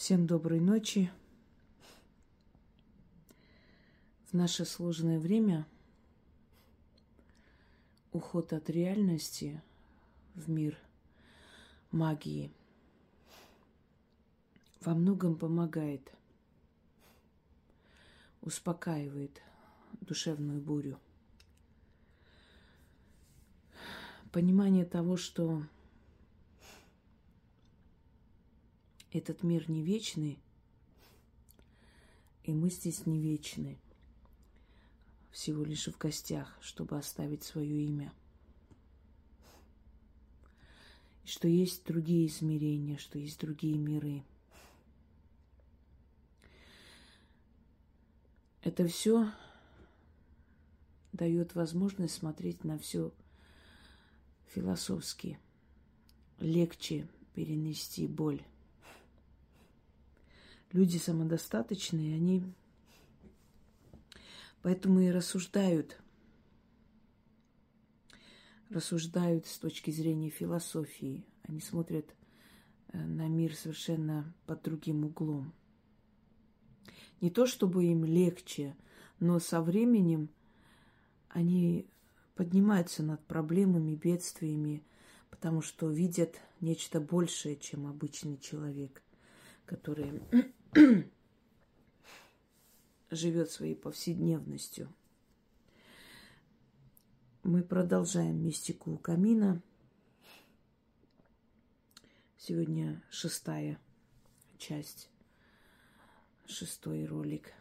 Всем 0.00 0.26
доброй 0.26 0.60
ночи. 0.60 1.12
В 4.30 4.32
наше 4.32 4.64
сложное 4.64 5.18
время 5.18 5.66
уход 8.10 8.54
от 8.54 8.70
реальности 8.70 9.60
в 10.34 10.48
мир 10.48 10.78
магии 11.90 12.50
во 14.80 14.94
многом 14.94 15.36
помогает, 15.36 16.10
успокаивает 18.40 19.42
душевную 20.00 20.62
бурю. 20.62 20.98
Понимание 24.32 24.86
того, 24.86 25.18
что 25.18 25.62
этот 29.12 29.42
мир 29.42 29.68
не 29.70 29.82
вечный, 29.82 30.38
и 32.44 32.52
мы 32.52 32.70
здесь 32.70 33.06
не 33.06 33.20
вечны, 33.20 33.78
всего 35.30 35.64
лишь 35.64 35.86
в 35.86 35.98
гостях, 35.98 36.56
чтобы 36.60 36.98
оставить 36.98 37.42
свое 37.42 37.84
имя. 37.84 38.12
И 41.24 41.28
что 41.28 41.48
есть 41.48 41.84
другие 41.86 42.26
измерения, 42.26 42.98
что 42.98 43.18
есть 43.18 43.40
другие 43.40 43.76
миры. 43.78 44.24
Это 48.62 48.86
все 48.86 49.30
дает 51.12 51.54
возможность 51.54 52.14
смотреть 52.14 52.64
на 52.64 52.78
все 52.78 53.12
философски. 54.48 55.38
Легче 56.38 57.06
перенести 57.34 58.06
боль 58.06 58.42
люди 60.72 60.98
самодостаточные, 60.98 62.14
они 62.14 62.44
поэтому 64.62 65.00
и 65.00 65.10
рассуждают, 65.10 66.00
рассуждают 68.68 69.46
с 69.46 69.58
точки 69.58 69.90
зрения 69.90 70.30
философии. 70.30 71.24
Они 71.42 71.60
смотрят 71.60 72.14
э, 72.88 72.98
на 72.98 73.28
мир 73.28 73.54
совершенно 73.54 74.32
под 74.46 74.62
другим 74.62 75.04
углом. 75.04 75.52
Не 77.20 77.30
то 77.30 77.46
чтобы 77.46 77.84
им 77.84 78.04
легче, 78.04 78.76
но 79.18 79.38
со 79.38 79.60
временем 79.60 80.30
они 81.28 81.86
поднимаются 82.34 83.02
над 83.02 83.24
проблемами, 83.26 83.94
бедствиями, 83.94 84.82
потому 85.28 85.60
что 85.60 85.90
видят 85.90 86.40
нечто 86.60 87.00
большее, 87.00 87.56
чем 87.56 87.86
обычный 87.86 88.38
человек, 88.38 89.02
который 89.66 90.22
живет 93.10 93.50
своей 93.50 93.74
повседневностью. 93.74 94.88
Мы 97.42 97.64
продолжаем 97.64 98.40
мистику 98.40 98.96
камина. 98.98 99.60
Сегодня 102.36 103.02
шестая 103.10 103.80
часть, 104.58 105.10
шестой 106.46 107.04
ролик. 107.04 107.52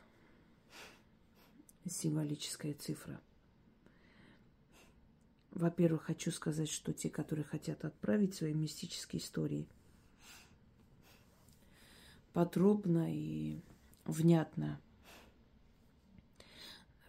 Символическая 1.88 2.76
цифра. 2.76 3.20
Во-первых, 5.50 6.04
хочу 6.04 6.30
сказать, 6.32 6.70
что 6.70 6.94
те, 6.94 7.10
которые 7.10 7.44
хотят 7.44 7.84
отправить 7.86 8.36
свои 8.36 8.54
мистические 8.54 9.20
истории– 9.20 9.68
подробно 12.40 13.14
и 13.14 13.60
внятно 14.06 14.80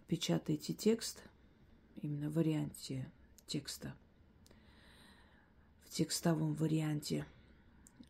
печатайте 0.08 0.74
текст, 0.74 1.22
именно 2.02 2.28
в 2.30 2.32
варианте 2.32 3.08
текста, 3.46 3.94
в 5.84 5.90
текстовом 5.90 6.54
варианте. 6.54 7.26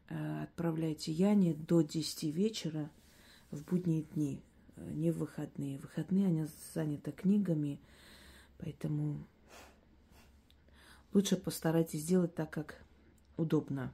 Э, 0.08 0.44
отправляйте 0.44 1.12
Яне 1.12 1.52
до 1.52 1.82
10 1.82 2.22
вечера 2.32 2.90
в 3.50 3.64
будние 3.66 4.04
дни, 4.04 4.42
э, 4.76 4.90
не 4.90 5.10
в 5.10 5.18
выходные. 5.18 5.76
В 5.76 5.82
выходные 5.82 6.28
она 6.28 6.48
занята 6.72 7.12
книгами, 7.12 7.82
поэтому 8.56 9.26
лучше 11.12 11.36
постарайтесь 11.36 12.00
сделать 12.00 12.34
так, 12.34 12.48
как 12.48 12.82
удобно 13.36 13.92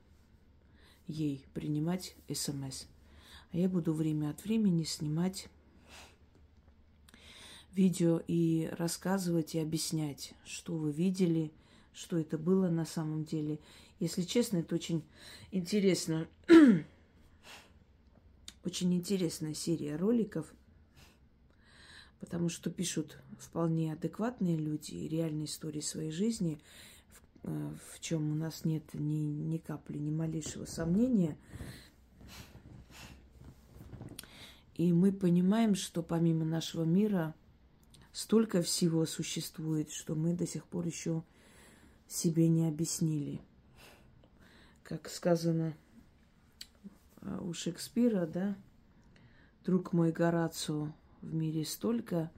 ей 1.09 1.45
принимать 1.55 2.15
смс. 2.33 2.87
А 3.57 3.59
я 3.59 3.71
буду 3.71 3.95
время 3.95 4.29
от 4.29 4.45
времени 4.45 4.85
снимать 4.85 5.49
видео 7.73 8.21
и 8.29 8.69
рассказывать 8.77 9.55
и 9.55 9.59
объяснять, 9.59 10.35
что 10.45 10.77
вы 10.77 10.93
видели, 10.93 11.51
что 11.95 12.19
это 12.19 12.37
было 12.37 12.69
на 12.69 12.85
самом 12.85 13.25
деле. 13.25 13.59
Если 13.99 14.25
честно, 14.25 14.59
это 14.59 14.75
очень 14.75 15.03
интересно. 15.53 16.29
очень 18.63 18.93
интересная 18.93 19.55
серия 19.55 19.97
роликов, 19.97 20.53
потому 22.21 22.51
что 22.51 22.69
пишут 22.69 23.17
вполне 23.39 23.95
адекватные 23.95 24.59
люди 24.59 24.97
реальные 24.97 25.47
истории 25.47 25.81
своей 25.81 26.11
жизни, 26.11 26.61
в, 27.09 27.49
э, 27.49 27.71
в 27.95 28.01
чем 28.01 28.33
у 28.33 28.35
нас 28.35 28.67
нет 28.67 28.85
ни, 28.93 29.17
ни 29.17 29.57
капли, 29.57 29.97
ни 29.97 30.11
малейшего 30.11 30.67
сомнения. 30.67 31.39
И 34.77 34.93
мы 34.93 35.11
понимаем, 35.11 35.75
что 35.75 36.03
помимо 36.03 36.45
нашего 36.45 36.85
мира 36.85 37.35
столько 38.13 38.61
всего 38.61 39.07
существует, 39.07 39.91
что 39.91 40.15
мы 40.15 40.35
до 40.35 40.47
сих 40.47 40.67
пор 40.67 40.87
еще 40.87 41.25
себе 42.07 42.47
не 42.49 42.69
объяснили. 42.69 43.41
Как 44.83 45.09
сказано 45.09 45.75
а, 47.23 47.41
у 47.41 47.55
Шекспира, 47.55 48.27
да, 48.27 48.55
друг 49.65 49.95
мой 49.95 50.13
Горацио, 50.13 50.93
в 51.23 51.35
мире 51.35 51.65
столько 51.65 52.31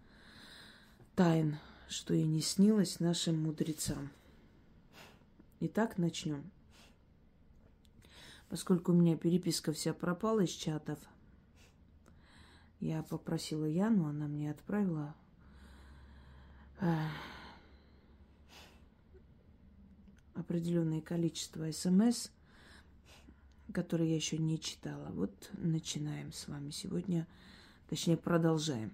тайн, 1.17 1.59
что 1.89 2.15
и 2.15 2.23
не 2.23 2.41
снилось 2.41 3.01
нашим 3.01 3.43
мудрецам. 3.43 4.11
Итак, 5.59 5.99
начнем. 5.99 6.49
Поскольку 8.49 8.93
у 8.93 8.95
меня 8.95 9.17
переписка 9.17 9.73
вся 9.73 9.93
пропала 9.93 10.45
из 10.45 10.51
чатов– 10.51 11.01
я 12.81 13.03
попросила 13.03 13.65
Яну, 13.65 14.07
она 14.07 14.27
мне 14.29 14.51
отправила 14.51 15.15
определенное 20.35 21.01
количество 21.01 21.71
смс, 21.73 22.29
которые 23.73 24.11
я 24.11 24.17
еще 24.17 24.39
не 24.39 24.61
читала. 24.61 25.11
Вот 25.13 25.51
начинаем 25.55 26.33
с 26.33 26.47
вами 26.47 26.71
сегодня, 26.71 27.27
точнее 27.89 28.17
продолжаем. 28.17 28.93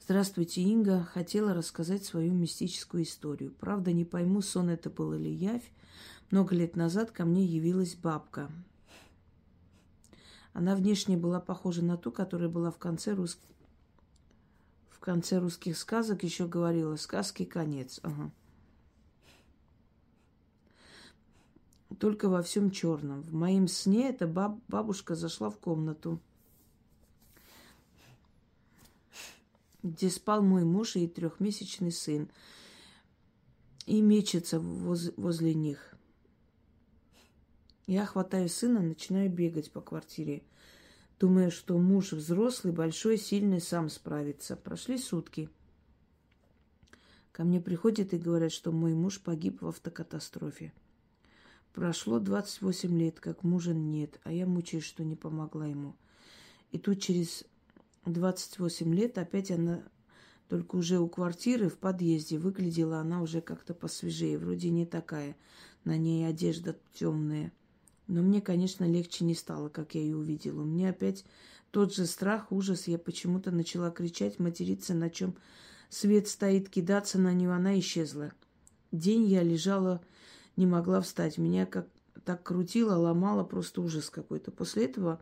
Здравствуйте, 0.00 0.62
Инга. 0.62 1.04
Хотела 1.04 1.52
рассказать 1.52 2.04
свою 2.04 2.32
мистическую 2.32 3.02
историю. 3.02 3.52
Правда, 3.52 3.92
не 3.92 4.04
пойму, 4.04 4.40
сон 4.40 4.70
это 4.70 4.88
был 4.88 5.12
или 5.12 5.28
явь. 5.28 5.70
Много 6.30 6.54
лет 6.54 6.76
назад 6.76 7.10
ко 7.10 7.24
мне 7.24 7.44
явилась 7.44 7.94
бабка. 7.94 8.50
Она 10.58 10.74
внешне 10.74 11.16
была 11.16 11.38
похожа 11.38 11.84
на 11.84 11.96
ту, 11.96 12.10
которая 12.10 12.48
была 12.48 12.72
в 12.72 12.78
конце 12.78 13.14
русских 13.14 13.48
в 14.90 14.98
конце 14.98 15.38
русских 15.38 15.78
сказок 15.78 16.24
еще 16.24 16.48
говорила 16.48 16.96
сказки 16.96 17.44
конец. 17.44 18.00
Ага. 18.02 18.32
Только 22.00 22.28
во 22.28 22.42
всем 22.42 22.72
черном. 22.72 23.22
В 23.22 23.32
моем 23.32 23.68
сне 23.68 24.08
эта 24.08 24.26
баб, 24.26 24.58
бабушка 24.66 25.14
зашла 25.14 25.48
в 25.48 25.58
комнату, 25.58 26.18
где 29.84 30.10
спал 30.10 30.42
мой 30.42 30.64
муж 30.64 30.96
и 30.96 31.06
трехмесячный 31.06 31.92
сын, 31.92 32.28
и 33.86 34.00
мечется 34.00 34.58
воз, 34.58 35.12
возле 35.16 35.54
них. 35.54 35.94
Я 37.88 38.04
хватаю 38.04 38.50
сына, 38.50 38.82
начинаю 38.82 39.30
бегать 39.30 39.72
по 39.72 39.80
квартире. 39.80 40.42
Думая, 41.18 41.48
что 41.48 41.78
муж 41.78 42.12
взрослый, 42.12 42.70
большой, 42.70 43.16
сильный, 43.16 43.62
сам 43.62 43.88
справится. 43.88 44.56
Прошли 44.56 44.98
сутки. 44.98 45.48
Ко 47.32 47.44
мне 47.44 47.62
приходят 47.62 48.12
и 48.12 48.18
говорят, 48.18 48.52
что 48.52 48.72
мой 48.72 48.92
муж 48.92 49.22
погиб 49.22 49.62
в 49.62 49.68
автокатастрофе. 49.68 50.74
Прошло 51.72 52.18
28 52.18 52.98
лет, 52.98 53.20
как 53.20 53.42
мужа 53.42 53.72
нет, 53.72 54.20
а 54.22 54.32
я 54.32 54.44
мучаюсь, 54.44 54.84
что 54.84 55.02
не 55.02 55.16
помогла 55.16 55.66
ему. 55.66 55.96
И 56.72 56.78
тут 56.78 57.00
через 57.00 57.46
28 58.04 58.94
лет 58.94 59.16
опять 59.16 59.50
она, 59.50 59.82
только 60.50 60.76
уже 60.76 60.98
у 60.98 61.08
квартиры 61.08 61.70
в 61.70 61.78
подъезде, 61.78 62.36
выглядела 62.36 62.98
она 62.98 63.22
уже 63.22 63.40
как-то 63.40 63.72
посвежее, 63.72 64.36
вроде 64.36 64.68
не 64.68 64.84
такая. 64.84 65.36
На 65.84 65.96
ней 65.96 66.28
одежда 66.28 66.76
темная 66.92 67.50
Но 68.08 68.22
мне, 68.22 68.40
конечно, 68.40 68.84
легче 68.84 69.24
не 69.24 69.34
стало, 69.34 69.68
как 69.68 69.94
я 69.94 70.00
ее 70.00 70.16
увидела. 70.16 70.62
У 70.62 70.64
меня 70.64 70.90
опять 70.90 71.24
тот 71.70 71.94
же 71.94 72.06
страх, 72.06 72.50
ужас. 72.50 72.88
Я 72.88 72.98
почему-то 72.98 73.50
начала 73.50 73.90
кричать, 73.90 74.38
материться, 74.38 74.94
на 74.94 75.10
чем 75.10 75.36
свет 75.90 76.26
стоит, 76.26 76.70
кидаться 76.70 77.18
на 77.18 77.32
нее. 77.32 77.52
Она 77.52 77.78
исчезла. 77.78 78.32
День 78.90 79.26
я 79.26 79.42
лежала, 79.42 80.00
не 80.56 80.66
могла 80.66 81.02
встать. 81.02 81.36
Меня 81.38 81.66
как 81.66 81.86
так 82.24 82.42
крутило, 82.42 82.94
ломало, 82.96 83.44
просто 83.44 83.82
ужас 83.82 84.08
какой-то. 84.08 84.50
После 84.50 84.86
этого 84.86 85.20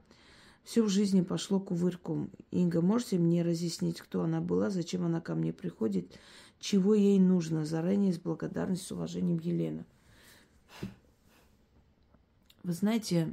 все 0.62 0.82
в 0.82 0.88
жизни 0.88 1.22
пошло 1.22 1.60
кувырком. 1.60 2.30
Инга, 2.50 2.80
можете 2.80 3.18
мне 3.18 3.42
разъяснить, 3.42 4.00
кто 4.00 4.22
она 4.22 4.40
была, 4.40 4.70
зачем 4.70 5.04
она 5.04 5.20
ко 5.20 5.34
мне 5.34 5.52
приходит, 5.52 6.18
чего 6.58 6.94
ей 6.94 7.18
нужно? 7.20 7.64
Заранее 7.64 8.12
с 8.12 8.18
благодарностью, 8.18 8.88
с 8.88 8.92
уважением 8.92 9.38
Елена. 9.38 9.84
Вы 12.66 12.72
знаете, 12.72 13.32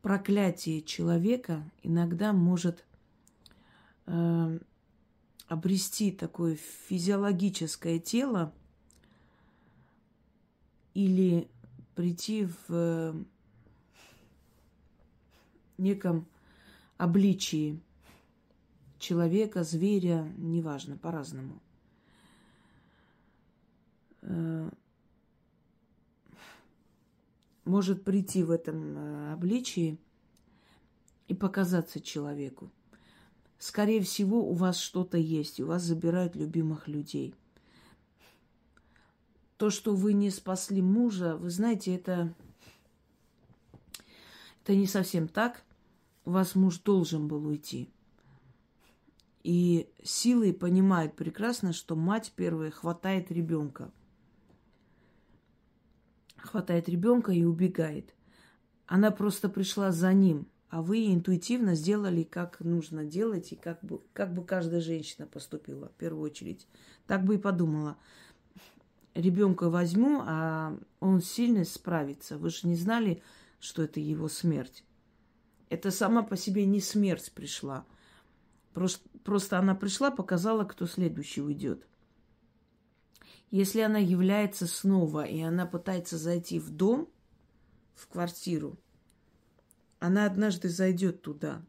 проклятие 0.00 0.82
человека 0.82 1.68
иногда 1.82 2.32
может 2.32 2.84
э, 4.06 4.60
обрести 5.48 6.12
такое 6.12 6.54
физиологическое 6.54 7.98
тело 7.98 8.54
или 10.94 11.48
прийти 11.96 12.44
в 12.44 12.66
э, 12.68 13.14
неком 15.76 16.28
обличии 16.98 17.82
человека, 19.00 19.64
зверя, 19.64 20.32
неважно, 20.36 20.96
по-разному. 20.96 21.60
Э, 24.22 24.70
может 27.66 28.04
прийти 28.04 28.42
в 28.42 28.50
этом 28.50 28.96
э, 28.96 29.32
обличии 29.32 29.98
и 31.28 31.34
показаться 31.34 32.00
человеку. 32.00 32.70
Скорее 33.58 34.00
всего, 34.02 34.48
у 34.48 34.54
вас 34.54 34.78
что-то 34.78 35.18
есть, 35.18 35.60
у 35.60 35.66
вас 35.66 35.82
забирают 35.82 36.36
любимых 36.36 36.88
людей. 36.88 37.34
То, 39.56 39.70
что 39.70 39.94
вы 39.94 40.12
не 40.12 40.30
спасли 40.30 40.82
мужа, 40.82 41.36
вы 41.36 41.50
знаете, 41.50 41.94
это, 41.94 42.34
это 44.62 44.76
не 44.76 44.86
совсем 44.86 45.26
так. 45.26 45.62
У 46.24 46.30
вас 46.30 46.54
муж 46.54 46.78
должен 46.80 47.28
был 47.28 47.46
уйти. 47.46 47.88
И 49.42 49.88
силы 50.02 50.52
понимают 50.52 51.14
прекрасно, 51.14 51.72
что 51.72 51.96
мать 51.96 52.32
первая 52.36 52.70
хватает 52.70 53.30
ребенка– 53.30 53.90
хватает 56.36 56.88
ребенка 56.88 57.32
и 57.32 57.44
убегает. 57.44 58.14
Она 58.86 59.10
просто 59.10 59.48
пришла 59.48 59.92
за 59.92 60.12
ним, 60.12 60.48
а 60.68 60.82
вы 60.82 61.12
интуитивно 61.12 61.74
сделали, 61.74 62.22
как 62.22 62.60
нужно 62.60 63.04
делать, 63.04 63.52
и 63.52 63.56
как 63.56 63.82
бы, 63.82 64.00
как 64.12 64.34
бы 64.34 64.44
каждая 64.44 64.80
женщина 64.80 65.26
поступила 65.26 65.88
в 65.88 65.94
первую 65.94 66.22
очередь. 66.24 66.66
Так 67.06 67.24
бы 67.24 67.36
и 67.36 67.38
подумала. 67.38 67.96
Ребенка 69.14 69.70
возьму, 69.70 70.22
а 70.24 70.78
он 71.00 71.22
сильно 71.22 71.64
справится. 71.64 72.36
Вы 72.36 72.50
же 72.50 72.68
не 72.68 72.76
знали, 72.76 73.22
что 73.60 73.82
это 73.82 74.00
его 74.00 74.28
смерть. 74.28 74.84
Это 75.68 75.90
сама 75.90 76.22
по 76.22 76.36
себе 76.36 76.66
не 76.66 76.80
смерть 76.80 77.32
пришла. 77.32 77.86
Просто, 78.74 79.08
просто 79.24 79.58
она 79.58 79.74
пришла, 79.74 80.10
показала, 80.10 80.64
кто 80.64 80.86
следующий 80.86 81.40
уйдет. 81.40 81.86
Если 83.50 83.80
она 83.80 83.98
является 83.98 84.66
снова, 84.66 85.24
и 85.24 85.40
она 85.40 85.66
пытается 85.66 86.18
зайти 86.18 86.58
в 86.58 86.70
дом, 86.70 87.08
в 87.94 88.08
квартиру, 88.08 88.78
она 89.98 90.26
однажды 90.26 90.68
зайдет 90.68 91.22
туда. 91.22 91.64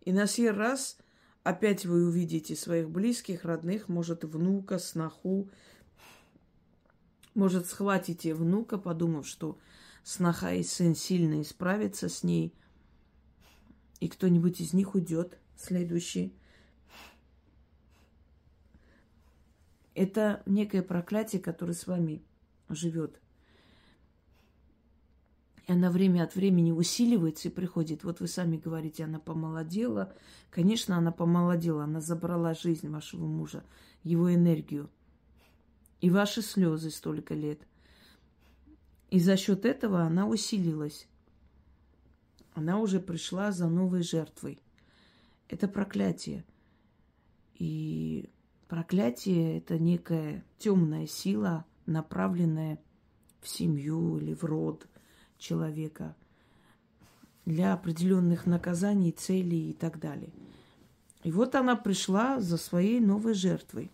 И 0.00 0.12
на 0.12 0.26
сей 0.26 0.50
раз 0.50 0.96
опять 1.42 1.84
вы 1.84 2.06
увидите 2.06 2.56
своих 2.56 2.90
близких, 2.90 3.44
родных, 3.44 3.88
может, 3.88 4.24
внука, 4.24 4.78
сноху. 4.78 5.50
Может, 7.34 7.66
схватите 7.66 8.34
внука, 8.34 8.78
подумав, 8.78 9.26
что 9.26 9.58
сноха 10.02 10.52
и 10.52 10.62
сын 10.62 10.94
сильно 10.94 11.42
исправятся 11.42 12.08
с 12.08 12.22
ней, 12.22 12.54
и 14.00 14.08
кто-нибудь 14.08 14.60
из 14.60 14.72
них 14.72 14.94
уйдет 14.94 15.38
следующий. 15.56 16.32
Это 19.96 20.42
некое 20.44 20.82
проклятие, 20.82 21.40
которое 21.40 21.72
с 21.72 21.86
вами 21.86 22.22
живет. 22.68 23.18
И 25.66 25.72
она 25.72 25.90
время 25.90 26.22
от 26.22 26.34
времени 26.34 26.70
усиливается 26.70 27.48
и 27.48 27.50
приходит. 27.50 28.04
Вот 28.04 28.20
вы 28.20 28.28
сами 28.28 28.58
говорите, 28.58 29.04
она 29.04 29.18
помолодела. 29.18 30.12
Конечно, 30.50 30.98
она 30.98 31.12
помолодела. 31.12 31.84
Она 31.84 32.02
забрала 32.02 32.52
жизнь 32.52 32.90
вашего 32.90 33.24
мужа, 33.24 33.64
его 34.04 34.32
энергию. 34.32 34.90
И 36.02 36.10
ваши 36.10 36.42
слезы 36.42 36.90
столько 36.90 37.32
лет. 37.32 37.66
И 39.10 39.18
за 39.18 39.38
счет 39.38 39.64
этого 39.64 40.02
она 40.02 40.28
усилилась. 40.28 41.08
Она 42.52 42.80
уже 42.80 43.00
пришла 43.00 43.50
за 43.50 43.66
новой 43.66 44.02
жертвой. 44.02 44.60
Это 45.48 45.68
проклятие. 45.68 46.44
И 47.54 48.28
Проклятие– 48.68 49.58
это 49.58 49.78
некая 49.78 50.44
темная 50.58 51.06
сила, 51.06 51.64
направленная 51.86 52.78
в 53.40 53.48
семью 53.48 54.18
или 54.18 54.34
в 54.34 54.42
род 54.44 54.88
человека 55.38 56.16
для 57.44 57.74
определенных 57.74 58.44
наказаний, 58.44 59.12
целей 59.12 59.70
и 59.70 59.72
так 59.72 60.00
далее. 60.00 60.32
И 61.22 61.30
вот 61.30 61.54
она 61.54 61.76
пришла 61.76 62.40
за 62.40 62.56
своей 62.56 62.98
новой 62.98 63.34
жертвой. 63.34 63.90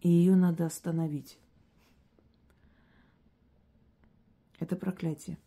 И 0.00 0.08
ее 0.08 0.34
надо 0.34 0.66
остановить. 0.66 1.38
Это 4.58 4.74
проклятие 4.74 5.38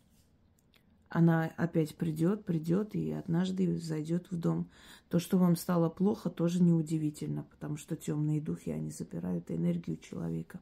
она 1.16 1.50
опять 1.56 1.96
придет, 1.96 2.44
придет 2.44 2.94
и 2.94 3.10
однажды 3.10 3.78
зайдет 3.78 4.30
в 4.30 4.38
дом. 4.38 4.68
То, 5.08 5.18
что 5.18 5.38
вам 5.38 5.56
стало 5.56 5.88
плохо, 5.88 6.28
тоже 6.28 6.62
неудивительно, 6.62 7.44
потому 7.44 7.78
что 7.78 7.96
темные 7.96 8.38
духи, 8.38 8.68
они 8.68 8.90
забирают 8.90 9.50
энергию 9.50 9.96
человека. 9.96 10.60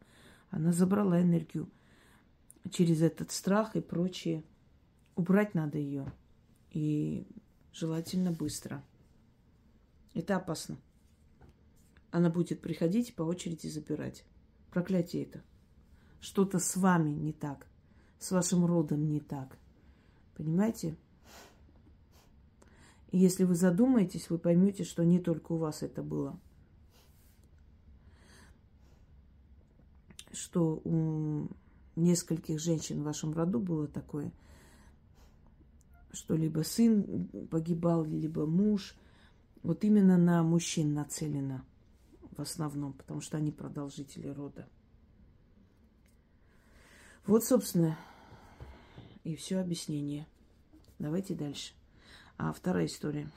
Она 0.50 0.72
забрала 0.72 1.20
энергию 1.20 1.68
через 2.70 3.02
этот 3.02 3.32
страх 3.32 3.74
и 3.74 3.80
прочее. 3.80 4.44
Убрать 5.16 5.54
надо 5.54 5.78
ее. 5.78 6.06
И 6.70 7.26
желательно 7.72 8.30
быстро. 8.30 8.84
Это 10.14 10.36
опасно. 10.36 10.76
Она 12.12 12.30
будет 12.30 12.60
приходить 12.60 13.08
и 13.08 13.12
по 13.12 13.22
очереди 13.22 13.66
забирать. 13.66 14.24
Проклятие 14.70 15.24
это. 15.24 15.42
Что-то 16.20 16.60
с 16.60 16.76
вами 16.76 17.10
не 17.10 17.32
так. 17.32 17.66
С 18.20 18.30
вашим 18.30 18.64
родом 18.64 19.08
не 19.08 19.18
так. 19.18 19.58
Понимаете? 20.36 20.96
И 23.10 23.18
если 23.18 23.44
вы 23.44 23.54
задумаетесь, 23.54 24.28
вы 24.28 24.38
поймете, 24.38 24.84
что 24.84 25.04
не 25.04 25.20
только 25.20 25.52
у 25.52 25.58
вас 25.58 25.82
это 25.82 26.02
было. 26.02 26.38
Что 30.32 30.80
у 30.84 31.48
нескольких 31.94 32.58
женщин 32.58 33.00
в 33.00 33.04
вашем 33.04 33.32
роду 33.32 33.60
было 33.60 33.86
такое, 33.86 34.32
что 36.12 36.34
либо 36.34 36.62
сын 36.62 37.28
погибал, 37.50 38.04
либо 38.04 38.46
муж. 38.46 38.96
Вот 39.62 39.84
именно 39.84 40.18
на 40.18 40.42
мужчин 40.42 40.92
нацелено 40.92 41.64
в 42.36 42.40
основном, 42.40 42.94
потому 42.94 43.20
что 43.20 43.36
они 43.36 43.52
продолжители 43.52 44.28
рода. 44.28 44.68
Вот, 47.26 47.44
собственно, 47.44 47.96
и 49.24 49.34
все 49.34 49.58
объяснение. 49.58 50.26
Давайте 50.98 51.34
дальше. 51.34 51.72
А 52.36 52.52
вторая 52.52 52.86
история. 52.86 53.30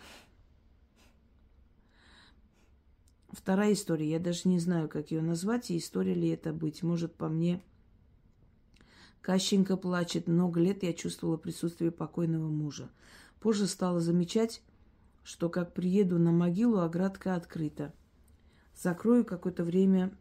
Вторая 3.30 3.74
история. 3.74 4.10
Я 4.10 4.20
даже 4.20 4.48
не 4.48 4.60
знаю, 4.60 4.90
как 4.90 5.12
ее 5.12 5.22
назвать, 5.22 5.72
и 5.72 5.78
история 5.78 6.14
ли 6.14 6.30
это 6.30 6.54
быть. 6.54 6.84
Может, 6.84 7.16
по 7.16 7.28
мне 7.28 7.62
Кащенко 9.22 9.78
плачет. 9.78 10.28
Много 10.28 10.60
лет 10.60 10.84
я 10.84 10.94
чувствовала 10.94 11.38
присутствие 11.38 11.92
покойного 11.92 12.48
мужа. 12.48 12.90
Позже 13.40 13.68
стала 13.68 14.00
замечать, 14.00 14.62
что 15.24 15.50
как 15.50 15.74
приеду 15.74 16.18
на 16.20 16.32
могилу, 16.32 16.80
оградка 16.80 17.36
открыта. 17.36 17.94
Закрою 18.76 19.26
какое-то 19.26 19.64
время. 19.64 20.12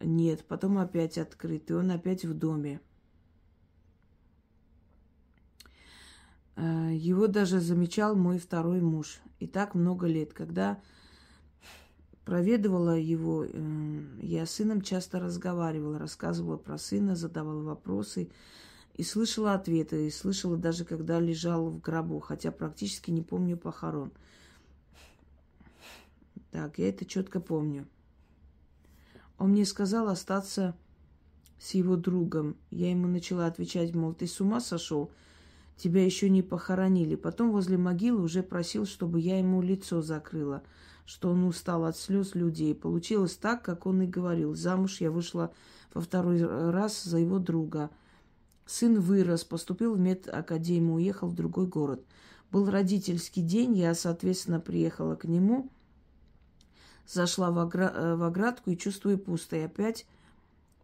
Нет, 0.00 0.44
потом 0.44 0.78
опять 0.78 1.18
открыт, 1.18 1.70
и 1.70 1.74
он 1.74 1.90
опять 1.90 2.24
в 2.24 2.34
доме. 2.34 2.80
Его 6.56 7.26
даже 7.26 7.60
замечал 7.60 8.16
мой 8.16 8.38
второй 8.38 8.80
муж. 8.80 9.20
И 9.38 9.46
так 9.46 9.74
много 9.74 10.06
лет. 10.06 10.32
Когда 10.32 10.80
проведывала 12.24 12.98
его, 12.98 13.46
я 14.20 14.46
с 14.46 14.52
сыном 14.52 14.82
часто 14.82 15.18
разговаривала, 15.18 15.98
рассказывала 15.98 16.56
про 16.56 16.78
сына, 16.78 17.16
задавала 17.16 17.62
вопросы 17.62 18.30
и 18.94 19.02
слышала 19.02 19.54
ответы, 19.54 20.06
и 20.06 20.10
слышала 20.10 20.56
даже, 20.56 20.84
когда 20.84 21.18
лежал 21.18 21.70
в 21.70 21.80
гробу, 21.80 22.20
хотя 22.20 22.52
практически 22.52 23.10
не 23.10 23.22
помню 23.22 23.56
похорон. 23.56 24.12
Так, 26.50 26.78
я 26.78 26.88
это 26.88 27.04
четко 27.04 27.40
помню. 27.40 27.86
Он 29.38 29.52
мне 29.52 29.64
сказал 29.64 30.08
остаться 30.08 30.76
с 31.58 31.74
его 31.74 31.96
другом. 31.96 32.56
Я 32.70 32.90
ему 32.90 33.06
начала 33.06 33.46
отвечать, 33.46 33.94
мол, 33.94 34.12
ты 34.12 34.26
с 34.26 34.40
ума 34.40 34.60
сошел? 34.60 35.10
Тебя 35.80 36.04
еще 36.04 36.28
не 36.28 36.42
похоронили. 36.42 37.14
Потом 37.14 37.52
возле 37.52 37.78
могилы 37.78 38.22
уже 38.22 38.42
просил, 38.42 38.84
чтобы 38.84 39.18
я 39.18 39.38
ему 39.38 39.62
лицо 39.62 40.02
закрыла, 40.02 40.62
что 41.06 41.30
он 41.30 41.42
устал 41.44 41.86
от 41.86 41.96
слез 41.96 42.34
людей. 42.34 42.74
Получилось 42.74 43.34
так, 43.34 43.62
как 43.62 43.86
он 43.86 44.02
и 44.02 44.06
говорил. 44.06 44.54
Замуж 44.54 45.00
я 45.00 45.10
вышла 45.10 45.54
во 45.94 46.02
второй 46.02 46.42
раз 46.70 47.02
за 47.02 47.16
его 47.16 47.38
друга. 47.38 47.88
Сын 48.66 49.00
вырос, 49.00 49.42
поступил 49.44 49.94
в 49.94 49.98
медакадемию, 49.98 50.96
уехал 50.96 51.28
в 51.28 51.34
другой 51.34 51.66
город. 51.66 52.04
Был 52.50 52.68
родительский 52.68 53.42
день, 53.42 53.74
я, 53.74 53.94
соответственно, 53.94 54.60
приехала 54.60 55.14
к 55.14 55.24
нему, 55.24 55.70
зашла 57.06 57.50
в, 57.50 57.54
в 57.56 58.22
оградку 58.22 58.70
и 58.70 58.76
чувствую 58.76 59.16
пусто. 59.16 59.56
И 59.56 59.60
опять 59.60 60.04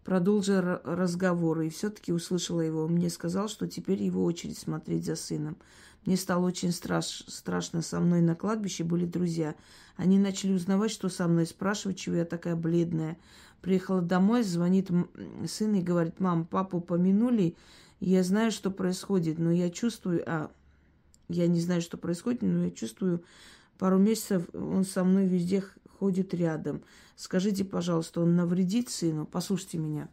продолжил 0.07 0.79
разговор, 0.85 1.63
и 1.63 1.69
все-таки 1.69 2.13
услышала 2.13 2.61
его. 2.61 2.87
Мне 2.87 3.11
сказал, 3.11 3.49
что 3.49 3.67
теперь 3.67 4.01
его 4.01 4.23
очередь 4.25 4.57
смотреть 4.57 5.05
за 5.05 5.17
сыном. 5.17 5.57
Мне 6.05 6.17
стало 6.17 6.47
очень 6.47 6.71
страш, 6.71 7.25
страшно. 7.27 7.83
Со 7.83 7.99
мной 7.99 8.21
на 8.21 8.37
кладбище 8.37 8.85
были 8.85 9.05
друзья. 9.05 9.57
Они 9.97 10.21
начали 10.21 10.53
узнавать, 10.53 10.93
что 10.93 11.09
со 11.09 11.27
мной, 11.27 11.45
спрашивать, 11.45 11.99
чего 11.99 12.15
я 12.15 12.25
такая 12.25 12.55
бледная. 12.55 13.19
Приехала 13.63 14.01
домой, 14.01 14.45
звонит 14.45 14.91
сын 15.49 15.75
и 15.75 15.83
говорит, 15.83 16.21
мам, 16.21 16.47
папу 16.47 16.81
помянули, 16.81 17.57
я 17.99 18.23
знаю, 18.23 18.53
что 18.53 18.71
происходит, 18.71 19.39
но 19.39 19.51
я 19.51 19.71
чувствую, 19.71 20.23
а 20.25 20.53
я 21.29 21.49
не 21.49 21.61
знаю, 21.61 21.81
что 21.81 21.97
происходит, 21.97 22.43
но 22.43 22.67
я 22.67 22.71
чувствую, 22.71 23.25
пару 23.77 23.99
месяцев 23.99 24.45
он 24.55 24.85
со 24.85 25.03
мной 25.03 25.27
везде 25.27 25.65
ходит 25.99 26.33
рядом. 26.33 26.83
Скажите, 27.17 27.65
пожалуйста, 27.65 28.21
он 28.21 28.37
навредит 28.37 28.91
сыну? 28.91 29.27
Послушайте 29.27 29.79
меня. 29.79 30.09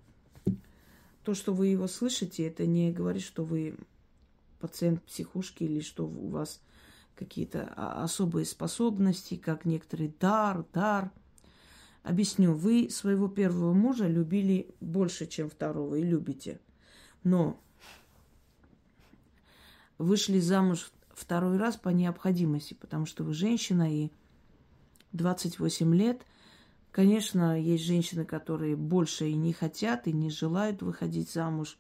То, 1.24 1.34
что 1.34 1.54
вы 1.54 1.68
его 1.68 1.88
слышите, 1.88 2.48
это 2.48 2.66
не 2.66 2.92
говорит, 2.92 3.24
что 3.24 3.44
вы 3.44 3.78
пациент 4.60 5.04
психушки 5.04 5.64
или 5.64 5.82
что 5.82 6.06
у 6.06 6.30
вас 6.30 6.62
какие-то 7.16 7.68
особые 8.02 8.46
способности, 8.46 9.36
как 9.36 9.66
некоторые 9.66 10.14
дар, 10.20 10.66
дар. 10.74 11.12
Объясню, 12.04 12.54
вы 12.54 12.90
своего 12.90 13.28
первого 13.28 13.74
мужа 13.74 14.08
любили 14.08 14.74
больше, 14.80 15.26
чем 15.26 15.50
второго, 15.50 15.96
и 15.96 16.04
любите. 16.04 16.60
Но 17.24 17.60
вышли 19.98 20.40
замуж 20.40 20.92
второй 21.14 21.58
раз 21.58 21.76
по 21.76 21.90
необходимости, 21.90 22.74
потому 22.74 23.06
что 23.06 23.24
вы 23.24 23.34
женщина 23.34 23.94
и 23.94 24.10
28 25.12 25.96
лет. 25.96 26.26
Конечно, 26.94 27.60
есть 27.60 27.86
женщины, 27.86 28.24
которые 28.24 28.76
больше 28.76 29.28
и 29.28 29.34
не 29.34 29.52
хотят, 29.52 30.08
и 30.08 30.14
не 30.14 30.30
желают 30.30 30.84
выходить 30.84 31.32
замуж. 31.32 31.80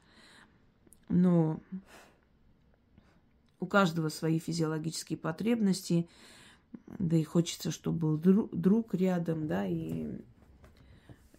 Но 1.07 1.61
у 3.59 3.67
каждого 3.67 4.09
свои 4.09 4.39
физиологические 4.39 5.19
потребности, 5.19 6.09
да 6.97 7.15
и 7.15 7.23
хочется, 7.23 7.69
чтобы 7.69 8.17
был 8.17 8.47
друг, 8.47 8.95
рядом, 8.95 9.47
да, 9.47 9.67
и 9.67 10.07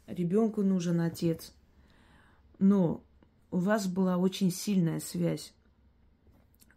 ребенку 0.06 0.62
нужен 0.62 1.00
отец. 1.00 1.52
Но 2.60 3.02
у 3.50 3.58
вас 3.58 3.88
была 3.88 4.18
очень 4.18 4.52
сильная 4.52 5.00
связь. 5.00 5.52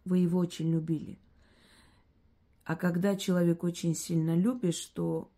Вы 0.04 0.18
его 0.18 0.40
очень 0.40 0.72
любили. 0.72 1.16
А 2.64 2.74
когда 2.74 3.14
человек 3.14 3.62
очень 3.62 3.94
сильно 3.94 4.34
любит, 4.34 4.74
что 4.74 5.30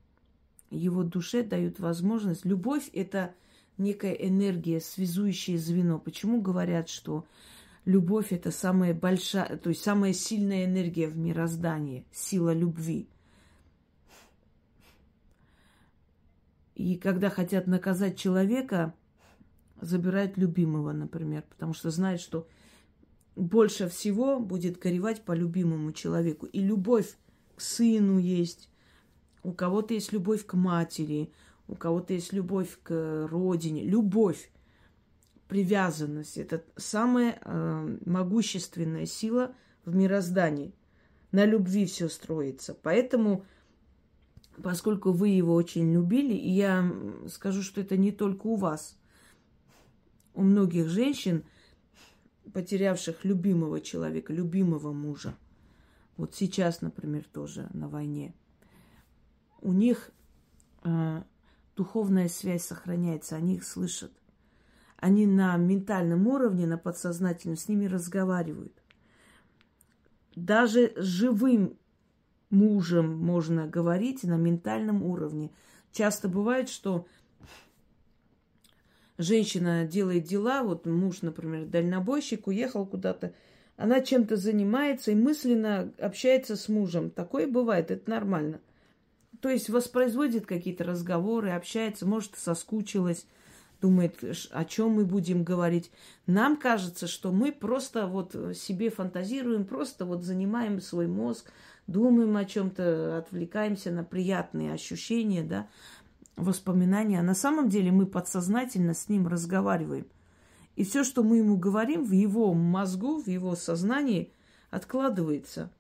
его 0.71 1.03
душе 1.03 1.43
дают 1.43 1.79
возможность... 1.81 2.45
Любовь– 2.45 2.91
это 2.93 3.35
некая 3.77 4.13
энергия, 4.13 4.81
связующее 4.81 5.59
звено. 5.59 5.99
Почему 5.99 6.41
говорят, 6.41 6.89
что 6.89 7.27
любовь– 7.85 8.29
это 8.33 8.51
самая 8.51 8.95
большая, 8.95 9.57
то 9.57 9.71
есть 9.71 9.83
самая 9.83 10.13
сильная 10.13 10.65
энергия 10.65 11.09
в 11.09 11.17
мироздании, 11.17 12.07
сила 12.13 12.53
любви. 12.55 13.09
И 16.75 16.97
когда 16.97 17.29
хотят 17.29 17.67
наказать 17.67 18.19
человека, 18.19 18.95
забирают 19.81 20.39
любимого, 20.39 20.93
например, 20.93 21.45
потому 21.49 21.75
что 21.75 21.91
знают, 21.91 22.21
что 22.21 22.49
больше 23.37 23.89
всего 23.89 24.41
будет 24.41 24.79
горевать 24.79 25.23
по 25.23 25.33
любимому 25.33 25.93
человеку. 25.93 26.47
И 26.47 26.61
любовь 26.61 27.17
к 27.57 27.61
сыну 27.61 28.19
есть, 28.19 28.71
у 29.43 29.53
кого-то 29.53 29.95
есть 29.95 30.13
любовь 30.13 30.45
к 30.45 30.55
матери, 30.55 31.33
у 31.69 31.75
кого-то 31.75 32.15
есть 32.15 32.33
любовь 32.33 32.79
к 32.83 33.27
родине. 33.31 33.85
Любовь, 33.85 34.51
привязанность– 35.49 36.37
это 36.39 36.65
самая 36.77 37.39
э, 37.41 37.99
могущественная 38.05 39.07
сила 39.07 39.55
в 39.85 39.95
мироздании. 39.95 40.75
На 41.33 41.45
любви 41.45 41.87
все 41.87 42.09
строится. 42.09 42.77
Поэтому, 42.83 43.45
поскольку 44.63 45.13
вы 45.13 45.29
его 45.29 45.55
очень 45.55 45.93
любили, 45.93 46.35
и 46.35 46.51
я 46.51 46.93
скажу, 47.29 47.63
что 47.63 47.81
это 47.81 47.97
не 47.97 48.13
только 48.13 48.47
у 48.47 48.57
вас, 48.57 48.99
у 50.35 50.43
многих 50.43 50.89
женщин– 50.89 51.45
потерявших 52.53 53.25
любимого 53.25 53.81
человека, 53.81 54.33
любимого 54.33 54.93
мужа. 54.93 55.37
Вот 56.17 56.35
сейчас, 56.35 56.83
например, 56.83 57.25
тоже 57.33 57.69
на 57.73 57.89
войне. 57.89 58.35
У 59.61 59.73
них 59.73 60.11
э, 60.83 61.23
духовная 61.77 62.29
связь 62.29 62.65
сохраняется, 62.65 63.37
они 63.37 63.57
их 63.57 63.65
слышат. 63.65 64.13
Они 64.97 65.27
на 65.27 65.57
ментальном 65.57 66.27
уровне, 66.27 66.67
на 66.67 66.79
подсознательном 66.79 67.57
с 67.57 67.69
ними 67.69 67.87
разговаривают. 67.87 68.75
Даже 70.37 70.93
живым 70.97 71.79
мужем 72.51 73.17
можно 73.17 73.67
говорить 73.67 74.25
на 74.25 74.37
ментальном 74.37 75.03
уровне. 75.03 75.51
Часто 75.93 76.29
бывает, 76.29 76.69
что 76.69 77.07
женщина 79.19 79.85
делает 79.85 80.25
дела, 80.25 80.63
вот 80.63 80.87
муж, 80.87 81.23
например, 81.23 81.67
дальнобойщик, 81.67 82.47
уехал 82.47 82.87
куда-то, 82.87 83.35
она 83.77 84.01
чем-то 84.01 84.37
занимается 84.37 85.11
и 85.11 85.15
мысленно 85.15 85.93
общается 85.99 86.57
с 86.57 86.69
мужем. 86.69 87.11
Такое 87.11 87.47
бывает, 87.47 87.91
это 87.91 88.11
нормально. 88.11 88.61
То 89.41 89.49
есть 89.49 89.71
воспроизводит 89.71 90.47
какие-то 90.47 90.85
разговоры, 90.85 91.51
общается, 91.51 92.07
может, 92.07 92.37
соскучилась, 92.37 93.27
думает, 93.81 94.17
о 94.51 94.65
чем 94.65 94.91
мы 94.91 95.05
будем 95.07 95.45
говорить. 95.45 95.91
Нам 96.27 96.57
кажется, 96.57 97.07
что 97.07 97.33
мы 97.33 97.51
просто 97.51 98.07
вот 98.07 98.35
себе 98.55 98.91
фантазируем, 98.91 99.65
просто 99.65 100.05
вот 100.05 100.23
занимаем 100.23 100.81
свой 100.81 101.07
мозг, 101.07 101.51
думаем 101.87 102.37
о 102.37 102.45
чем-то, 102.45 103.19
отвлекаемся 103.19 103.91
на 103.91 104.05
приятные 104.05 104.73
ощущения, 104.73 105.43
да 105.43 105.69
воспоминания. 106.37 107.21
А 107.21 107.25
на 107.25 107.35
самом 107.35 107.69
деле 107.69 107.91
мы 107.93 108.07
подсознательно 108.07 108.95
с 108.95 109.09
ним 109.09 109.27
разговариваем. 109.27 110.07
И 110.77 110.85
все, 110.85 111.05
что 111.05 111.23
мы 111.23 111.39
ему 111.39 111.57
говорим, 111.57 112.05
в 112.05 112.13
его 112.13 112.55
мозгу, 112.55 113.21
в 113.21 113.29
его 113.29 113.55
сознании 113.55 114.33
откладывается. 114.71 115.71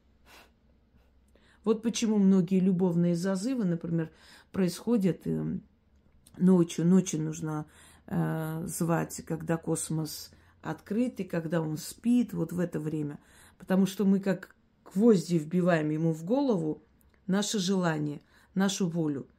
Вот 1.64 1.82
почему 1.82 2.18
многие 2.18 2.60
любовные 2.60 3.14
зазывы, 3.14 3.64
например, 3.64 4.10
происходят 4.52 5.26
э, 5.26 5.58
ночью. 6.38 6.86
Ночью 6.86 7.20
нужно 7.22 7.66
э, 8.06 8.62
звать, 8.66 9.22
когда 9.26 9.56
космос 9.56 10.30
открыт 10.62 11.20
и 11.20 11.24
когда 11.24 11.60
он 11.60 11.76
спит, 11.76 12.32
вот 12.32 12.52
в 12.52 12.58
это 12.58 12.80
время. 12.80 13.18
Потому 13.58 13.86
что 13.86 14.04
мы 14.04 14.20
как 14.20 14.54
гвозди 14.84 15.36
вбиваем 15.36 15.90
ему 15.90 16.12
в 16.12 16.24
голову 16.24 16.82
наше 17.26 17.58
желание, 17.58 18.20
нашу 18.54 18.88
волю– 18.88 19.26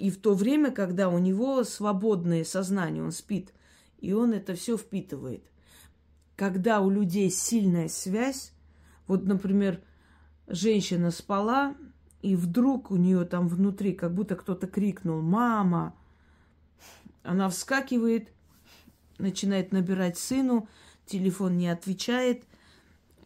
и 0.00 0.08
в 0.08 0.18
то 0.18 0.32
время, 0.32 0.70
когда 0.70 1.10
у 1.10 1.18
него 1.18 1.62
свободное 1.62 2.42
сознание, 2.42 3.04
он 3.04 3.12
спит, 3.12 3.52
и 3.98 4.14
он 4.14 4.32
это 4.32 4.54
все 4.54 4.78
впитывает. 4.78 5.44
Когда 6.36 6.80
у 6.80 6.88
людей 6.88 7.30
сильная 7.30 7.88
связь, 7.88 8.54
вот, 9.06 9.26
например, 9.26 9.82
женщина 10.50 11.10
спала, 11.10 11.74
и 12.22 12.36
вдруг 12.36 12.90
у 12.90 12.96
нее 12.96 13.24
там 13.24 13.48
внутри 13.48 13.92
как 13.92 14.14
будто 14.14 14.36
кто-то 14.36 14.66
крикнул 14.66 15.22
«Мама!», 15.22 15.94
она 17.22 17.48
вскакивает, 17.48 18.32
начинает 19.18 19.72
набирать 19.72 20.18
сыну, 20.18 20.68
телефон 21.06 21.56
не 21.56 21.68
отвечает, 21.68 22.44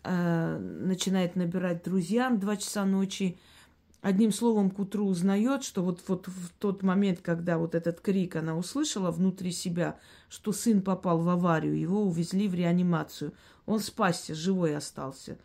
э, 0.02 0.58
начинает 0.58 1.36
набирать 1.36 1.84
друзьям 1.84 2.38
два 2.38 2.56
часа 2.56 2.84
ночи– 2.84 3.38
одним 4.04 4.32
словом, 4.32 4.70
к 4.70 4.78
утру 4.78 5.06
узнает, 5.06 5.64
что 5.64 5.82
вот, 5.82 6.02
вот 6.08 6.28
в 6.28 6.50
тот 6.58 6.82
момент, 6.82 7.20
когда 7.22 7.56
вот 7.56 7.74
этот 7.74 8.02
крик 8.02 8.36
она 8.36 8.54
услышала 8.54 9.10
внутри 9.10 9.50
себя, 9.50 9.98
что 10.28 10.52
сын 10.52 10.82
попал 10.82 11.20
в 11.20 11.28
аварию, 11.30 11.78
его 11.78 12.02
увезли 12.02 12.46
в 12.46 12.54
реанимацию. 12.54 13.32
Он 13.64 13.80
спасся, 13.80 14.34
живой 14.34 14.76
остался. 14.76 15.38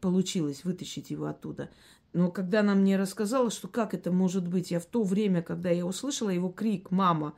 Получилось 0.00 0.64
вытащить 0.64 1.10
его 1.10 1.26
оттуда. 1.26 1.70
Но 2.12 2.30
когда 2.30 2.60
она 2.60 2.74
мне 2.74 2.96
рассказала, 2.96 3.50
что 3.50 3.68
как 3.68 3.94
это 3.94 4.10
может 4.10 4.48
быть, 4.48 4.70
я 4.70 4.80
в 4.80 4.86
то 4.86 5.02
время, 5.02 5.42
когда 5.42 5.70
я 5.70 5.84
услышала 5.84 6.30
его 6.30 6.48
крик 6.48 6.90
«мама», 6.90 7.34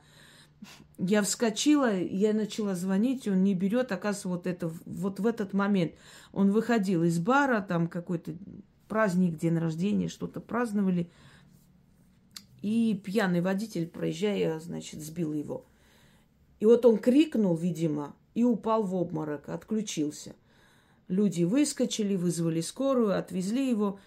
я 0.97 1.23
вскочила, 1.23 1.99
я 1.99 2.33
начала 2.33 2.75
звонить, 2.75 3.27
он 3.27 3.43
не 3.43 3.55
берет, 3.55 3.91
оказывается, 3.91 4.27
вот 4.29 4.47
это 4.47 4.71
вот 4.85 5.19
в 5.19 5.25
этот 5.25 5.53
момент. 5.53 5.93
Он 6.31 6.51
выходил 6.51 7.03
из 7.03 7.17
бара, 7.17 7.61
там 7.61 7.87
какой-то 7.87 8.35
праздник, 8.87 9.37
день 9.37 9.57
рождения, 9.57 10.07
что-то 10.07 10.39
праздновали. 10.39 11.09
И 12.61 13.01
пьяный 13.03 13.41
водитель, 13.41 13.87
проезжая, 13.87 14.59
значит, 14.59 15.01
сбил 15.01 15.33
его. 15.33 15.65
И 16.59 16.65
вот 16.65 16.85
он 16.85 16.99
крикнул, 16.99 17.55
видимо, 17.55 18.15
и 18.35 18.43
упал 18.43 18.83
в 18.83 18.93
обморок, 18.93 19.49
отключился. 19.49 20.35
Люди 21.07 21.43
выскочили, 21.43 22.15
вызвали 22.15 22.61
скорую, 22.61 23.17
отвезли 23.17 23.69
его. 23.69 23.99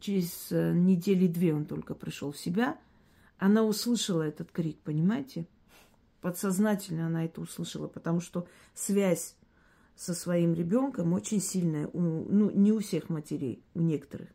Через 0.00 0.48
э, 0.50 0.72
недели 0.72 1.26
две 1.26 1.54
он 1.54 1.66
только 1.66 1.94
пришел 1.94 2.32
в 2.32 2.38
себя– 2.38 2.78
она 3.38 3.64
услышала 3.64 4.22
этот 4.22 4.50
крик, 4.50 4.78
понимаете? 4.80 5.46
Подсознательно 6.20 7.06
она 7.06 7.24
это 7.24 7.40
услышала, 7.40 7.86
потому 7.86 8.20
что 8.20 8.48
связь 8.74 9.36
со 9.94 10.14
своим 10.14 10.54
ребенком 10.54 11.12
очень 11.12 11.40
сильная. 11.40 11.86
У, 11.88 12.00
ну, 12.00 12.50
не 12.50 12.72
у 12.72 12.80
всех 12.80 13.08
матерей, 13.08 13.62
у 13.74 13.80
некоторых. 13.80 14.28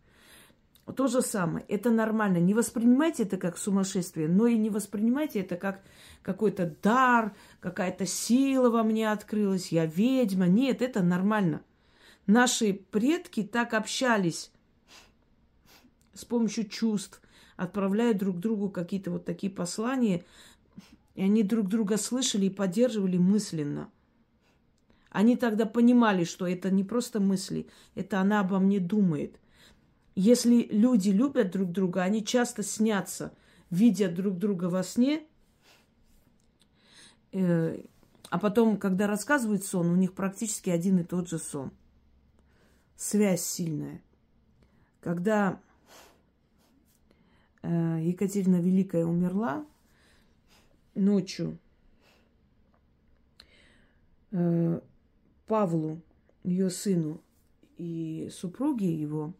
То 0.92 1.08
же 1.08 1.22
самое. 1.22 1.66
Это 1.70 1.92
нормально. 1.92 2.38
Не 2.38 2.54
воспринимайте 2.54 3.24
это 3.24 3.38
как 3.38 3.58
сумасшествие, 3.58 4.28
но 4.28 4.48
и 4.48 4.58
не 4.58 4.70
воспринимайте 4.70 5.40
это 5.40 5.56
как 5.56 5.82
какой-то 6.22 6.76
дар, 6.84 7.34
какая-то 7.62 8.06
сила 8.06 8.70
во 8.70 8.84
мне 8.84 9.10
открылась, 9.10 9.72
я 9.72 9.86
ведьма. 9.86 10.48
Нет, 10.48 10.82
это 10.82 11.02
нормально. 11.02 11.62
Наши 12.28 12.74
предки 12.74 13.44
так 13.44 13.74
общались 13.74 14.52
с 16.14 16.26
помощью 16.26 16.68
чувств, 16.68 17.22
отправляют 17.56 18.18
друг 18.18 18.40
другу 18.40 18.70
какие-то 18.70 19.12
вот 19.12 19.26
такие 19.26 19.52
послания, 19.52 20.26
и 21.16 21.24
они 21.24 21.44
друг 21.44 21.68
друга 21.68 21.98
слышали 21.98 22.48
и 22.48 22.50
поддерживали 22.50 23.18
мысленно. 23.18 23.90
Они 25.10 25.38
тогда 25.38 25.66
понимали, 25.66 26.24
что 26.24 26.48
это 26.48 26.72
не 26.72 26.84
просто 26.84 27.20
мысли, 27.20 27.68
это 27.96 28.20
она 28.20 28.42
обо 28.42 28.60
мне 28.60 28.80
думает. 28.80 29.40
Если 30.16 30.68
люди 30.70 31.10
любят 31.10 31.52
друг 31.52 31.72
друга, 31.72 32.04
они 32.04 32.24
часто 32.24 32.64
снятся, 32.64 33.34
видя 33.70 34.10
друг 34.10 34.38
друга 34.38 34.66
во 34.66 34.84
сне, 34.84 35.24
э, 37.32 37.82
а 38.30 38.40
потом, 38.40 38.78
когда 38.78 39.08
рассказывают 39.08 39.64
сон, 39.64 39.90
у 39.90 39.96
них 39.96 40.14
практически 40.14 40.70
один 40.70 41.00
и 41.00 41.04
тот 41.04 41.30
же 41.30 41.40
сон. 41.40 41.72
Связь 42.96 43.44
сильная. 43.44 44.02
Когда 45.02 45.60
Э, 47.64 47.98
Екатерина 48.02 48.58
Великая 48.58 49.06
умерла 49.06 49.66
ночью. 50.96 51.58
Э, 54.32 54.82
Павлу, 55.48 56.02
ее 56.44 56.70
сыну 56.70 57.22
и 57.78 58.30
супруге 58.32 58.94
его, 58.94 59.34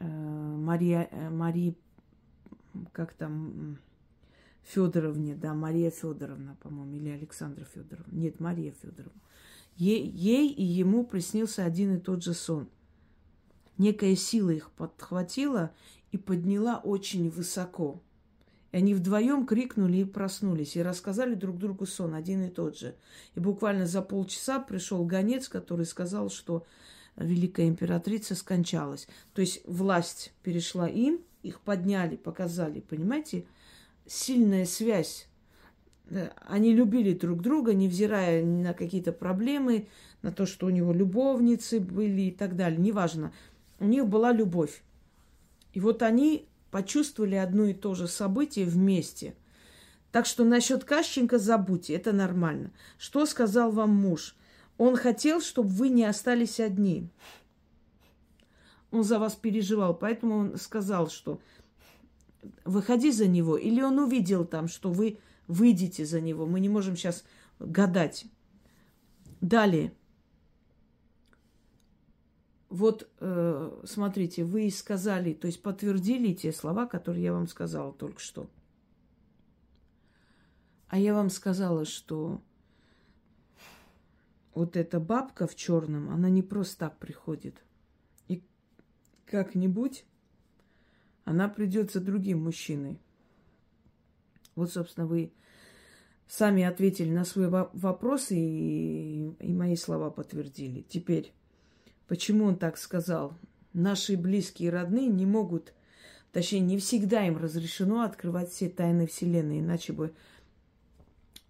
Мария, 0.00 1.08
Марии, 1.30 1.76
как 2.92 3.14
там, 3.14 3.78
Федоровне, 4.68 5.34
да, 5.34 5.54
Мария 5.54 5.90
Федоровна, 5.90 6.56
по-моему, 6.60 6.94
или 6.96 7.08
Александра 7.08 7.64
Федоровна. 7.64 8.14
Нет, 8.14 8.38
Мария 8.38 8.72
Федоровна. 8.82 9.20
Ей, 9.76 10.06
ей 10.06 10.50
и 10.50 10.62
ему 10.62 11.04
приснился 11.04 11.64
один 11.64 11.96
и 11.96 12.00
тот 12.00 12.22
же 12.22 12.34
сон. 12.34 12.68
Некая 13.78 14.16
сила 14.16 14.50
их 14.50 14.70
подхватила 14.72 15.70
и 16.10 16.18
подняла 16.18 16.78
очень 16.78 17.30
высоко. 17.30 18.02
И 18.72 18.76
они 18.76 18.94
вдвоем 18.94 19.46
крикнули 19.46 19.98
и 19.98 20.04
проснулись, 20.04 20.76
и 20.76 20.82
рассказали 20.82 21.34
друг 21.34 21.58
другу 21.58 21.86
сон, 21.86 22.14
один 22.14 22.42
и 22.42 22.50
тот 22.50 22.76
же. 22.76 22.96
И 23.34 23.40
буквально 23.40 23.86
за 23.86 24.02
полчаса 24.02 24.58
пришел 24.58 25.04
гонец, 25.04 25.48
который 25.48 25.86
сказал, 25.86 26.28
что 26.28 26.66
великая 27.18 27.68
императрица 27.68 28.34
скончалась. 28.34 29.08
То 29.34 29.40
есть 29.40 29.60
власть 29.66 30.32
перешла 30.42 30.88
им, 30.88 31.20
их 31.42 31.60
подняли, 31.60 32.16
показали, 32.16 32.80
понимаете? 32.80 33.44
Сильная 34.06 34.64
связь. 34.64 35.28
Они 36.46 36.74
любили 36.74 37.12
друг 37.12 37.42
друга, 37.42 37.74
невзирая 37.74 38.44
на 38.44 38.72
какие-то 38.72 39.12
проблемы, 39.12 39.88
на 40.22 40.32
то, 40.32 40.46
что 40.46 40.66
у 40.66 40.70
него 40.70 40.92
любовницы 40.92 41.80
были 41.80 42.22
и 42.22 42.30
так 42.30 42.56
далее, 42.56 42.80
неважно. 42.80 43.32
У 43.78 43.84
них 43.84 44.06
была 44.06 44.32
любовь. 44.32 44.82
И 45.74 45.80
вот 45.80 46.02
они 46.02 46.48
почувствовали 46.70 47.34
одно 47.34 47.66
и 47.66 47.74
то 47.74 47.94
же 47.94 48.08
событие 48.08 48.64
вместе. 48.64 49.34
Так 50.10 50.24
что 50.24 50.44
насчет 50.44 50.84
Кащенко 50.84 51.38
забудьте, 51.38 51.94
это 51.94 52.12
нормально. 52.12 52.70
Что 52.96 53.26
сказал 53.26 53.70
вам 53.70 53.90
муж? 53.94 54.34
Он 54.78 54.96
хотел, 54.96 55.40
чтобы 55.40 55.68
вы 55.68 55.88
не 55.88 56.04
остались 56.04 56.60
одни. 56.60 57.10
Он 58.90 59.04
за 59.04 59.18
вас 59.18 59.34
переживал, 59.34 59.94
поэтому 59.94 60.36
он 60.36 60.56
сказал, 60.56 61.10
что 61.10 61.40
выходи 62.64 63.10
за 63.10 63.26
него. 63.26 63.58
Или 63.58 63.82
он 63.82 63.98
увидел 63.98 64.44
там, 64.44 64.68
что 64.68 64.90
вы 64.90 65.18
выйдете 65.48 66.06
за 66.06 66.20
него. 66.20 66.46
Мы 66.46 66.60
не 66.60 66.68
можем 66.68 66.96
сейчас 66.96 67.24
гадать. 67.58 68.26
Далее. 69.40 69.92
Вот, 72.68 73.08
э, 73.20 73.82
смотрите, 73.84 74.44
вы 74.44 74.70
сказали, 74.70 75.32
то 75.32 75.46
есть 75.46 75.62
подтвердили 75.62 76.34
те 76.34 76.52
слова, 76.52 76.86
которые 76.86 77.24
я 77.24 77.32
вам 77.32 77.48
сказала 77.48 77.92
только 77.92 78.20
что. 78.20 78.48
А 80.88 80.98
я 80.98 81.14
вам 81.14 81.30
сказала, 81.30 81.84
что 81.84 82.42
вот 84.58 84.76
эта 84.76 85.00
бабка 85.00 85.46
в 85.46 85.54
черном, 85.54 86.10
она 86.10 86.28
не 86.28 86.42
просто 86.42 86.78
так 86.78 86.98
приходит. 86.98 87.54
И 88.28 88.42
как-нибудь 89.26 90.04
она 91.24 91.48
придет 91.48 91.92
за 91.92 92.00
другим 92.00 92.44
мужчиной. 92.44 92.98
Вот, 94.54 94.72
собственно, 94.72 95.06
вы 95.06 95.32
сами 96.26 96.62
ответили 96.62 97.10
на 97.10 97.24
свой 97.24 97.48
вопрос 97.48 98.30
и, 98.30 99.32
и 99.38 99.52
мои 99.52 99.76
слова 99.76 100.10
подтвердили. 100.10 100.82
Теперь 100.82 101.32
Почему 102.08 102.46
он 102.46 102.56
так 102.56 102.78
сказал? 102.78 103.34
Наши 103.74 104.16
близкие 104.16 104.68
и 104.68 104.72
родные 104.72 105.06
не 105.06 105.26
могут, 105.26 105.74
точнее, 106.32 106.60
не 106.60 106.78
всегда 106.78 107.26
им 107.26 107.36
разрешено 107.36 108.00
открывать 108.00 108.50
все 108.50 108.70
тайны 108.70 109.06
Вселенной, 109.06 109.60
иначе 109.60 109.92
бы 109.92 110.14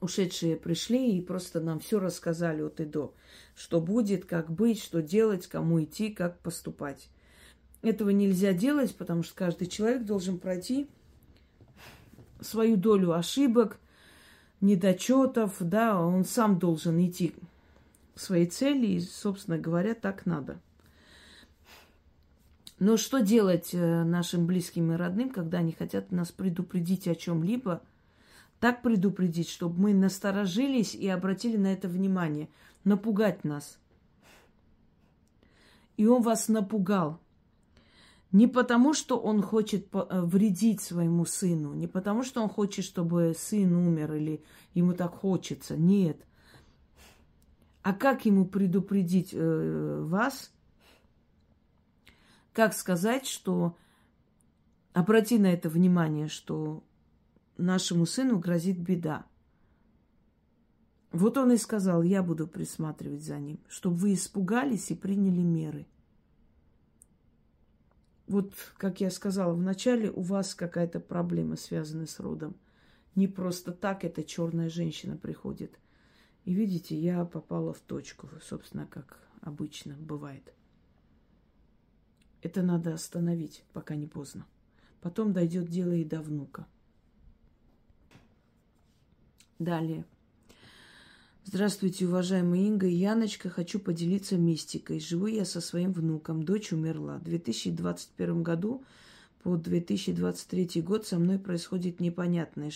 ушедшие 0.00 0.56
пришли 0.56 1.16
и 1.16 1.20
просто 1.20 1.60
нам 1.60 1.80
все 1.80 1.98
рассказали 1.98 2.62
от 2.62 2.80
и 2.80 2.84
до, 2.84 3.14
что 3.56 3.80
будет, 3.80 4.24
как 4.24 4.50
быть, 4.50 4.80
что 4.82 5.02
делать, 5.02 5.46
кому 5.46 5.82
идти, 5.82 6.10
как 6.10 6.38
поступать. 6.40 7.08
Этого 7.82 8.10
нельзя 8.10 8.52
делать, 8.52 8.94
потому 8.96 9.22
что 9.22 9.34
каждый 9.34 9.66
человек 9.66 10.04
должен 10.04 10.38
пройти 10.38 10.88
свою 12.40 12.76
долю 12.76 13.12
ошибок, 13.12 13.78
недочетов, 14.60 15.56
да, 15.60 16.00
он 16.00 16.24
сам 16.24 16.58
должен 16.58 17.00
идти 17.04 17.34
своей 18.14 18.46
цели, 18.46 18.86
и, 18.86 19.00
собственно 19.00 19.58
говоря, 19.58 19.94
так 19.94 20.26
надо. 20.26 20.58
Но 22.80 22.96
что 22.96 23.20
делать 23.20 23.70
э, 23.72 24.04
нашим 24.04 24.46
близким 24.46 24.92
и 24.92 24.96
родным, 24.96 25.30
когда 25.30 25.58
они 25.58 25.72
хотят 25.72 26.12
нас 26.12 26.30
предупредить 26.30 27.08
о 27.08 27.14
чем-либо? 27.14 27.82
Так 28.60 28.82
предупредить, 28.82 29.48
чтобы 29.48 29.80
мы 29.80 29.94
насторожились 29.94 30.94
и 30.94 31.08
обратили 31.08 31.56
на 31.56 31.72
это 31.72 31.88
внимание. 31.88 32.48
Напугать 32.84 33.44
нас. 33.44 33.78
И 35.96 36.06
он 36.06 36.22
вас 36.22 36.48
напугал. 36.48 37.20
Не 38.30 38.46
потому, 38.46 38.92
что 38.92 39.18
он 39.18 39.42
хочет 39.42 39.88
э, 39.92 40.20
вредить 40.22 40.82
своему 40.82 41.24
сыну, 41.24 41.72
не 41.72 41.86
потому, 41.86 42.22
что 42.24 42.42
он 42.42 42.48
хочет, 42.48 42.84
чтобы 42.84 43.34
сын 43.36 43.74
умер 43.74 44.14
или 44.14 44.44
ему 44.74 44.92
так 44.92 45.14
хочется. 45.14 45.76
Нет. 45.76 46.24
А 47.82 47.94
как 47.94 48.26
ему 48.26 48.44
предупредить 48.44 49.30
э, 49.32 50.04
вас? 50.04 50.52
Как 52.52 52.74
сказать, 52.74 53.26
что 53.26 53.76
обрати 54.92 55.38
на 55.38 55.46
это 55.46 55.70
внимание, 55.70 56.28
что 56.28 56.82
нашему 57.58 58.06
сыну 58.06 58.38
грозит 58.38 58.78
беда. 58.78 59.26
Вот 61.12 61.36
он 61.38 61.52
и 61.52 61.56
сказал, 61.56 62.02
я 62.02 62.22
буду 62.22 62.46
присматривать 62.46 63.22
за 63.22 63.38
ним, 63.38 63.60
чтобы 63.68 63.96
вы 63.96 64.14
испугались 64.14 64.90
и 64.90 64.94
приняли 64.94 65.42
меры. 65.42 65.86
вот, 68.26 68.52
как 68.76 69.00
я 69.00 69.10
сказала 69.10 69.54
вначале, 69.54 70.10
у 70.10 70.20
вас 70.20 70.54
какая-то 70.54 71.00
проблема, 71.00 71.56
связанная 71.56 72.06
с 72.06 72.20
родом. 72.20 72.56
Не 73.14 73.26
просто 73.26 73.72
так 73.72 74.04
эта 74.04 74.22
черная 74.22 74.68
женщина 74.68 75.16
приходит. 75.16 75.78
И 76.44 76.52
видите, 76.52 76.96
я 76.96 77.24
попала 77.24 77.72
в 77.72 77.80
точку, 77.80 78.28
собственно, 78.42 78.86
как 78.86 79.18
обычно 79.40 79.96
бывает. 79.96 80.52
Это 82.42 82.62
надо 82.62 82.94
остановить, 82.94 83.64
пока 83.72 83.96
не 83.96 84.06
поздно. 84.06 84.46
Потом 85.00 85.32
дойдет 85.32 85.68
дело 85.68 85.92
и 85.92 86.04
до 86.04 86.20
внука. 86.20 86.66
Далее. 89.58 90.04
Здравствуйте, 91.44 92.06
уважаемая 92.06 92.60
Инга 92.60 92.86
и 92.86 92.94
Яночка. 92.94 93.48
Хочу 93.48 93.80
поделиться 93.80 94.36
мистикой. 94.36 95.00
Живу 95.00 95.26
я 95.26 95.44
со 95.44 95.60
своим 95.60 95.92
внуком. 95.92 96.44
Дочь 96.44 96.72
умерла. 96.72 97.18
В 97.18 97.24
2021 97.24 98.42
году 98.42 98.84
по 99.42 99.56
2023 99.56 100.82
год 100.82 101.06
со 101.06 101.18
мной 101.18 101.38
происходит 101.38 101.98
непонятное, 101.98 102.70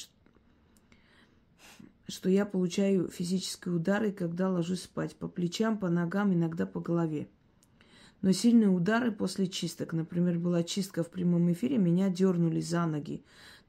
что 2.09 2.29
я 2.29 2.47
получаю 2.47 3.09
физические 3.09 3.75
удары, 3.75 4.11
когда 4.11 4.51
ложусь 4.51 4.83
спать. 4.83 5.15
По 5.15 5.29
плечам, 5.29 5.79
по 5.79 5.89
ногам, 5.89 6.33
иногда 6.33 6.67
по 6.67 6.81
голове. 6.81 7.29
Но 8.23 8.33
сильные 8.33 8.71
удары 8.71 9.13
после 9.13 9.47
чисток. 9.47 9.93
Например, 9.93 10.39
была 10.39 10.63
чистка 10.65 11.05
в 11.05 11.11
прямом 11.11 11.53
эфире, 11.53 11.79
меня 11.79 12.09
дернули 12.09 12.61
за 12.61 12.87
ноги. 12.87 13.23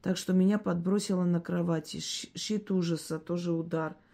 Так 0.04 0.18
что 0.18 0.34
меня 0.34 0.58
подбросило 0.58 1.24
на 1.24 1.40
кровати. 1.40 1.98
Щит 1.98 2.70
ужаса, 2.70 3.18
тоже 3.18 3.52
удар– 3.52 3.96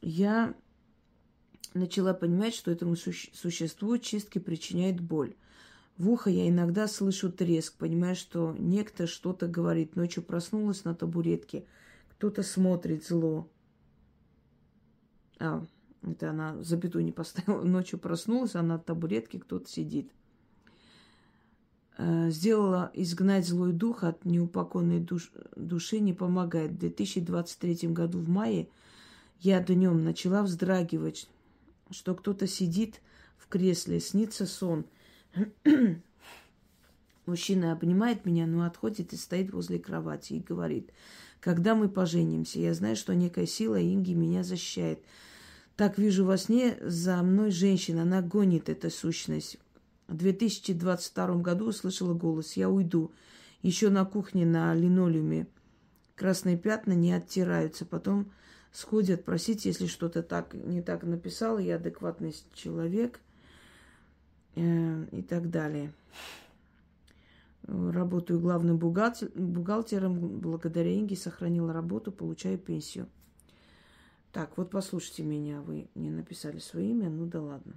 я 0.00 0.54
начала 1.74 2.14
понимать, 2.14 2.54
что 2.54 2.70
этому 2.70 2.94
суще- 2.94 3.30
существу 3.34 3.98
чистки 3.98 4.38
причиняет 4.38 5.00
боль. 5.00 5.34
В 5.96 6.10
ухо 6.10 6.30
я 6.30 6.48
иногда 6.48 6.86
слышу 6.86 7.32
треск, 7.32 7.76
понимаю, 7.76 8.14
что 8.14 8.54
некто 8.58 9.06
что-то 9.06 9.48
говорит. 9.48 9.96
Ночью 9.96 10.22
проснулась 10.22 10.84
на 10.84 10.94
табуретке, 10.94 11.66
кто-то 12.10 12.44
смотрит 12.44 13.04
зло. 13.04 13.48
А, 15.40 15.64
это 16.02 16.30
она 16.30 16.62
запятую 16.62 17.04
не 17.04 17.12
поставила. 17.12 17.62
Ночью 17.64 17.98
проснулась, 17.98 18.54
а 18.54 18.62
на 18.62 18.78
табуретке 18.78 19.40
кто-то 19.40 19.68
сидит. 19.68 20.12
Э, 22.00 22.30
сделала 22.30 22.92
изгнать 22.94 23.44
злой 23.44 23.72
дух 23.72 24.04
от 24.04 24.24
неупокойной 24.24 25.00
душ, 25.00 25.32
души 25.56 25.98
не 25.98 26.12
помогает. 26.12 26.70
В 26.70 26.78
2023 26.78 27.88
году 27.88 28.20
в 28.20 28.28
мае 28.28 28.68
я 29.40 29.60
днем 29.60 30.04
начала 30.04 30.44
вздрагивать, 30.44 31.28
что 31.90 32.14
кто-то 32.14 32.46
сидит 32.46 33.00
в 33.36 33.48
кресле, 33.48 33.98
снится 33.98 34.46
сон. 34.46 34.84
Мужчина 37.26 37.72
обнимает 37.72 38.24
меня, 38.24 38.46
но 38.46 38.64
отходит 38.64 39.12
и 39.12 39.16
стоит 39.16 39.52
возле 39.52 39.80
кровати 39.80 40.34
и 40.34 40.40
говорит, 40.40 40.92
когда 41.40 41.74
мы 41.74 41.88
поженимся, 41.88 42.60
я 42.60 42.74
знаю, 42.74 42.94
что 42.94 43.12
некая 43.12 43.46
сила 43.46 43.82
Инги 43.82 44.12
меня 44.12 44.44
защищает. 44.44 45.00
Так 45.74 45.98
вижу 45.98 46.24
во 46.24 46.38
сне 46.38 46.78
за 46.80 47.20
мной 47.24 47.50
женщина, 47.50 48.02
она 48.02 48.22
гонит 48.22 48.68
эту 48.68 48.88
сущность. 48.88 49.58
В 50.08 50.16
2022 50.16 51.34
году 51.36 51.68
услышала 51.68 52.14
голос, 52.14 52.54
я 52.54 52.70
уйду. 52.70 53.12
Еще 53.60 53.90
на 53.90 54.06
кухне 54.06 54.46
на 54.46 54.74
линолеуме 54.74 55.46
красные 56.16 56.56
пятна 56.56 56.92
не 56.92 57.12
оттираются. 57.12 57.84
Потом 57.84 58.32
сходят 58.72 59.26
просить, 59.26 59.66
если 59.66 59.86
что-то 59.86 60.22
так 60.22 60.54
не 60.54 60.80
так 60.80 61.02
написал, 61.02 61.58
я 61.58 61.76
адекватный 61.76 62.34
человек 62.54 63.20
э, 64.54 65.04
и 65.12 65.20
так 65.20 65.50
далее. 65.50 65.92
Работаю 67.66 68.40
главным 68.40 68.78
бухгалтер, 68.78 69.30
бухгалтером, 69.34 70.40
благодаря 70.40 70.94
Инге 70.98 71.16
сохранила 71.16 71.74
работу, 71.74 72.12
получаю 72.12 72.56
пенсию. 72.56 73.08
Так, 74.32 74.56
вот 74.56 74.70
послушайте 74.70 75.22
меня, 75.22 75.60
вы 75.60 75.88
не 75.94 76.08
написали 76.08 76.60
свое 76.60 76.92
имя, 76.92 77.10
ну 77.10 77.26
да 77.26 77.42
ладно. 77.42 77.74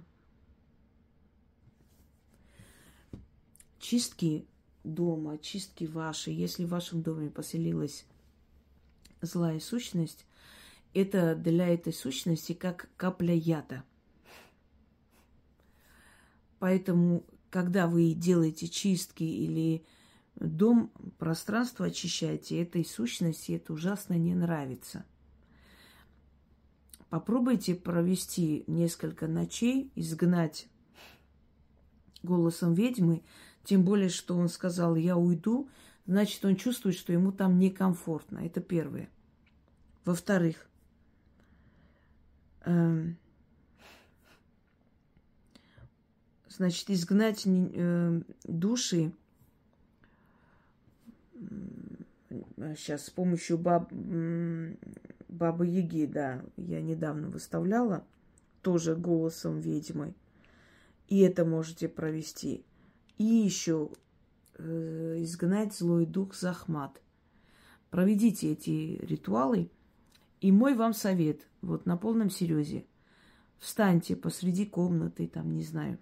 Чистки 3.82 4.46
дома, 4.84 5.38
чистки 5.38 5.84
ваши, 5.84 6.30
если 6.30 6.64
в 6.64 6.68
вашем 6.68 7.02
доме 7.02 7.30
поселилась 7.30 8.06
злая 9.20 9.58
сущность, 9.58 10.24
это 10.94 11.34
для 11.34 11.66
этой 11.66 11.92
сущности 11.92 12.52
как 12.52 12.88
капля 12.96 13.34
яда. 13.34 13.82
Поэтому, 16.60 17.24
когда 17.50 17.88
вы 17.88 18.14
делаете 18.14 18.68
чистки 18.68 19.24
или 19.24 19.84
дом, 20.36 20.92
пространство 21.18 21.86
очищаете, 21.86 22.62
этой 22.62 22.84
сущности 22.84 23.50
это 23.50 23.72
ужасно 23.72 24.14
не 24.14 24.36
нравится. 24.36 25.04
Попробуйте 27.08 27.74
провести 27.74 28.62
несколько 28.68 29.26
ночей, 29.26 29.90
изгнать 29.96 30.68
голосом 32.22 32.74
ведьмы, 32.74 33.24
тем 33.64 33.84
более, 33.84 34.08
что 34.08 34.36
он 34.36 34.48
сказал, 34.48 34.96
я 34.96 35.16
уйду, 35.16 35.68
значит, 36.06 36.44
он 36.44 36.56
чувствует, 36.56 36.96
что 36.96 37.12
ему 37.12 37.32
там 37.32 37.58
некомфортно. 37.58 38.38
Это 38.40 38.60
первое. 38.60 39.08
Во-вторых, 40.04 40.68
Эм, 42.64 43.16
значит, 46.48 46.90
изгнать 46.90 47.42
э, 47.46 48.20
души 48.44 49.12
сейчас 52.76 53.06
с 53.06 53.10
помощью 53.10 53.58
баб, 53.58 53.92
бабы 55.28 55.66
Яги, 55.66 56.06
да, 56.06 56.40
я 56.56 56.80
недавно 56.80 57.28
выставляла, 57.28 58.04
тоже 58.62 58.94
голосом 58.94 59.60
ведьмы. 59.60 60.14
И 61.08 61.18
это 61.18 61.44
можете 61.44 61.88
провести. 61.88 62.64
И 63.22 63.44
еще 63.44 63.90
э, 64.58 65.16
изгнать 65.22 65.74
злой 65.74 66.06
дух 66.06 66.34
Захмат. 66.34 67.00
Проведите 67.90 68.52
эти 68.52 68.98
ритуалы– 69.02 69.70
и 70.42 70.50
мой 70.50 70.74
вам 70.74 70.92
совет, 70.92 71.46
вот 71.60 71.86
на 71.86 71.96
полном 71.96 72.28
серьезе, 72.28 72.84
встаньте 73.60 74.16
посреди 74.16 74.66
комнаты, 74.66 75.28
там, 75.28 75.54
не 75.54 75.62
знаю, 75.62 75.98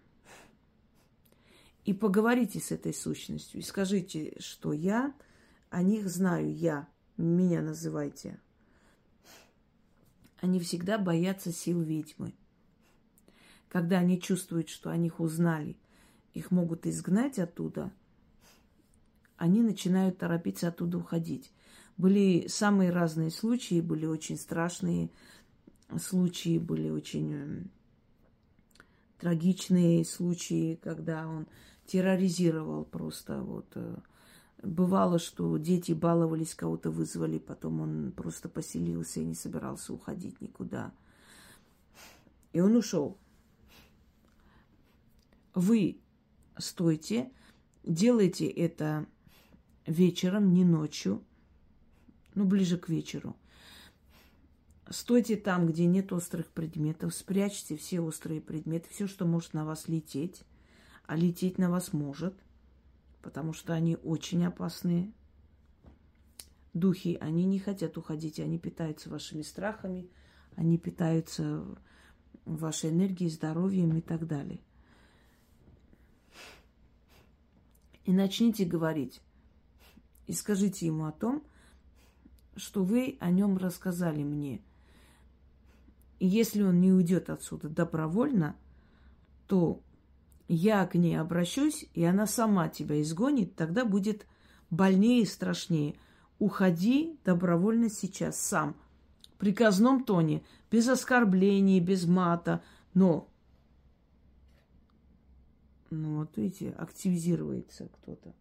и 1.85 1.93
поговорите 1.93 2.59
с 2.59 2.73
этой 2.73 2.95
сущностью, 2.95 3.61
и 3.61 3.63
скажите, 3.63 4.35
что 4.39 4.73
я 4.73 5.15
о 5.69 5.83
них 5.83 6.09
знаю, 6.09 6.55
я, 6.55 6.89
меня 7.19 7.61
называйте. 7.61 8.41
Они 10.39 10.59
всегда 10.59 10.97
боятся 10.97 11.53
сил 11.53 11.83
ведьмы. 11.83 12.33
Когда 13.69 13.99
они 13.99 14.19
чувствуют, 14.19 14.71
что 14.71 14.89
о 14.89 14.97
них 14.97 15.21
узнали, 15.21 15.77
их 16.35 16.51
могут 16.51 16.87
изгнать 16.87 17.39
оттуда, 17.39 17.91
они 19.37 19.63
начинают 19.63 20.19
торопиться 20.19 20.69
оттуда 20.69 20.99
уходить. 20.99 21.51
Были 21.97 22.47
самые 22.47 22.91
разные 22.91 23.31
случаи, 23.31 23.81
были 23.81 24.07
очень 24.07 24.37
страшные 24.37 25.11
случаи, 25.99 26.59
были 26.59 26.91
очень 26.91 27.33
э, 27.33 27.63
трагичные 29.19 30.05
случаи, 30.05 30.79
когда 30.83 31.27
он 31.27 31.47
терроризировал 31.87 32.85
просто 32.85 33.43
вот. 33.43 33.67
Э, 33.75 33.97
бывало, 34.63 35.19
что 35.19 35.57
дети 35.57 35.93
баловались, 35.93 36.55
кого-то 36.55 36.91
вызвали, 36.91 37.39
потом 37.39 37.81
он 37.81 38.13
просто 38.13 38.49
поселился 38.49 39.21
и 39.21 39.25
не 39.25 39.35
собирался 39.35 39.93
уходить 39.93 40.41
никуда. 40.41 40.93
И 42.53 42.61
он 42.61 42.77
ушел. 42.77 43.17
Вы 45.55 45.99
стойте, 46.59 47.31
делайте 47.85 48.47
это 48.47 49.07
вечером, 49.87 50.53
не 50.53 50.65
ночью 50.65 51.25
ну, 52.35 52.45
ближе 52.45 52.79
к 52.79 52.89
вечеру. 52.89 53.37
Стойте 54.89 55.37
там, 55.37 55.67
где 55.67 55.87
нет 55.87 56.13
острых 56.13 56.47
предметов, 56.49 57.15
спрячьте 57.15 57.77
все 57.77 58.01
острые 58.01 58.41
предметы, 58.41 58.89
все, 58.91 59.07
что 59.07 59.25
может 59.25 59.55
на 59.55 59.65
вас 59.65 59.89
лететь. 59.89 60.43
А 61.07 61.17
лететь 61.17 61.59
на 61.59 61.71
вас 61.71 61.93
может, 61.93 62.35
потому 63.21 63.53
что 63.53 63.73
они 63.73 63.97
очень 63.97 64.45
опасные. 64.45 65.13
Духи, 66.73 67.19
они 67.21 67.45
не 67.45 67.59
хотят 67.59 67.99
уходить, 67.99 68.39
они 68.39 68.59
питаются 68.59 69.11
вашими 69.11 69.43
страхами, 69.43 70.09
они 70.55 70.79
питаются 70.79 71.65
вашей 72.45 72.91
энергией, 72.91 73.29
здоровьем 73.29 73.97
и 73.97 74.01
так 74.01 74.27
далее. 74.27 74.61
И 78.11 78.13
начните 78.13 78.65
говорить. 78.65 79.21
И 80.27 80.33
скажите 80.33 80.85
ему 80.85 81.05
о 81.05 81.13
том, 81.13 81.45
что 82.57 82.83
вы 82.83 83.17
о 83.21 83.31
нем 83.31 83.57
рассказали 83.57 84.25
мне. 84.25 84.61
И 86.19 86.27
если 86.27 86.65
он 86.65 86.81
не 86.81 86.91
уйдет 86.91 87.31
отсюда 87.31 87.69
добровольно, 87.69 88.57
то 89.47 89.81
я 90.49 90.85
к 90.89 90.97
ней 90.97 91.21
обращусь, 91.21 91.87
и 91.95 92.03
она 92.03 92.27
сама 92.27 92.69
тебя 92.69 93.01
изгонит, 93.01 93.55
тогда 93.55 93.85
будет 93.85 94.27
больнее 94.71 95.21
и 95.21 95.25
страшнее. 95.25 95.95
Уходи 96.41 97.17
добровольно 97.25 97.89
сейчас 97.89 98.41
сам. 98.41 98.75
В 99.35 99.37
приказном 99.37 100.03
тоне, 100.03 100.43
без 100.69 100.89
оскорблений, 100.89 101.79
без 101.79 102.07
мата, 102.07 102.61
но 102.93 103.30
ну 105.91 106.19
вот 106.19 106.37
видите, 106.37 106.71
активизируется 106.71 107.89
кто-то. 107.89 108.35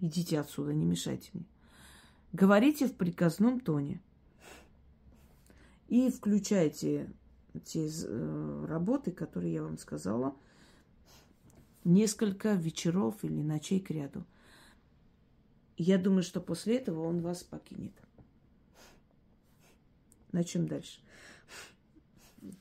Идите 0.00 0.40
отсюда, 0.40 0.74
не 0.74 0.84
мешайте 0.84 1.30
мне. 1.32 1.46
Говорите 2.32 2.86
в 2.86 2.94
приказном 2.94 3.60
тоне. 3.60 4.02
И 5.88 6.10
включайте 6.10 7.10
те 7.64 7.88
э, 7.88 8.64
работы, 8.68 9.12
которые 9.12 9.54
я 9.54 9.62
вам 9.62 9.78
сказала, 9.78 10.36
несколько 11.84 12.54
вечеров 12.54 13.22
или 13.22 13.40
ночей 13.40 13.80
к 13.80 13.90
ряду. 13.90 14.24
Я 15.78 15.98
думаю, 15.98 16.22
что 16.22 16.40
после 16.40 16.76
этого 16.76 17.06
он 17.06 17.20
вас 17.20 17.44
покинет. 17.44 17.92
Начнем 20.32 20.66
дальше. 20.66 21.00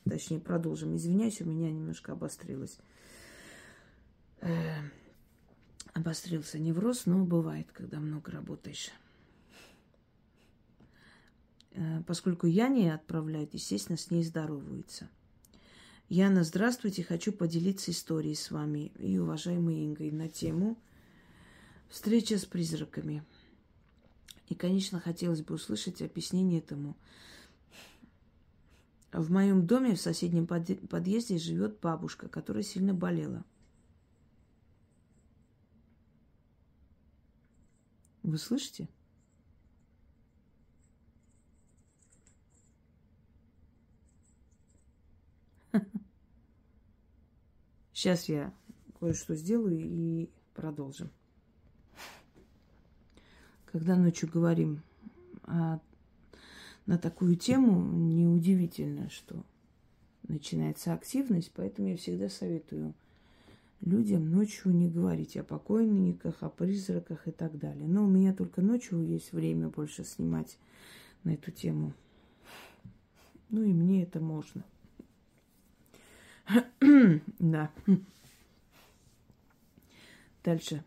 Точнее, 0.03 0.39
продолжим. 0.39 0.95
Извиняюсь, 0.95 1.41
у 1.41 1.45
меня 1.45 1.71
немножко 1.71 2.13
обострилось. 2.13 2.77
Э, 4.41 4.49
обострился 5.93 6.59
невроз, 6.59 7.05
но 7.05 7.23
бывает, 7.23 7.71
когда 7.71 7.99
много 7.99 8.31
работаешь. 8.31 8.91
Э, 11.71 12.03
поскольку 12.07 12.47
Яне 12.47 12.93
отправляет, 12.93 13.53
естественно, 13.53 13.97
с 13.97 14.11
ней 14.11 14.23
здороваются. 14.23 15.09
Яна, 16.07 16.43
здравствуйте, 16.43 17.03
хочу 17.03 17.31
поделиться 17.31 17.91
историей 17.91 18.35
с 18.35 18.51
вами 18.51 18.91
и 18.99 19.17
уважаемой 19.17 19.85
Ингой 19.85 20.11
на 20.11 20.29
тему 20.29 20.77
встреча 21.89 22.37
с 22.37 22.45
призраками. 22.45 23.23
И, 24.47 24.53
конечно, 24.53 24.99
хотелось 24.99 25.41
бы 25.41 25.55
услышать 25.55 26.01
объяснение 26.01 26.59
этому. 26.59 26.95
В 29.15 29.31
моем 29.31 29.65
доме 29.65 29.95
в 29.95 30.01
соседнем 30.01 30.45
подъезде 30.45 31.37
живет 31.37 31.79
бабушка, 31.79 32.27
которая 32.27 32.63
сильно 32.63 32.93
болела. 32.93 33.45
Вы 38.23 38.37
слышите? 38.37 38.89
Сейчас 47.93 48.27
я 48.27 48.53
кое-что 48.99 49.33
сделаю 49.35 49.79
и 49.79 50.29
продолжим. 50.53 51.09
Когда 53.67 53.95
ночью 53.95 54.29
говорим 54.29 54.81
о, 55.43 55.79
на 56.85 56.97
такую 56.97 57.35
тему, 57.35 57.81
неудивительно, 57.81 59.09
что 59.09 59.43
начинается 60.27 60.93
активность, 60.93 61.51
поэтому 61.55 61.89
я 61.89 61.97
всегда 61.97 62.29
советую 62.29 62.93
людям 63.81 64.31
ночью 64.31 64.71
не 64.71 64.89
говорить 64.89 65.37
о 65.37 65.43
покойниках, 65.43 66.41
о 66.41 66.49
призраках 66.49 67.27
и 67.27 67.31
так 67.31 67.57
далее. 67.57 67.87
Но 67.87 68.05
у 68.05 68.07
меня 68.07 68.33
только 68.33 68.61
ночью 68.61 69.05
есть 69.05 69.31
время 69.33 69.69
больше 69.69 70.03
снимать 70.03 70.57
на 71.23 71.33
эту 71.33 71.51
тему. 71.51 71.93
Ну 73.49 73.63
и 73.63 73.73
мне 73.73 74.03
это 74.03 74.19
можно. 74.19 74.63
да. 77.39 77.71
Дальше. 80.43 80.83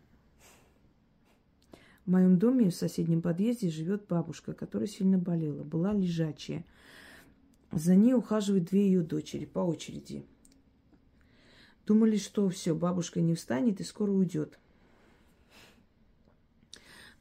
В 2.09 2.11
моем 2.11 2.39
доме 2.39 2.71
в 2.71 2.75
соседнем 2.75 3.21
подъезде 3.21 3.69
живет 3.69 4.07
бабушка, 4.07 4.53
которая 4.53 4.87
сильно 4.87 5.19
болела. 5.19 5.63
Была 5.63 5.93
лежачая. 5.93 6.65
За 7.71 7.93
ней 7.93 8.15
ухаживают 8.15 8.65
две 8.65 8.87
ее 8.87 9.03
дочери 9.03 9.45
по 9.45 9.59
очереди. 9.59 10.25
Думали, 11.85 12.17
что 12.17 12.49
все, 12.49 12.73
бабушка 12.73 13.21
не 13.21 13.35
встанет 13.35 13.79
и 13.79 13.83
скоро 13.83 14.09
уйдет. 14.09 14.57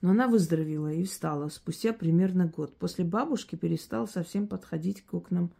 Но 0.00 0.12
она 0.12 0.26
выздоровела 0.26 0.90
и 0.90 1.04
встала 1.04 1.50
спустя 1.50 1.92
примерно 1.92 2.46
год. 2.46 2.74
После 2.74 3.04
бабушки 3.04 3.56
перестала 3.56 4.06
совсем 4.06 4.46
подходить 4.46 5.02
к 5.02 5.12
окнам 5.12 5.52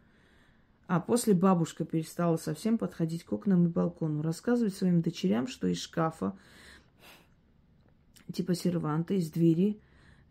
а 0.87 0.99
после 0.99 1.35
бабушка 1.35 1.85
перестала 1.85 2.37
совсем 2.37 2.79
подходить 2.79 3.23
к 3.23 3.31
окнам 3.31 3.67
и 3.67 3.69
балкону, 3.69 4.23
рассказывать 4.23 4.73
своим 4.73 5.03
дочерям, 5.03 5.45
что 5.45 5.67
из 5.67 5.79
шкафа, 5.79 6.35
типа 8.31 8.55
серванта, 8.55 9.13
из 9.13 9.31
двери, 9.31 9.79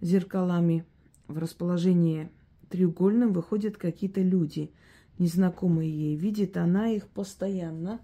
зеркалами 0.00 0.84
в 1.26 1.38
расположении 1.38 2.30
треугольным 2.68 3.32
выходят 3.32 3.76
какие-то 3.76 4.20
люди, 4.20 4.72
незнакомые 5.18 5.90
ей. 5.90 6.16
Видит 6.16 6.56
она 6.56 6.88
их 6.88 7.08
постоянно. 7.08 8.00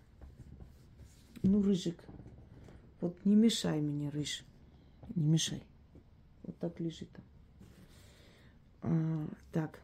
Ну, 1.42 1.62
Рыжик, 1.62 1.98
вот 3.00 3.16
не 3.24 3.37
мешай 3.37 3.80
мне, 3.80 4.09
Рыж, 4.09 4.44
не 5.14 5.26
мешай. 5.26 5.62
Вот 6.42 6.59
так 6.59 6.80
лежит. 6.80 7.11
А, 8.83 9.28
так. 9.52 9.80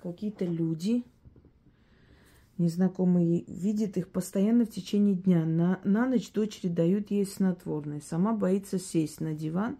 какие-то 0.00 0.44
люди, 0.44 1.04
незнакомые, 2.58 3.44
видят 3.46 3.96
их 3.96 4.08
постоянно 4.08 4.64
в 4.66 4.70
течение 4.70 5.14
дня. 5.14 5.44
На, 5.44 5.80
на 5.84 6.06
ночь 6.06 6.32
дочери 6.32 6.68
дают 6.68 7.10
ей 7.10 7.24
снотворное. 7.24 8.00
Сама 8.00 8.32
боится 8.32 8.78
сесть 8.78 9.20
на 9.20 9.34
диван 9.34 9.78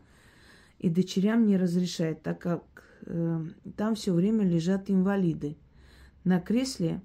и 0.79 0.89
дочерям 0.89 1.47
не 1.47 1.57
разрешает, 1.57 2.23
так 2.23 2.41
как 2.41 2.85
э, 3.07 3.45
там 3.77 3.95
все 3.95 4.13
время 4.13 4.45
лежат 4.45 4.91
инвалиды. 4.91 5.57
На 6.25 6.41
кресле 6.41 7.01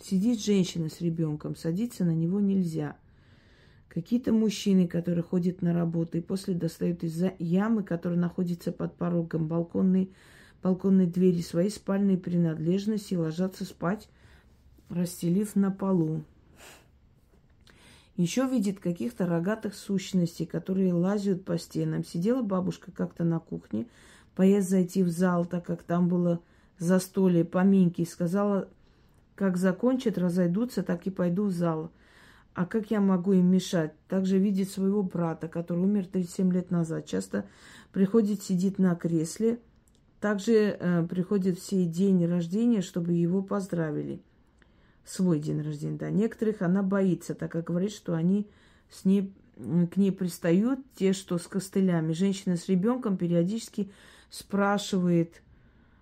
сидит 0.00 0.40
женщина 0.40 0.88
с 0.88 1.00
ребенком, 1.00 1.56
садиться 1.56 2.04
на 2.04 2.14
него 2.14 2.40
нельзя. 2.40 2.96
Какие-то 3.88 4.32
мужчины, 4.32 4.88
которые 4.88 5.22
ходят 5.22 5.62
на 5.62 5.72
работу 5.72 6.18
и 6.18 6.20
после 6.20 6.54
достают 6.54 7.04
из 7.04 7.22
ямы, 7.38 7.84
которая 7.84 8.18
находится 8.18 8.72
под 8.72 8.96
порогом 8.96 9.46
балконной, 9.46 10.12
балконной 10.64 11.06
двери, 11.06 11.42
свои 11.42 11.68
спальные 11.68 12.16
принадлежности 12.16 13.12
и 13.12 13.18
ложатся 13.18 13.66
спать, 13.66 14.08
расстелив 14.88 15.54
на 15.56 15.70
полу. 15.70 16.24
Еще 18.16 18.48
видит 18.48 18.80
каких-то 18.80 19.26
рогатых 19.26 19.74
сущностей, 19.74 20.46
которые 20.46 20.94
лазят 20.94 21.44
по 21.44 21.58
стенам. 21.58 22.02
Сидела 22.02 22.42
бабушка 22.42 22.92
как-то 22.92 23.24
на 23.24 23.40
кухне, 23.40 23.86
боясь 24.36 24.66
зайти 24.66 25.02
в 25.02 25.10
зал, 25.10 25.44
так 25.44 25.66
как 25.66 25.82
там 25.82 26.08
было 26.08 26.40
застолье, 26.78 27.44
поминки, 27.44 28.00
и 28.00 28.06
сказала, 28.06 28.68
как 29.34 29.58
закончат, 29.58 30.16
разойдутся, 30.16 30.82
так 30.82 31.06
и 31.06 31.10
пойду 31.10 31.44
в 31.44 31.52
зал. 31.52 31.90
А 32.54 32.64
как 32.64 32.90
я 32.90 33.00
могу 33.00 33.32
им 33.32 33.50
мешать? 33.50 33.92
Также 34.08 34.38
видеть 34.38 34.70
своего 34.70 35.02
брата, 35.02 35.46
который 35.46 35.82
умер 35.82 36.06
37 36.06 36.52
лет 36.52 36.70
назад. 36.70 37.04
Часто 37.04 37.44
приходит, 37.92 38.42
сидит 38.42 38.78
на 38.78 38.94
кресле. 38.94 39.58
Также 40.24 40.78
э, 40.80 41.06
приходит 41.06 41.58
все 41.58 41.84
день 41.84 42.24
рождения, 42.24 42.80
чтобы 42.80 43.12
его 43.12 43.42
поздравили. 43.42 44.22
Свой 45.04 45.38
день 45.38 45.60
рождения, 45.60 45.98
да. 45.98 46.08
Некоторых 46.08 46.62
она 46.62 46.82
боится, 46.82 47.34
так 47.34 47.52
как 47.52 47.64
говорит, 47.66 47.92
что 47.92 48.14
они 48.14 48.48
с 48.90 49.04
ней, 49.04 49.34
к 49.54 49.98
ней 49.98 50.12
пристают, 50.12 50.80
те, 50.94 51.12
что 51.12 51.36
с 51.36 51.46
костылями. 51.46 52.14
Женщина 52.14 52.56
с 52.56 52.70
ребенком 52.70 53.18
периодически 53.18 53.92
спрашивает 54.30 55.42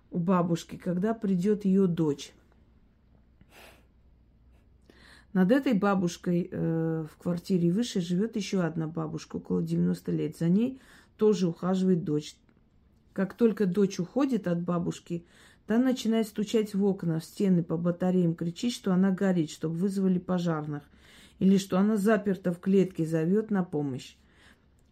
у 0.09 0.19
бабушки, 0.19 0.77
когда 0.77 1.13
придет 1.13 1.65
ее 1.65 1.87
дочь. 1.87 2.31
Над 5.33 5.51
этой 5.51 5.73
бабушкой 5.73 6.47
э, 6.49 7.05
в 7.11 7.21
квартире 7.21 7.73
выше 7.73 7.99
живет 7.99 8.37
еще 8.37 8.61
одна 8.61 8.87
бабушка, 8.87 9.35
около 9.35 9.61
90 9.61 10.11
лет. 10.13 10.37
За 10.37 10.47
ней 10.47 10.79
тоже 11.17 11.45
ухаживает 11.45 12.05
дочь. 12.05 12.37
Как 13.13 13.35
только 13.35 13.67
дочь 13.67 13.99
уходит 13.99 14.47
от 14.47 14.61
бабушки, 14.61 15.25
та 15.67 15.77
начинает 15.77 16.27
стучать 16.27 16.73
в 16.73 16.83
окна, 16.83 17.19
в 17.19 17.23
стены 17.23 17.63
по 17.63 17.77
батареям, 17.77 18.33
кричит, 18.33 18.73
что 18.73 18.91
она 18.91 19.11
горит, 19.11 19.51
чтобы 19.51 19.75
вызвали 19.75 20.19
пожарных. 20.19 20.83
Или 21.39 21.57
что 21.57 21.77
она 21.77 21.95
заперта 21.97 22.51
в 22.51 22.59
клетке, 22.59 23.05
зовет 23.05 23.51
на 23.51 23.63
помощь. 23.63 24.15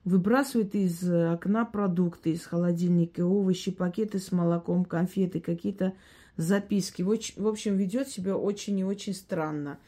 Выбрасывает 0.04 0.74
из 0.76 1.08
окна 1.08 1.66
продукты, 1.66 2.32
из 2.32 2.46
холодильника, 2.46 3.26
овощи, 3.26 3.72
пакеты 3.72 4.20
с 4.20 4.32
молоком, 4.32 4.86
конфеты, 4.86 5.40
какие-то 5.40 5.94
записки. 6.38 7.02
В 7.02 7.48
общем, 7.48 7.78
ведет 7.78 8.08
себя 8.08 8.36
очень 8.36 8.80
и 8.80 8.84
очень 8.84 9.14
странно 9.14 9.80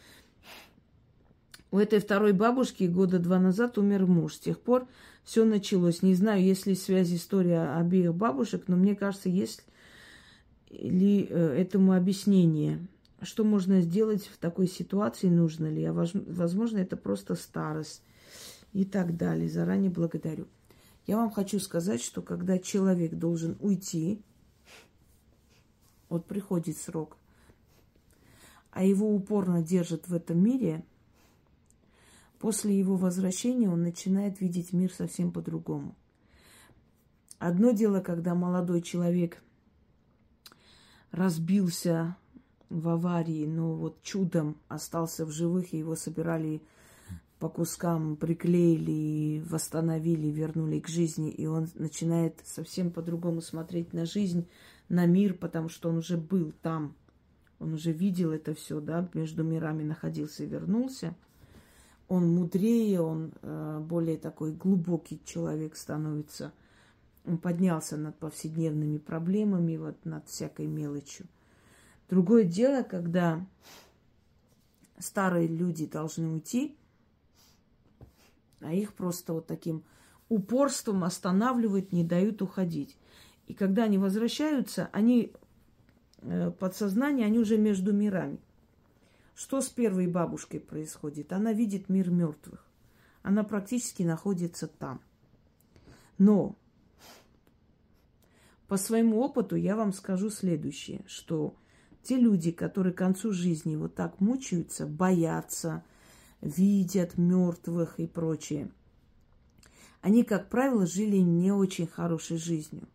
У 1.72 1.80
этой 1.80 2.00
второй 2.00 2.34
бабушки 2.34 2.84
года 2.84 3.18
два 3.20 3.40
назад 3.40 3.78
умер 3.78 4.06
муж. 4.06 4.36
С 4.36 4.40
тех 4.40 4.60
пор 4.60 4.88
все 5.24 5.46
началось. 5.46 6.02
Не 6.02 6.16
знаю, 6.16 6.44
есть 6.44 6.66
ли 6.66 6.76
связь 6.76 7.12
история 7.12 7.76
обеих 7.76 8.14
бабушек, 8.14 8.66
но 8.68 8.76
мне 8.76 8.96
кажется, 8.96 9.30
есть 9.30 9.64
ли 10.70 11.28
э, 11.30 11.56
этому 11.58 11.94
объяснение. 11.94 12.86
Что 13.22 13.46
можно 13.46 13.80
сделать 13.80 14.26
в 14.26 14.38
такой 14.38 14.68
ситуации, 14.68 15.28
нужно 15.28 15.68
ли? 15.68 15.86
А 15.86 15.94
возможно, 15.94 16.80
это 16.80 16.98
просто 16.98 17.36
старость 17.36 18.02
и 18.74 18.84
так 18.84 19.16
далее. 19.16 19.50
Заранее 19.50 19.90
благодарю. 19.90 20.48
Я 21.08 21.18
вам 21.18 21.32
хочу 21.32 21.60
сказать, 21.60 22.02
что 22.02 22.22
когда 22.22 22.58
человек 22.60 23.14
должен 23.14 23.56
уйти, 23.62 24.22
вот 26.10 26.26
приходит 26.26 26.78
срок, 26.78 27.18
а 28.72 28.84
его 28.84 29.14
упорно 29.14 29.62
держат 29.62 30.08
в 30.08 30.14
этом 30.14 30.44
мире– 30.44 30.84
После 32.44 32.78
его 32.78 32.98
возвращения 32.98 33.70
он 33.70 33.84
начинает 33.84 34.42
видеть 34.42 34.74
мир 34.74 34.92
совсем 34.92 35.32
по-другому. 35.32 35.96
Одно 37.40 37.72
дело, 37.72 38.02
когда 38.02 38.36
молодой 38.36 38.82
человек 38.82 39.42
разбился 41.12 42.18
в 42.68 42.90
аварии, 42.90 43.46
но 43.46 43.74
вот 43.74 44.02
чудом 44.02 44.58
остался 44.68 45.26
в 45.26 45.32
живых, 45.32 45.74
и 45.74 45.78
его 45.78 45.96
собирали 45.96 46.62
по 47.40 47.48
кускам, 47.48 48.18
приклеили, 48.18 49.42
восстановили, 49.48 50.28
вернули 50.28 50.82
к 50.82 50.90
жизни, 50.90 51.32
и 51.32 51.46
он 51.46 51.70
начинает 51.76 52.42
совсем 52.44 52.92
по-другому 52.92 53.40
смотреть 53.40 53.94
на 53.94 54.06
жизнь, 54.06 54.50
на 54.90 55.06
мир, 55.06 55.34
потому 55.34 55.70
что 55.70 55.88
он 55.88 56.00
уже 56.00 56.18
был 56.18 56.52
там, 56.62 56.94
он 57.60 57.72
уже 57.72 57.94
видел 57.94 58.34
это 58.34 58.54
все, 58.54 58.82
да, 58.82 59.10
между 59.14 59.46
мирами 59.46 59.84
находился 59.84 60.44
и 60.44 60.48
вернулся– 60.48 61.16
он 62.14 62.32
мудрее, 62.32 63.02
он 63.02 63.34
э, 63.42 63.80
более 63.82 64.18
такой 64.18 64.52
глубокий 64.52 65.20
человек 65.26 65.76
становится. 65.76 66.54
Он 67.26 67.40
поднялся 67.40 67.98
над 67.98 68.20
повседневными 68.20 69.00
проблемами, 69.00 69.78
вот 69.78 70.06
над 70.06 70.28
всякой 70.28 70.68
мелочью. 70.68 71.26
Другое 72.10 72.44
дело, 72.44 72.84
когда 72.84 73.44
старые 75.00 75.48
люди 75.48 75.88
должны 75.88 76.28
уйти, 76.28 76.78
а 78.60 78.72
их 78.72 78.94
просто 78.94 79.34
вот 79.34 79.48
таким 79.48 79.84
упорством 80.30 81.04
останавливают, 81.04 81.92
не 81.94 82.04
дают 82.04 82.44
уходить. 82.44 82.96
И 83.48 83.56
когда 83.56 83.86
они 83.86 83.98
возвращаются, 83.98 84.88
они 84.94 85.34
э, 86.22 86.52
подсознание, 86.52 87.26
они 87.26 87.40
уже 87.40 87.58
между 87.58 87.92
мирами. 87.92 88.38
Что 89.36 89.62
с 89.62 89.70
первой 89.70 90.08
бабушкой 90.08 90.60
происходит? 90.60 91.34
Она 91.34 91.54
видит 91.54 91.90
мир 91.90 92.12
мертвых. 92.12 92.66
Она 93.24 93.44
практически 93.44 94.04
находится 94.04 94.68
там. 94.68 95.02
Но 96.18 96.56
по 98.68 98.78
своему 98.78 99.22
опыту 99.22 99.56
я 99.56 99.76
вам 99.76 99.92
скажу 99.92 100.30
следующее, 100.30 101.04
что 101.08 101.56
те 102.04 102.18
люди, 102.18 102.52
которые 102.52 102.94
к 102.94 102.98
концу 102.98 103.32
жизни 103.32 103.76
вот 103.76 103.96
так 103.96 104.20
мучаются, 104.20 104.86
боятся, 104.86 105.84
видят 106.42 107.18
мертвых 107.18 108.00
и 108.00 108.08
прочее, 108.08 108.72
они, 110.02 110.24
как 110.24 110.50
правило, 110.50 110.86
жили 110.86 111.18
не 111.18 111.52
очень 111.52 111.88
хорошей 111.88 112.38
жизнью. 112.38 112.88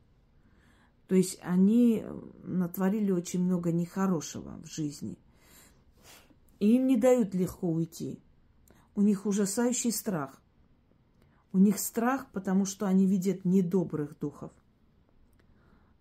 То 1.06 1.14
есть 1.14 1.38
они 1.42 2.04
натворили 2.44 3.10
очень 3.10 3.42
много 3.42 3.72
нехорошего 3.72 4.60
в 4.62 4.66
жизни– 4.66 5.18
и 6.58 6.74
им 6.74 6.86
не 6.86 6.96
дают 6.96 7.34
легко 7.34 7.68
уйти. 7.68 8.20
У 8.94 9.02
них 9.02 9.26
ужасающий 9.26 9.92
страх. 9.92 10.40
У 11.52 11.58
них 11.58 11.78
страх, 11.78 12.26
потому 12.32 12.66
что 12.66 12.86
они 12.86 13.06
видят 13.06 13.44
недобрых 13.44 14.18
духов, 14.18 14.52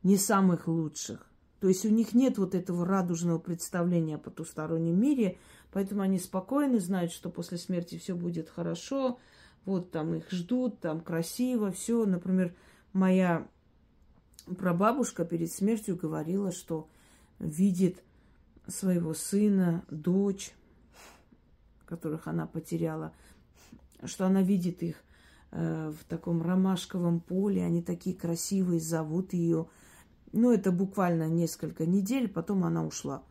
не 0.04 0.18
самых 0.18 0.68
лучших. 0.68 1.26
То 1.60 1.68
есть 1.68 1.86
у 1.86 1.90
них 1.90 2.14
нет 2.14 2.38
вот 2.38 2.54
этого 2.54 2.86
радужного 2.86 3.40
представления 3.40 4.16
о 4.16 4.20
потустороннем 4.20 5.00
мире, 5.00 5.38
поэтому 5.72 6.02
они 6.02 6.20
спокойны, 6.20 6.80
знают, 6.80 7.12
что 7.12 7.30
после 7.30 7.58
смерти 7.58 7.98
все 7.98 8.14
будет 8.16 8.50
хорошо, 8.50 9.20
вот 9.66 9.92
там 9.92 10.14
их 10.16 10.30
ждут, 10.32 10.80
там 10.80 11.02
красиво, 11.02 11.72
все. 11.72 12.06
Например, 12.06 12.56
моя 12.94 13.48
прабабушка 14.58 15.26
перед 15.26 15.52
смертью 15.52 15.98
говорила, 15.98 16.52
что 16.52 16.88
видит 17.40 18.04
своего 18.68 19.14
сына, 19.14 19.84
дочь, 19.90 20.54
которых 21.86 22.28
она 22.28 22.46
потеряла, 22.46 23.14
что 24.04 24.26
она 24.26 24.42
видит 24.42 24.84
их 24.84 25.04
э, 25.52 25.90
в 25.90 26.04
таком 26.06 26.42
ромашковом 26.42 27.20
поле, 27.20 27.64
они 27.64 27.82
такие 27.82 28.16
красивые, 28.16 28.80
зовут 28.80 29.34
ее. 29.34 29.68
Ну, 30.34 30.52
это 30.52 30.72
буквально 30.72 31.30
несколько 31.30 31.86
недель, 31.86 32.28
потом 32.28 32.64
она 32.64 32.86
ушла. 32.86 33.24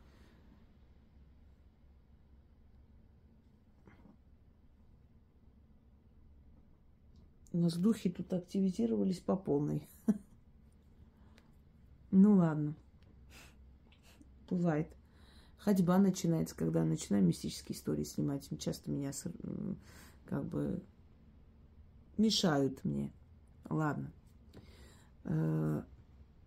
У 7.52 7.58
нас 7.58 7.74
духи 7.74 8.10
тут 8.10 8.32
активизировались 8.32 9.20
по 9.20 9.36
полной. 9.36 9.88
Ну 12.12 12.36
ладно. 12.36 12.74
Бывает. 14.48 14.88
Ходьба 15.66 15.98
начинается, 15.98 16.54
когда 16.54 16.84
начинаю 16.84 17.24
мистические 17.24 17.76
истории 17.76 18.04
снимать. 18.04 18.48
Часто 18.60 18.88
меня 18.88 19.10
как 20.24 20.44
бы 20.44 20.80
мешают 22.16 22.84
мне. 22.84 23.12
Ладно. 23.68 24.12
Э, 25.24 25.82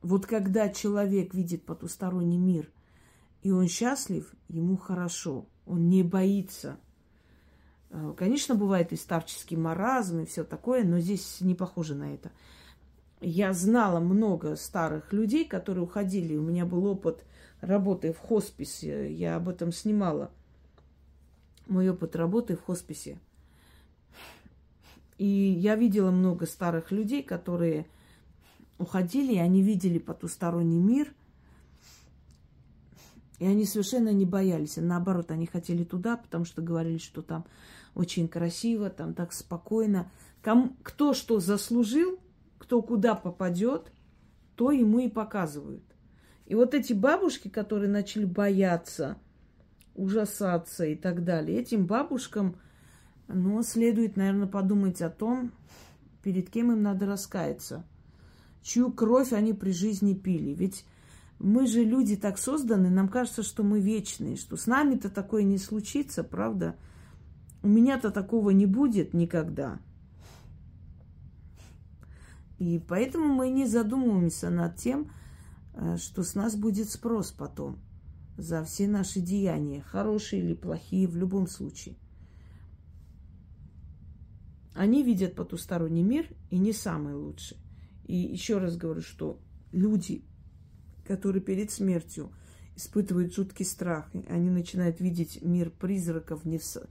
вот 0.02 0.26
когда 0.26 0.70
человек 0.70 1.34
видит 1.34 1.66
потусторонний 1.66 2.38
мир, 2.38 2.72
и 3.42 3.52
он 3.52 3.68
счастлив, 3.68 4.34
ему 4.48 4.78
хорошо, 4.78 5.50
он 5.66 5.90
не 5.90 6.02
боится. 6.02 6.80
Э, 7.90 8.14
конечно, 8.16 8.56
бывает 8.56 8.94
и 8.94 8.96
старческий 8.96 9.58
маразм, 9.58 10.22
и 10.22 10.26
все 10.28 10.46
такое, 10.46 10.86
но 10.86 11.02
здесь 11.02 11.42
не 11.42 11.56
похоже 11.56 11.94
на 11.94 12.14
это. 12.14 12.32
Я 13.20 13.52
знала 13.52 14.00
много 14.00 14.56
старых 14.56 15.12
людей, 15.12 15.44
которые 15.44 15.84
уходили. 15.84 16.38
У 16.38 16.42
меня 16.42 16.66
был 16.66 16.86
опыт 16.86 17.26
работы 17.62 18.14
в 18.14 18.20
хосписе. 18.20 19.12
Я 19.14 19.36
об 19.36 19.50
этом 19.50 19.72
снимала. 19.72 20.32
Мой 21.68 21.90
опыт 21.90 22.16
работы 22.16 22.56
в 22.56 22.64
хосписе. 22.64 23.20
И 25.18 25.26
я 25.26 25.76
видела 25.76 26.12
много 26.12 26.46
старых 26.46 26.92
людей, 26.92 27.22
которые 27.22 27.86
уходили, 28.78 29.34
и 29.34 29.40
они 29.40 29.62
видели 29.62 30.00
потусторонний 30.00 30.80
мир. 30.80 31.14
И 33.38 33.46
они 33.46 33.66
совершенно 33.66 34.12
не 34.12 34.26
боялись. 34.26 34.78
А 34.78 34.82
наоборот, 34.82 35.32
они 35.32 35.46
хотели 35.46 35.84
туда, 35.84 36.18
потому 36.18 36.46
что 36.46 36.62
говорили, 36.62 36.98
что 36.98 37.22
там 37.22 37.46
очень 37.96 38.28
красиво, 38.28 38.90
там 38.90 39.14
так 39.14 39.34
спокойно. 39.34 40.10
Кому, 40.42 40.76
кто 40.84 41.14
что 41.14 41.40
заслужил, 41.40 42.18
кто 42.58 42.82
куда 42.82 43.16
попадет, 43.16 43.92
то 44.56 44.72
ему 44.72 45.00
и 45.00 45.10
показывают. 45.10 45.84
И 46.50 46.56
вот 46.56 46.74
эти 46.74 46.94
бабушки, 46.94 47.48
которые 47.48 47.92
начали 47.92 48.26
бояться, 48.26 49.18
ужасаться 49.94 50.84
и 50.84 50.96
так 50.96 51.24
далее, 51.24 51.60
этим 51.60 51.86
бабушкам, 51.86 52.56
ну, 53.28 53.62
следует, 53.62 54.18
наверное, 54.18 54.48
подумать 54.48 55.00
о 55.04 55.12
том, 55.12 55.52
перед 56.24 56.50
кем 56.50 56.72
им 56.72 56.82
надо 56.82 57.06
раскаяться, 57.06 57.86
чью 58.64 58.92
кровь 58.92 59.32
они 59.32 59.54
при 59.54 59.70
жизни 59.70 60.16
пили. 60.16 60.56
Ведь 60.56 60.86
мы 61.38 61.68
же 61.68 61.84
люди 61.84 62.16
так 62.16 62.40
созданы, 62.40 62.90
нам 62.90 63.10
кажется, 63.10 63.44
что 63.44 63.62
мы 63.62 63.80
вечные, 63.80 64.36
что 64.36 64.58
с 64.58 64.66
нами-то 64.66 65.12
такое 65.12 65.44
не 65.44 65.60
случится, 65.60 66.24
правда? 66.24 66.76
У 67.62 67.68
меня-то 67.68 68.10
такого 68.10 68.50
не 68.50 68.66
будет 68.66 69.14
никогда. 69.14 69.78
И 72.58 72.82
поэтому 72.88 73.28
мы 73.28 73.50
не 73.52 73.68
задумываемся 73.68 74.50
над 74.50 74.78
тем, 74.78 75.12
что 75.98 76.24
с 76.24 76.36
нас 76.36 76.56
будет 76.56 76.90
спрос 76.90 77.32
потом 77.32 77.80
за 78.38 78.64
все 78.64 78.88
наши 78.88 79.20
деяния, 79.22 79.82
хорошие 79.82 80.42
или 80.42 80.54
плохие, 80.54 81.08
в 81.08 81.16
любом 81.16 81.48
случае. 81.48 81.96
Они 84.74 85.04
видят 85.04 85.36
потусторонний 85.36 86.04
мир 86.04 86.28
и 86.50 86.58
не 86.58 86.74
самый 86.74 87.14
лучший. 87.16 87.58
И 88.06 88.16
еще 88.16 88.58
раз 88.58 88.78
говорю, 88.78 89.02
что 89.02 89.40
люди, 89.72 90.24
которые 91.06 91.42
перед 91.42 91.72
смертью 91.72 92.32
испытывают 92.76 93.34
жуткий 93.34 93.66
страх, 93.66 94.10
они 94.30 94.50
начинают 94.50 95.02
видеть 95.02 95.42
мир 95.42 95.70
призраков 95.70 96.46
не, 96.46 96.60
с, 96.60 96.82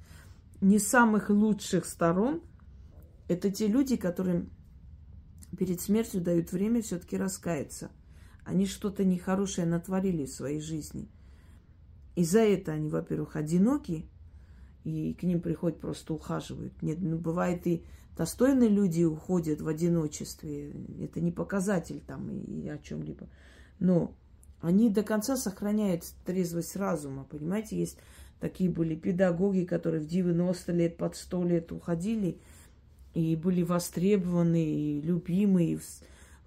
не 0.60 0.78
самых 0.78 1.30
лучших 1.30 1.86
сторон, 1.86 2.42
это 3.26 3.50
те 3.50 3.68
люди, 3.68 3.96
которым 3.96 4.50
перед 5.58 5.80
смертью 5.80 6.20
дают 6.20 6.52
время 6.52 6.82
все-таки 6.82 7.16
раскаяться– 7.16 7.90
они 8.48 8.64
что-то 8.64 9.04
нехорошее 9.04 9.66
натворили 9.66 10.24
в 10.24 10.30
своей 10.30 10.60
жизни. 10.60 11.06
И 12.16 12.24
за 12.24 12.40
это 12.40 12.72
они, 12.72 12.88
во-первых, 12.88 13.36
одиноки, 13.36 14.08
и 14.84 15.12
к 15.12 15.22
ним 15.22 15.42
приходят, 15.42 15.80
просто 15.80 16.14
ухаживают. 16.14 16.80
Нет, 16.80 16.98
ну, 17.00 17.18
бывает 17.18 17.66
и 17.66 17.84
достойные 18.16 18.70
люди 18.70 19.04
уходят 19.04 19.60
в 19.60 19.68
одиночестве. 19.68 20.72
Это 20.98 21.20
не 21.20 21.30
показатель 21.30 22.00
там 22.00 22.30
и 22.30 22.66
о 22.68 22.78
чем-либо. 22.78 23.28
Но 23.80 24.14
они 24.62 24.88
до 24.88 25.02
конца 25.02 25.36
сохраняют 25.36 26.04
трезвость 26.24 26.74
разума. 26.74 27.24
Понимаете, 27.24 27.78
есть 27.78 27.98
такие 28.40 28.70
были 28.70 28.94
педагоги, 28.96 29.64
которые 29.64 30.00
в 30.00 30.06
90 30.06 30.72
лет, 30.72 30.96
под 30.96 31.16
100 31.16 31.44
лет 31.44 31.70
уходили 31.70 32.40
и 33.12 33.36
были 33.36 33.62
востребованы, 33.62 34.64
и 34.64 35.02
любимы 35.02 35.66
и 35.66 35.78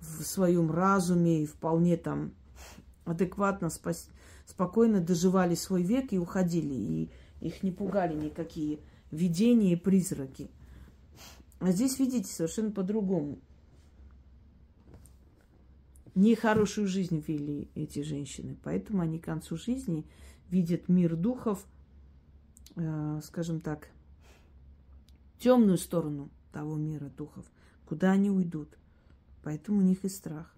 в, 0.01 0.23
своем 0.23 0.69
разуме, 0.71 1.43
и 1.43 1.45
вполне 1.45 1.95
там 1.95 2.33
адекватно, 3.05 3.69
спас, 3.69 4.09
спокойно 4.45 4.99
доживали 4.99 5.55
свой 5.55 5.83
век 5.83 6.11
и 6.11 6.19
уходили. 6.19 6.73
И 6.73 7.09
их 7.39 7.63
не 7.63 7.71
пугали 7.71 8.15
никакие 8.15 8.79
видения 9.11 9.73
и 9.73 9.77
призраки. 9.77 10.49
А 11.59 11.71
здесь, 11.71 11.99
видите, 11.99 12.31
совершенно 12.31 12.71
по-другому. 12.71 13.39
Нехорошую 16.15 16.87
жизнь 16.87 17.23
вели 17.25 17.69
эти 17.75 18.01
женщины. 18.01 18.57
Поэтому 18.63 19.01
они 19.01 19.19
к 19.19 19.25
концу 19.25 19.55
жизни 19.55 20.05
видят 20.49 20.89
мир 20.89 21.15
духов, 21.15 21.65
э, 22.75 23.21
скажем 23.23 23.61
так, 23.61 23.89
темную 25.39 25.77
сторону 25.77 26.29
того 26.51 26.75
мира 26.75 27.09
духов, 27.09 27.45
куда 27.85 28.11
они 28.11 28.29
уйдут. 28.29 28.77
Поэтому 29.43 29.79
у 29.79 29.81
них 29.81 30.03
и 30.03 30.09
страх. 30.09 30.53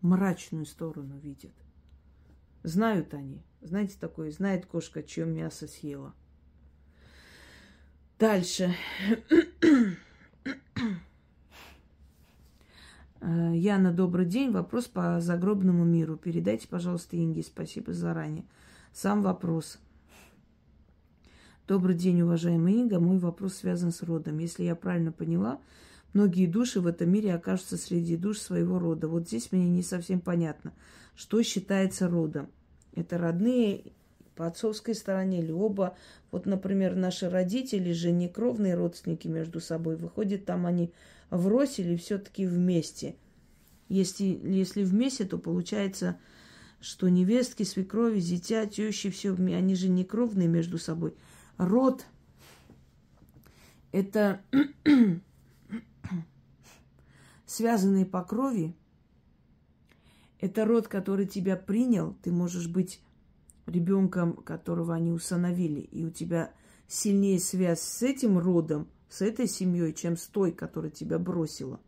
Мрачную 0.00 0.66
сторону 0.66 1.18
видят. 1.18 1.52
Знают 2.62 3.14
они. 3.14 3.42
Знаете 3.60 3.96
такое, 3.98 4.30
знает 4.30 4.66
кошка, 4.66 5.02
чье 5.02 5.24
мясо 5.24 5.66
съела. 5.66 6.14
Дальше. 8.18 8.74
Э, 13.20 13.52
Яна, 13.54 13.92
добрый 13.92 14.26
день. 14.26 14.52
Вопрос 14.52 14.86
по 14.86 15.20
загробному 15.20 15.84
миру. 15.84 16.16
Передайте, 16.16 16.68
пожалуйста, 16.68 17.16
Инге. 17.16 17.42
Спасибо 17.42 17.92
заранее. 17.92 18.44
Сам 18.92 19.22
вопрос. 19.22 19.78
Добрый 21.66 21.96
день, 21.96 22.22
уважаемая 22.22 22.74
Инга. 22.74 23.00
Мой 23.00 23.18
вопрос 23.18 23.56
связан 23.56 23.92
с 23.92 24.02
родом. 24.02 24.38
Если 24.38 24.62
я 24.62 24.74
правильно 24.74 25.12
поняла, 25.12 25.60
многие 26.12 26.46
души 26.46 26.80
в 26.80 26.86
этом 26.86 27.10
мире 27.10 27.34
окажутся 27.34 27.76
среди 27.76 28.16
душ 28.16 28.38
своего 28.38 28.78
рода. 28.78 29.08
Вот 29.08 29.26
здесь 29.26 29.52
мне 29.52 29.68
не 29.68 29.82
совсем 29.82 30.20
понятно, 30.20 30.72
что 31.14 31.42
считается 31.42 32.08
родом. 32.08 32.48
Это 32.94 33.18
родные 33.18 33.92
по 34.34 34.46
отцовской 34.46 34.94
стороне 34.94 35.40
или 35.40 35.50
оба. 35.50 35.96
Вот, 36.30 36.46
например, 36.46 36.94
наши 36.94 37.28
родители 37.28 37.92
же 37.92 38.12
не 38.12 38.28
кровные 38.28 38.74
родственники 38.74 39.26
между 39.26 39.60
собой. 39.60 39.96
Выходит, 39.96 40.44
там 40.44 40.66
они 40.66 40.92
врозь 41.30 41.80
или 41.80 41.96
все-таки 41.96 42.46
вместе. 42.46 43.16
Если, 43.88 44.24
если 44.24 44.84
вместе, 44.84 45.24
то 45.24 45.38
получается, 45.38 46.18
что 46.80 47.08
невестки, 47.08 47.64
свекрови, 47.64 48.20
зятя, 48.20 48.66
тещи, 48.66 49.10
все, 49.10 49.34
они 49.34 49.74
же 49.74 49.88
не 49.88 50.04
кровные 50.04 50.46
между 50.46 50.78
собой. 50.78 51.14
Род– 51.56 52.04
это 53.92 54.40
связанные 57.46 58.06
по 58.06 58.22
крови– 58.22 58.76
это 60.40 60.64
род, 60.64 60.86
который 60.86 61.26
тебя 61.26 61.56
принял, 61.56 62.14
ты 62.22 62.30
можешь 62.30 62.68
быть 62.68 63.02
ребенком, 63.66 64.34
которого 64.34 64.94
они 64.94 65.10
усыновили, 65.10 65.80
и 65.80 66.04
у 66.04 66.10
тебя 66.10 66.52
сильнее 66.86 67.40
связь 67.40 67.80
с 67.80 68.02
этим 68.02 68.38
родом, 68.38 68.88
с 69.08 69.20
этой 69.20 69.48
семьей, 69.48 69.92
чем 69.92 70.16
с 70.16 70.26
той, 70.26 70.52
которая 70.52 70.90
тебя 70.90 71.18
бросила. 71.18 71.80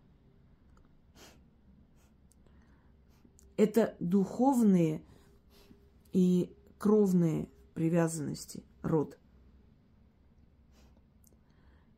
Это 3.57 3.95
духовные 4.01 5.03
и 6.13 6.53
кровные 6.79 7.49
привязанности, 7.75 8.65
род. 8.83 9.20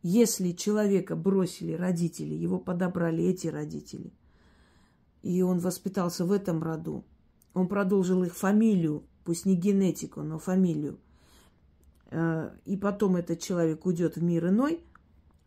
Если 0.03 0.53
человека 0.53 1.17
бросили 1.17 1.73
родители, 1.73 2.35
его 2.35 2.59
подобрали 2.59 3.25
эти 3.25 3.47
родители– 3.47 4.13
и 5.23 5.43
он 5.43 5.61
воспитался 5.61 6.25
в 6.25 6.33
этом 6.33 6.63
роду. 6.63 7.05
Он 7.55 7.69
продолжил 7.69 8.25
их 8.25 8.35
фамилию, 8.35 9.05
пусть 9.25 9.47
не 9.47 9.57
генетику, 9.57 10.23
но 10.23 10.39
фамилию. 10.39 10.99
Э, 12.11 12.51
и 12.65 12.77
потом 12.77 13.17
этот 13.17 13.41
человек 13.41 13.87
уйдет 13.87 14.17
в 14.17 14.23
мир 14.23 14.49
иной, 14.49 14.85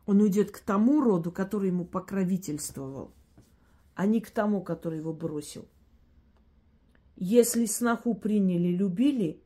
он 0.06 0.22
уйдет 0.22 0.52
к 0.52 0.60
тому 0.60 1.02
роду, 1.02 1.32
который 1.32 1.70
ему 1.70 1.84
покровительствовал, 1.84 3.12
а 3.96 4.06
не 4.06 4.22
к 4.22 4.30
тому, 4.30 4.62
который 4.62 5.00
его 5.00 5.14
бросил. 5.14 5.68
Если 7.18 7.66
сноху 7.66 8.14
приняли, 8.14 8.70
любили, 8.70 9.42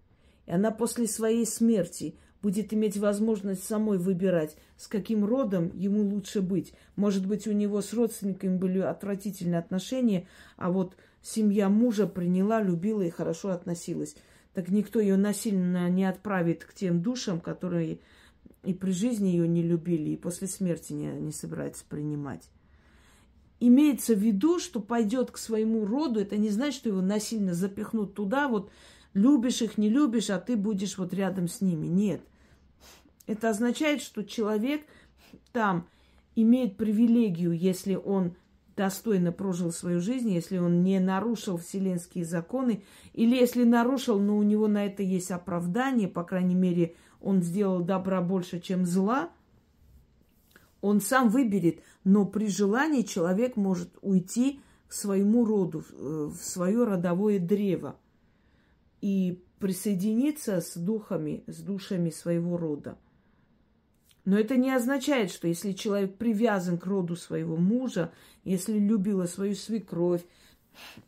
и 0.46 0.52
она 0.52 0.72
после 0.72 1.08
своей 1.08 1.46
смерти 1.46 2.18
будет 2.42 2.74
иметь 2.74 2.98
возможность 2.98 3.64
самой 3.64 3.98
выбирать, 3.98 4.56
с 4.78 4.88
каким 4.88 5.26
родом 5.26 5.72
ему 5.76 6.04
лучше 6.04 6.42
быть. 6.42 6.74
Может 6.96 7.26
быть, 7.26 7.48
у 7.48 7.52
него 7.52 7.82
с 7.82 7.94
родственниками 7.94 8.58
были 8.58 8.80
отвратительные 8.80 9.60
отношения, 9.60 10.28
а 10.56 10.72
вот 10.72 10.96
семья 11.22 11.70
мужа 11.70 12.08
приняла, 12.08 12.62
любила 12.62 13.02
и 13.02 13.10
хорошо 13.10 13.50
относилась. 13.50 14.16
Так 14.54 14.70
никто 14.70 15.00
ее 15.00 15.18
насильно 15.18 15.90
не 15.90 16.06
отправит 16.06 16.64
к 16.64 16.74
тем 16.74 17.02
душам, 17.02 17.40
которые 17.40 18.00
и 18.64 18.74
при 18.74 18.92
жизни 18.92 19.30
ее 19.30 19.48
не 19.48 19.64
любили, 19.64 20.12
и 20.12 20.18
после 20.18 20.48
смерти 20.48 20.94
не, 20.94 21.12
не 21.12 21.32
собирается 21.32 21.84
принимать. 21.88 22.50
Имеется 23.62 24.16
в 24.16 24.20
виду, 24.20 24.60
что 24.60 24.80
пойдет 24.80 25.32
к 25.32 25.38
своему 25.38 25.86
роду, 25.86 26.20
это 26.20 26.38
не 26.38 26.50
значит, 26.50 26.80
что 26.80 26.90
его 26.90 27.02
насильно 27.02 27.54
запихнут 27.54 28.14
туда, 28.16 28.48
вот 28.48 28.72
любишь 29.14 29.62
их, 29.62 29.78
не 29.78 29.90
любишь, 29.90 30.30
а 30.30 30.40
ты 30.40 30.56
будешь 30.56 30.98
вот 30.98 31.14
рядом 31.14 31.48
с 31.48 31.62
ними. 31.62 31.88
Нет. 31.88 32.22
Это 33.28 33.50
означает, 33.50 34.02
что 34.02 34.24
человек 34.24 34.82
там 35.52 35.88
имеет 36.36 36.78
привилегию, 36.78 37.52
если 37.52 37.96
он 37.96 38.36
достойно 38.76 39.34
прожил 39.34 39.72
свою 39.72 40.00
жизнь, 40.00 40.32
если 40.32 40.58
он 40.58 40.84
не 40.84 41.00
нарушил 41.00 41.58
вселенские 41.58 42.24
законы, 42.24 42.84
или 43.14 43.36
если 43.36 43.66
нарушил, 43.66 44.20
но 44.20 44.38
у 44.38 44.44
него 44.44 44.68
на 44.68 44.86
это 44.86 45.04
есть 45.04 45.32
оправдание, 45.32 46.08
по 46.08 46.24
крайней 46.24 46.56
мере, 46.56 46.96
он 47.20 47.42
сделал 47.44 47.82
добра 47.82 48.22
больше, 48.22 48.62
чем 48.62 48.86
зла, 48.86 49.30
он 50.80 51.02
сам 51.02 51.28
выберет, 51.28 51.82
но 52.06 52.26
при 52.26 52.48
желании 52.48 53.02
человек 53.02 53.58
может 53.58 53.98
уйти 54.02 54.62
к 54.88 54.94
своему 54.94 55.44
роду, 55.44 55.84
в 55.92 56.38
свое 56.38 56.86
родовое 56.86 57.38
древо 57.40 57.98
и 59.02 59.44
присоединиться 59.60 60.62
с 60.62 60.76
духами, 60.76 61.44
с 61.48 61.62
душами 61.62 62.10
своего 62.10 62.58
рода. 62.58 62.98
Но 64.26 64.38
это 64.38 64.58
не 64.58 64.72
означает, 64.72 65.32
что 65.32 65.48
если 65.48 65.72
человек 65.72 66.18
привязан 66.18 66.78
к 66.78 66.86
роду 66.86 67.16
своего 67.16 67.58
мужа, 67.58 68.12
если 68.44 68.78
любила 68.78 69.26
свою 69.26 69.56
свекровь, 69.56 70.24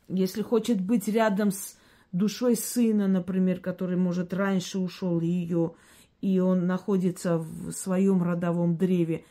если 0.07 0.41
хочет 0.41 0.81
быть 0.81 1.07
рядом 1.07 1.51
с 1.51 1.77
душой 2.11 2.55
сына, 2.55 3.07
например, 3.07 3.59
который, 3.59 3.97
может, 3.97 4.33
раньше 4.33 4.79
ушел 4.79 5.21
ее, 5.21 5.75
и 6.21 6.39
он 6.39 6.67
находится 6.67 7.37
в 7.37 7.71
своем 7.71 8.21
родовом 8.21 8.77
древе, 8.77 9.25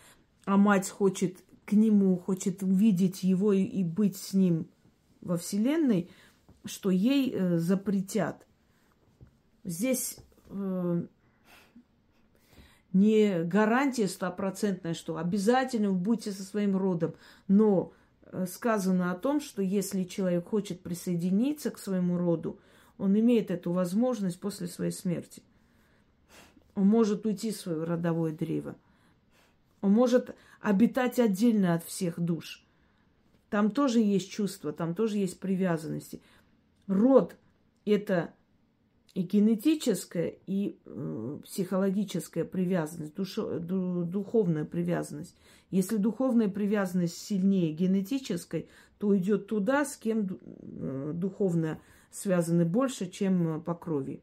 а 0.44 0.56
мать 0.56 0.88
хочет 0.88 1.38
к 1.64 1.72
нему, 1.72 2.16
хочет 2.16 2.62
увидеть 2.62 3.22
его 3.22 3.52
и, 3.52 3.84
быть 3.84 4.16
с 4.16 4.34
ним 4.34 4.66
во 5.20 5.36
Вселенной, 5.36 6.10
что 6.64 6.90
ей 6.90 7.32
э, 7.32 7.58
запретят. 7.58 8.46
Здесь 9.64 10.16
э, 10.48 11.02
не 12.92 13.42
гарантия 13.44 14.08
стопроцентная, 14.08 14.94
что 14.94 15.16
обязательно 15.16 15.90
вы 15.90 15.96
будете 15.96 16.32
со 16.32 16.42
своим 16.42 16.76
родом, 16.76 17.14
но 17.46 17.92
э, 18.24 18.46
сказано 18.46 19.12
о 19.12 19.16
том, 19.16 19.40
что 19.40 19.62
если 19.62 20.04
человек 20.04 20.48
хочет 20.48 20.80
присоединиться 20.80 21.70
к 21.70 21.78
своему 21.78 22.16
роду, 22.16 22.58
он 22.98 23.18
имеет 23.18 23.50
эту 23.50 23.72
возможность 23.72 24.40
после 24.40 24.66
своей 24.66 24.92
смерти. 24.92 25.42
Он 26.74 26.86
может 26.86 27.26
уйти 27.26 27.50
в 27.50 27.56
свое 27.56 27.84
родовое 27.84 28.32
древо. 28.32 28.76
Он 29.80 29.92
может 29.92 30.34
обитать 30.60 31.18
отдельно 31.18 31.74
от 31.74 31.84
всех 31.84 32.18
душ. 32.20 32.64
Там 33.48 33.70
тоже 33.70 34.00
есть 34.00 34.30
чувства, 34.30 34.72
там 34.72 34.94
тоже 34.94 35.18
есть 35.18 35.40
привязанности. 35.40 36.20
Род– 36.86 37.36
это 37.84 38.32
и 39.14 39.22
генетическая, 39.22 40.34
и 40.46 40.78
э, 40.84 41.38
психологическая 41.44 42.44
привязанность, 42.44 43.14
душо, 43.14 43.58
ду, 43.58 44.04
духовная 44.04 44.64
привязанность. 44.64 45.34
Если 45.70 45.96
духовная 45.96 46.48
привязанность 46.48 47.18
сильнее 47.18 47.72
генетической, 47.72 48.68
то 48.98 49.16
идет 49.16 49.48
туда, 49.48 49.84
с 49.84 49.96
кем 49.96 50.28
э, 50.28 51.12
духовно 51.14 51.80
связаны 52.12 52.64
больше, 52.64 53.10
чем 53.10 53.62
по 53.62 53.74
крови. 53.74 54.22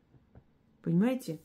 Понимаете? 0.83 1.39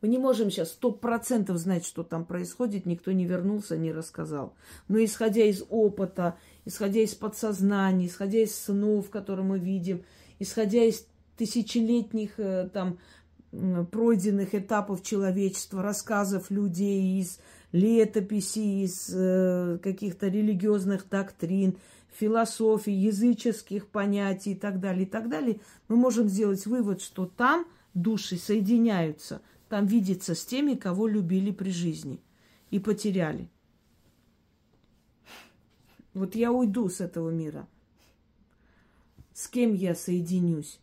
Мы 0.00 0.08
не 0.08 0.18
можем 0.18 0.50
сейчас 0.50 0.70
сто 0.72 0.90
процентов 0.90 1.58
знать, 1.58 1.86
что 1.86 2.02
там 2.02 2.24
происходит, 2.24 2.86
никто 2.86 3.12
не 3.12 3.24
вернулся, 3.24 3.76
не 3.76 3.92
рассказал. 3.92 4.54
Но 4.88 5.02
исходя 5.02 5.44
из 5.44 5.62
опыта, 5.68 6.38
исходя 6.64 7.00
из 7.00 7.14
подсознания, 7.14 8.06
исходя 8.06 8.40
из 8.40 8.58
снов, 8.58 9.10
которые 9.10 9.46
мы 9.46 9.60
видим, 9.60 10.04
исходя 10.40 10.82
из 10.82 11.06
тысячелетних 11.42 12.38
э, 12.38 12.68
там 12.72 12.98
пройденных 13.90 14.54
этапов 14.54 15.02
человечества, 15.02 15.82
рассказов 15.82 16.52
людей 16.52 17.20
из 17.20 17.40
летописей, 17.72 18.84
из 18.84 19.10
э, 19.12 19.78
каких-то 19.82 20.28
религиозных 20.28 21.08
доктрин, 21.08 21.76
философий, 22.14 22.92
языческих 22.92 23.88
понятий 23.88 24.52
и 24.52 24.54
так 24.54 24.78
далее, 24.78 25.02
и 25.02 25.08
так 25.08 25.28
далее, 25.28 25.58
мы 25.88 25.96
можем 25.96 26.28
сделать 26.28 26.64
вывод, 26.64 27.02
что 27.02 27.26
там 27.26 27.66
души 27.92 28.36
соединяются, 28.36 29.42
там 29.68 29.86
видятся 29.86 30.36
с 30.36 30.44
теми, 30.46 30.74
кого 30.74 31.08
любили 31.08 31.50
при 31.50 31.70
жизни 31.70 32.20
и 32.70 32.78
потеряли. 32.78 33.48
Вот 36.14 36.36
я 36.36 36.52
уйду 36.52 36.88
с 36.88 37.00
этого 37.00 37.30
мира. 37.30 37.66
С 39.34 39.48
кем 39.48 39.74
я 39.74 39.96
соединюсь? 39.96 40.78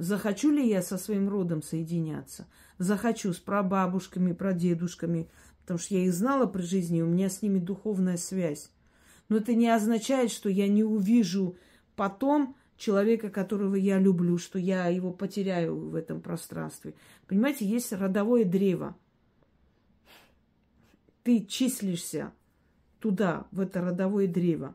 Захочу 0.00 0.50
ли 0.50 0.66
я 0.66 0.80
со 0.80 0.96
своим 0.96 1.28
родом 1.28 1.62
соединяться? 1.62 2.46
Захочу 2.78 3.34
с 3.34 3.36
прабабушками, 3.36 4.32
прадедушками, 4.32 5.28
потому 5.60 5.78
что 5.78 5.94
я 5.94 6.04
их 6.04 6.14
знала 6.14 6.46
при 6.46 6.62
жизни, 6.62 7.02
у 7.02 7.06
меня 7.06 7.28
с 7.28 7.42
ними 7.42 7.58
духовная 7.58 8.16
связь. 8.16 8.70
Но 9.28 9.36
это 9.36 9.54
не 9.54 9.68
означает, 9.68 10.30
что 10.30 10.48
я 10.48 10.68
не 10.68 10.84
увижу 10.84 11.58
потом 11.96 12.56
человека, 12.78 13.28
которого 13.28 13.74
я 13.74 13.98
люблю, 13.98 14.38
что 14.38 14.58
я 14.58 14.86
его 14.86 15.12
потеряю 15.12 15.76
в 15.76 15.94
этом 15.94 16.22
пространстве. 16.22 16.94
Понимаете, 17.26 17.66
есть 17.66 17.92
родовое 17.92 18.46
древо. 18.46 18.96
Ты 21.24 21.44
числишься 21.44 22.32
туда, 23.00 23.48
в 23.50 23.60
это 23.60 23.82
родовое 23.82 24.28
древо. 24.28 24.74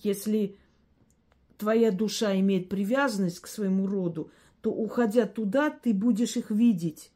Если 0.00 0.58
твоя 1.56 1.90
душа 1.90 2.38
имеет 2.38 2.68
привязанность 2.68 3.40
к 3.40 3.46
своему 3.46 3.86
роду, 3.86 4.30
то, 4.60 4.70
уходя 4.70 5.26
туда, 5.26 5.70
ты 5.70 5.94
будешь 5.94 6.36
их 6.36 6.50
видеть. 6.50 7.10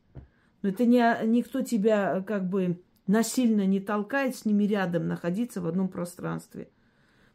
Но 0.62 0.70
это 0.70 0.86
не, 0.86 1.26
никто 1.26 1.60
тебя 1.60 2.22
как 2.22 2.48
бы 2.48 2.80
насильно 3.06 3.66
не 3.66 3.80
толкает 3.80 4.34
с 4.36 4.44
ними 4.44 4.64
рядом 4.64 5.08
находиться 5.08 5.60
в 5.60 5.66
одном 5.66 5.88
пространстве. 5.88 6.68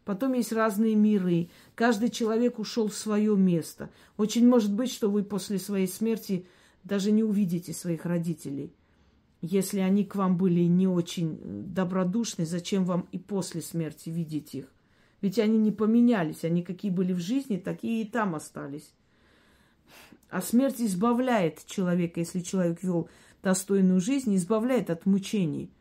Потом 0.05 0.33
есть 0.33 0.51
разные 0.51 0.95
миры. 0.95 1.49
Каждый 1.75 2.09
человек 2.09 2.57
ушел 2.57 2.87
в 2.87 2.95
свое 2.95 3.37
место. 3.37 3.91
Очень 4.17 4.47
может 4.47 4.73
быть, 4.73 4.91
что 4.91 5.09
вы 5.09 5.23
после 5.23 5.59
своей 5.59 5.87
смерти 5.87 6.47
даже 6.83 7.11
не 7.11 7.23
увидите 7.23 7.73
своих 7.73 8.05
родителей. 8.05 8.73
Если 9.41 9.79
они 9.79 10.03
к 10.03 10.15
вам 10.15 10.37
были 10.37 10.61
не 10.61 10.87
очень 10.87 11.37
добродушны, 11.67 12.45
зачем 12.45 12.83
вам 12.85 13.07
и 13.11 13.19
после 13.19 13.61
смерти 13.61 14.09
видеть 14.09 14.55
их? 14.55 14.65
Ведь 15.21 15.37
они 15.37 15.57
не 15.57 15.71
поменялись, 15.71 16.43
они 16.43 16.63
какие 16.63 16.91
были 16.91 17.13
в 17.13 17.19
жизни, 17.19 17.57
такие 17.57 18.01
и 18.01 18.05
там 18.05 18.35
остались. 18.35 18.91
А 20.29 20.41
смерть 20.41 20.79
избавляет 20.79 21.65
человека, 21.65 22.19
если 22.19 22.39
человек 22.39 22.83
вел 22.83 23.09
достойную 23.41 23.99
жизнь, 23.99 24.35
избавляет 24.35 24.89
от 24.89 25.05
мучений, 25.05 25.71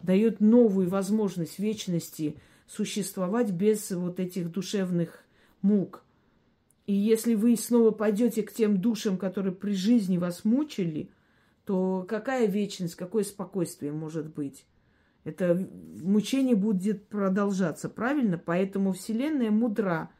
дает 0.00 0.40
новую 0.40 0.88
возможность 0.88 1.58
вечности 1.58 2.36
существовать 2.66 3.50
без 3.50 3.90
вот 3.90 4.20
этих 4.20 4.50
душевных 4.50 5.24
мук. 5.62 6.04
И 6.86 6.92
если 6.92 7.34
вы 7.34 7.56
снова 7.56 7.90
пойдете 7.90 8.42
к 8.42 8.52
тем 8.52 8.80
душам, 8.80 9.18
которые 9.18 9.54
при 9.54 9.72
жизни 9.72 10.18
вас 10.18 10.44
мучили, 10.44 11.10
то 11.64 12.06
какая 12.08 12.46
вечность, 12.46 12.94
какое 12.94 13.24
спокойствие 13.24 13.90
может 13.90 14.32
быть? 14.32 14.66
Это 15.24 15.68
мучение 16.00 16.54
будет 16.54 17.08
продолжаться, 17.08 17.88
правильно? 17.88 18.38
Поэтому 18.38 18.92
Вселенная 18.92 19.50
мудра. 19.50 20.10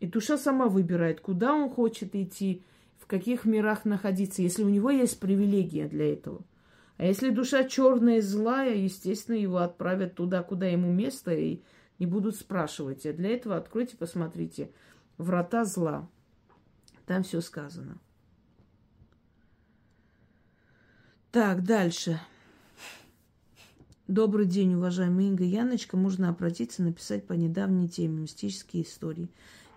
И 0.00 0.08
душа 0.08 0.36
сама 0.36 0.66
выбирает, 0.66 1.20
куда 1.20 1.54
он 1.54 1.70
хочет 1.70 2.16
идти, 2.16 2.64
в 3.04 3.06
каких 3.06 3.44
мирах 3.44 3.84
находиться, 3.84 4.40
если 4.40 4.62
у 4.62 4.70
него 4.70 4.88
есть 4.88 5.20
привилегия 5.20 5.88
для 5.88 6.10
этого. 6.14 6.42
А 6.96 7.04
если 7.04 7.28
душа 7.28 7.64
черная 7.64 8.16
и 8.16 8.22
злая, 8.22 8.74
естественно, 8.74 9.36
его 9.36 9.58
отправят 9.58 10.14
туда, 10.14 10.42
куда 10.42 10.64
ему 10.68 10.90
место, 10.90 11.34
и 11.34 11.60
не 11.98 12.06
будут 12.06 12.34
спрашивать. 12.34 13.04
А 13.04 13.12
для 13.12 13.34
этого 13.34 13.58
откройте, 13.58 13.98
посмотрите. 13.98 14.70
Врата 15.18 15.66
зла. 15.66 16.08
Там 17.04 17.24
все 17.24 17.42
сказано. 17.42 17.98
Так, 21.30 21.62
дальше. 21.62 22.18
Добрый 24.08 24.46
день, 24.46 24.76
уважаемая 24.76 25.26
Инга 25.26 25.44
Яночка. 25.44 25.98
Можно 25.98 26.30
обратиться, 26.30 26.82
написать 26.82 27.26
по 27.26 27.34
недавней 27.34 27.90
теме 27.90 28.22
мистические 28.22 28.84
истории 28.84 29.28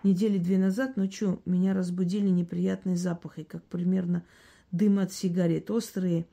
недели 0.04 0.38
две 0.38 0.58
назад 0.58 0.96
ночью 0.96 1.40
меня 1.44 1.74
разбудили 1.74 2.28
неприятные 2.28 2.96
запахи, 2.96 3.42
как 3.42 3.62
примерно 3.64 4.24
дым 4.70 4.98
от 4.98 5.12
сигарет, 5.12 5.70
острые, 5.70 6.26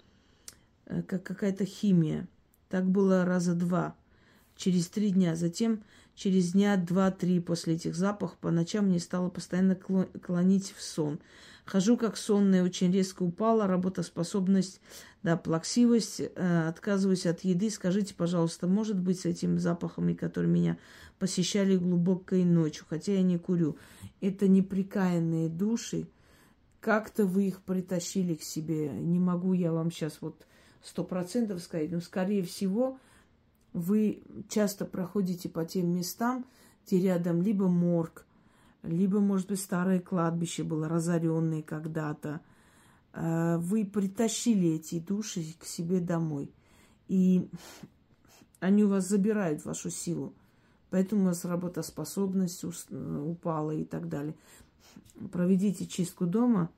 э, 0.86 1.01
как 1.03 1.24
какая-то 1.24 1.66
химия. 1.66 2.28
Так 2.70 2.86
было 2.86 3.26
раза 3.26 3.53
два, 3.53 3.95
через 4.55 4.88
три 4.88 5.11
дня. 5.11 5.36
Затем 5.36 5.84
через 6.16 6.53
дня 6.53 6.78
два-три 6.78 7.39
после 7.39 7.76
этих 7.76 7.95
запахов 7.95 8.38
по 8.38 8.51
ночам 8.51 8.88
мне 8.88 8.99
стало 8.99 9.30
постоянно 9.30 9.76
клонить 9.76 10.74
в 10.76 10.82
сон. 10.82 11.20
Хожу 11.66 11.97
как 11.97 12.16
сонная, 12.16 12.63
очень 12.63 12.91
резко 12.91 13.24
упала, 13.24 13.66
работоспособность, 13.66 14.80
да, 15.24 15.36
плаксивость, 15.36 16.20
э, 16.22 16.68
отказываюсь 16.68 17.26
от 17.26 17.43
еды. 17.43 17.72
Скажите, 17.72 18.13
пожалуйста, 18.13 18.68
может 18.68 18.99
быть 18.99 19.22
с 19.22 19.26
этими 19.26 19.57
запахами, 19.57 20.13
которые 20.13 20.51
меня 20.51 20.78
посещали 21.18 21.76
глубокой 21.76 22.43
ночью, 22.43 22.86
хотя 22.88 23.13
я 23.13 23.24
не 23.24 23.39
курю. 23.39 23.78
Это 24.22 24.47
неприкаянные 24.47 25.49
души. 25.49 26.07
Как-то 26.82 27.26
вы 27.26 27.47
их 27.47 27.63
притащили 27.63 28.36
к 28.36 28.43
себе. 28.43 28.89
Не 28.89 29.18
могу 29.18 29.53
я 29.53 29.72
вам 29.72 29.89
сейчас 29.89 30.20
вот 30.22 30.45
сто 30.84 31.03
процентов 31.03 31.63
сказать, 31.63 31.91
но 31.91 31.99
скорее 31.99 32.43
всего 32.43 32.99
вы 33.74 34.22
часто 34.49 34.86
проходите 34.86 35.49
по 35.49 35.66
тем 35.66 35.88
местам, 35.95 36.45
где 36.86 36.99
рядом 36.99 37.41
либо 37.41 37.68
морг, 37.68 38.25
либо, 38.86 39.20
может 39.20 39.48
быть, 39.50 39.60
старое 39.60 40.00
кладбище 40.00 40.64
было 40.64 40.88
разоренное 40.88 41.62
когда-то. 41.62 42.42
А, 43.14 43.58
вы 43.58 43.86
притащили 43.86 44.76
эти 44.76 45.00
души 45.00 45.56
к 45.60 45.66
себе 45.66 46.00
домой. 46.00 46.52
И 47.08 47.50
они 48.60 48.84
у 48.84 48.90
вас 48.90 49.08
забирают 49.08 49.64
вашу 49.66 49.90
силу. 49.90 50.34
Поэтому 50.90 51.24
у 51.24 51.26
вас 51.26 51.46
работоспособность 51.46 52.64
упала 52.64 53.72
и 53.72 53.84
так 53.84 54.08
далее. 54.08 54.36
Проведите 55.32 55.88
чистку 55.88 56.26
дома, 56.26 56.70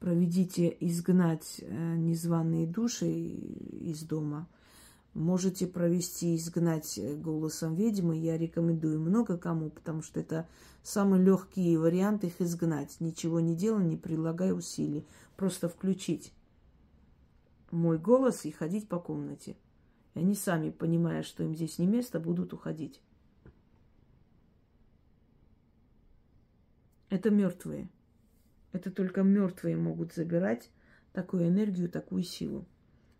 проведите 0.00 0.76
изгнать 0.80 1.60
э, 1.60 1.96
незваные 1.96 2.66
души 2.66 3.06
из 3.06 4.02
дома. 4.02 4.48
Можете 5.14 5.66
провести 5.66 6.36
изгнать 6.36 6.98
голосом 7.18 7.74
ведьмы. 7.74 8.16
Я 8.16 8.38
рекомендую 8.38 8.98
много 8.98 9.36
кому, 9.36 9.68
потому 9.68 10.02
что 10.02 10.20
это 10.20 10.48
самый 10.82 11.22
легкий 11.22 11.76
вариант 11.76 12.24
их 12.24 12.40
изгнать. 12.40 12.96
Ничего 13.00 13.38
не 13.40 13.54
делая, 13.54 13.84
не 13.84 13.98
прилагая 13.98 14.54
усилий. 14.54 15.06
Просто 15.36 15.68
включить 15.68 16.32
мой 17.70 17.98
голос 17.98 18.46
и 18.46 18.50
ходить 18.50 18.88
по 18.88 18.98
комнате. 18.98 19.56
И 20.14 20.20
они 20.20 20.34
сами, 20.34 20.70
понимая, 20.70 21.22
что 21.22 21.42
им 21.42 21.54
здесь 21.54 21.78
не 21.78 21.86
место, 21.86 22.18
будут 22.18 22.54
уходить. 22.54 23.02
Это 27.10 27.30
мертвые. 27.30 27.90
Это 28.72 28.90
только 28.90 29.22
мертвые 29.22 29.76
могут 29.76 30.14
забирать 30.14 30.70
такую 31.12 31.48
энергию, 31.48 31.90
такую 31.90 32.22
силу. 32.22 32.66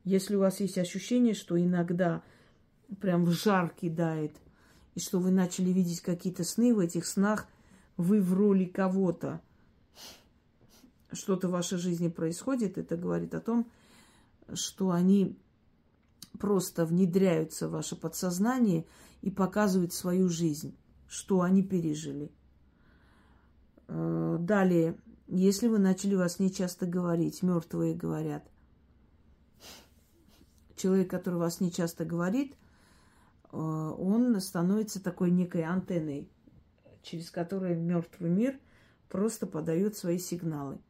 Если 0.05 0.35
у 0.35 0.41
вас 0.41 0.61
есть 0.61 0.79
ощущение, 0.79 1.35
что 1.35 1.61
иногда 1.61 2.23
прям 3.01 3.25
в 3.25 3.31
жар 3.31 3.71
кидает, 3.71 4.33
и 4.95 5.01
что 5.01 5.21
вы 5.21 5.31
начали 5.31 5.71
видеть 5.71 6.01
какие-то 6.01 6.45
сны, 6.45 6.75
в 6.75 6.79
этих 6.79 7.07
снах 7.07 7.47
вы 7.97 8.21
в 8.21 8.35
роли 8.35 8.65
кого-то, 8.65 9.41
что-то 11.13 11.49
в 11.49 11.53
вашей 11.53 11.79
жизни 11.79 12.09
происходит, 12.09 12.79
это 12.79 12.97
говорит 12.97 13.35
о 13.35 13.41
том, 13.41 13.71
что 14.53 14.91
они 14.91 15.39
просто 16.39 16.85
внедряются 16.85 17.69
в 17.69 17.73
ваше 17.73 17.97
подсознание 17.97 18.87
и 19.21 19.31
показывают 19.31 19.93
свою 19.93 20.29
жизнь, 20.29 20.77
что 21.07 21.43
они 21.43 21.63
пережили. 21.63 22.33
Э, 23.89 24.37
далее, 24.41 24.99
если 25.29 25.69
вы 25.69 25.79
начали 25.79 26.15
вас 26.15 26.39
не 26.39 26.53
часто 26.53 26.87
говорить, 26.87 27.43
мертвые 27.43 27.95
говорят. 27.95 28.52
Человек, 30.83 31.09
который 31.09 31.39
вас 31.39 31.61
не 31.61 31.70
часто 31.70 32.05
говорит, 32.05 32.57
э, 33.53 33.57
он 33.57 34.41
становится 34.41 35.01
такой 35.01 35.30
некой 35.30 35.62
антенной, 35.62 36.28
через 37.03 37.30
которую 37.30 37.78
мертвый 37.78 38.30
мир 38.30 38.59
просто 39.09 39.47
подает 39.47 39.97
свои 39.97 40.18
сигналы. 40.18 40.80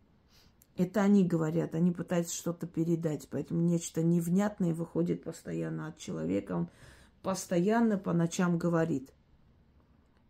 Это 0.78 1.03
они 1.03 1.26
говорят, 1.26 1.74
они 1.74 1.90
пытаются 1.90 2.34
что-то 2.34 2.66
передать. 2.66 3.28
Поэтому 3.30 3.61
нечто 3.61 4.03
невнятное 4.03 4.72
выходит 4.72 5.24
постоянно 5.24 5.88
от 5.88 5.99
человека. 5.99 6.53
Он 6.53 6.70
постоянно 7.22 7.99
по 7.99 8.14
ночам 8.14 8.57
говорит. 8.57 9.12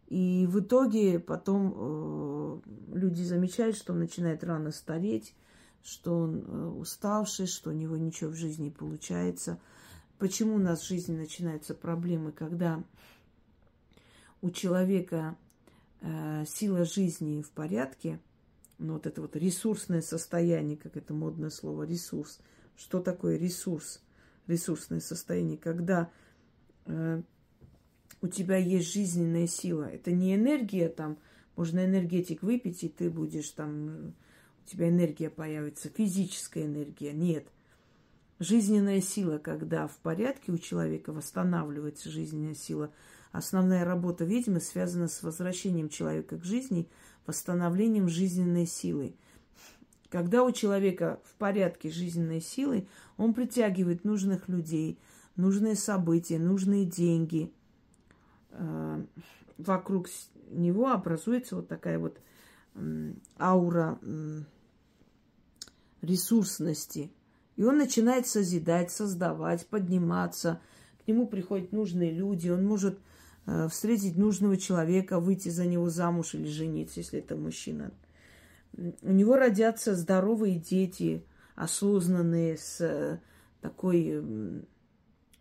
И 0.08 0.48
в 0.50 0.58
итоге 0.58 1.20
потом 1.20 1.72
э, 1.76 2.60
люди 2.94 3.22
замечают, 3.22 3.76
что 3.76 3.92
он 3.92 4.00
начинает 4.00 4.42
рано 4.42 4.72
стареть, 4.72 5.36
что 5.82 6.16
он 6.16 6.44
э, 6.46 6.66
уставший, 6.68 7.46
что 7.46 7.70
у 7.70 7.72
него 7.72 7.96
ничего 7.96 8.30
в 8.30 8.36
жизни 8.36 8.64
не 8.64 8.70
получается. 8.70 9.58
Почему 10.18 10.54
у 10.54 10.58
нас 10.58 10.82
в 10.82 10.88
жизни 10.88 11.16
начинаются 11.16 11.74
проблемы, 11.74 12.32
когда 12.32 12.82
у 14.40 14.50
человека 14.50 15.36
э, 16.00 16.44
сила 16.46 16.84
жизни 16.84 17.42
в 17.42 17.50
порядке, 17.50 18.20
ну 18.78 18.94
вот 18.94 19.06
это 19.06 19.20
вот 19.20 19.36
ресурсное 19.36 20.02
состояние, 20.02 20.76
как 20.76 20.96
это 20.96 21.14
модное 21.14 21.50
слово, 21.50 21.84
ресурс. 21.84 22.40
Что 22.76 23.00
такое 23.00 23.36
ресурс? 23.36 24.00
Ресурсное 24.46 25.00
состояние, 25.00 25.56
когда 25.56 26.10
э, 26.86 27.22
у 28.20 28.28
тебя 28.28 28.56
есть 28.56 28.92
жизненная 28.92 29.46
сила. 29.46 29.84
Это 29.84 30.12
не 30.12 30.34
энергия 30.34 30.88
там, 30.88 31.18
можно 31.56 31.84
энергетик 31.84 32.42
выпить, 32.42 32.82
и 32.84 32.88
ты 32.88 33.10
будешь 33.10 33.50
там, 33.50 34.14
у 34.64 34.68
тебя 34.68 34.88
энергия 34.88 35.30
появится, 35.30 35.88
физическая 35.88 36.64
энергия. 36.64 37.12
Нет. 37.12 37.46
Жизненная 38.38 39.00
сила, 39.00 39.38
когда 39.38 39.86
в 39.86 39.96
порядке 39.98 40.52
у 40.52 40.58
человека 40.58 41.12
восстанавливается 41.12 42.10
жизненная 42.10 42.54
сила– 42.54 42.90
Основная 43.32 43.86
работа 43.86 44.24
ведьмы 44.26 44.60
связана 44.60 45.08
с 45.08 45.22
возвращением 45.22 45.88
человека 45.88 46.38
к 46.38 46.44
жизни, 46.44 46.88
восстановлением 47.26 48.08
жизненной 48.08 48.66
силы. 48.66 49.14
Когда 50.10 50.44
у 50.44 50.52
человека 50.52 51.18
в 51.24 51.34
порядке 51.36 51.90
жизненной 51.90 52.42
силы, 52.42 52.86
он 53.16 53.32
притягивает 53.32 54.04
нужных 54.04 54.48
людей, 54.48 54.98
нужные 55.36 55.76
события, 55.76 56.38
нужные 56.38 56.84
деньги. 56.84 57.50
Э, 58.50 59.02
вокруг 59.56 60.08
него 60.50 60.90
образуется 60.90 61.56
вот 61.56 61.68
такая 61.68 61.98
вот 61.98 62.20
аура 63.38 63.98
ресурсности. 66.00 67.12
И 67.56 67.64
он 67.64 67.76
начинает 67.76 68.26
созидать, 68.26 68.90
создавать, 68.90 69.66
подниматься. 69.66 70.60
К 71.04 71.08
нему 71.08 71.26
приходят 71.26 71.72
нужные 71.72 72.10
люди. 72.10 72.48
Он 72.48 72.64
может 72.64 72.98
Э, 73.44 73.66
встретить 73.68 74.16
нужного 74.16 74.56
человека, 74.56 75.18
выйти 75.18 75.48
за 75.48 75.66
него 75.66 75.90
замуж 75.90 76.34
или 76.34 76.46
жениться, 76.46 77.00
если 77.00 77.18
это 77.18 77.36
мужчина. 77.36 77.92
У 78.76 79.12
него 79.12 79.36
родятся 79.36 79.96
здоровые 79.96 80.58
дети, 80.58 81.26
осознанные, 81.56 82.56
с 82.56 82.80
э, 82.80 83.20
такой 83.60 84.64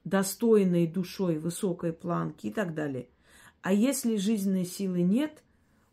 достойной 0.03 0.87
душой, 0.87 1.37
высокой 1.37 1.93
планки 1.93 2.47
и 2.47 2.51
так 2.51 2.73
далее. 2.73 3.07
А 3.61 3.71
если 3.71 4.17
жизненной 4.17 4.65
силы 4.65 5.03
нет, 5.03 5.43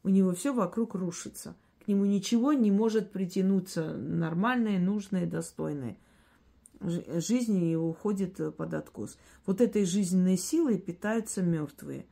у 0.09 0.11
него 0.11 0.33
все 0.33 0.53
вокруг 0.53 0.95
рушится. 0.95 1.55
К 1.85 1.89
нему 1.89 2.05
ничего 2.05 2.53
не 2.53 2.71
может 2.71 3.13
притянуться 3.13 3.95
нормальное, 3.95 4.79
нужное, 4.79 5.27
достойное– 5.27 5.97
жизни 6.81 7.75
уходит 7.75 8.41
э, 8.41 8.51
под 8.51 8.75
откос. 8.75 9.19
Вот 9.47 9.61
этой 9.61 9.85
жизненной 9.85 10.37
силой 10.37 10.79
питаются 10.79 11.43
мертвые. 11.43 12.07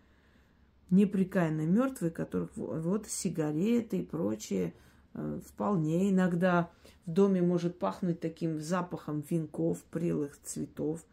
Неприкаянные 0.90 1.66
мертвые, 1.66 2.10
которых 2.10 2.50
вот 2.56 3.06
сигареты 3.06 3.98
и 3.98 4.04
прочее 4.04 4.74
э, 5.14 5.40
вполне 5.46 6.10
иногда 6.10 6.70
в 7.06 7.12
доме 7.12 7.42
может 7.42 7.78
пахнуть 7.78 8.20
таким 8.20 8.60
запахом 8.60 9.24
венков, 9.28 9.82
прелых 9.84 10.40
цветов. 10.42 11.04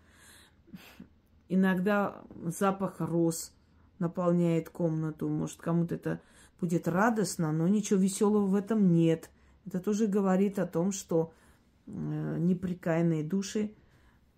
Иногда 1.49 2.21
запах 2.45 2.99
роз 2.99 3.51
наполняет 3.99 4.69
комнату. 4.69 5.27
Может, 5.27 5.59
кому-то 5.59 5.95
это 5.95 6.21
будет 6.59 6.87
радостно, 6.87 7.51
но 7.51 7.67
ничего 7.67 7.99
веселого 7.99 8.45
в 8.45 8.55
этом 8.55 8.93
нет. 8.93 9.29
Это 9.65 9.79
тоже 9.79 10.07
говорит 10.07 10.59
о 10.59 10.67
том, 10.67 10.91
что 10.91 11.33
Э, 11.85 12.37
неприкаянные 12.39 13.23
души 13.23 13.73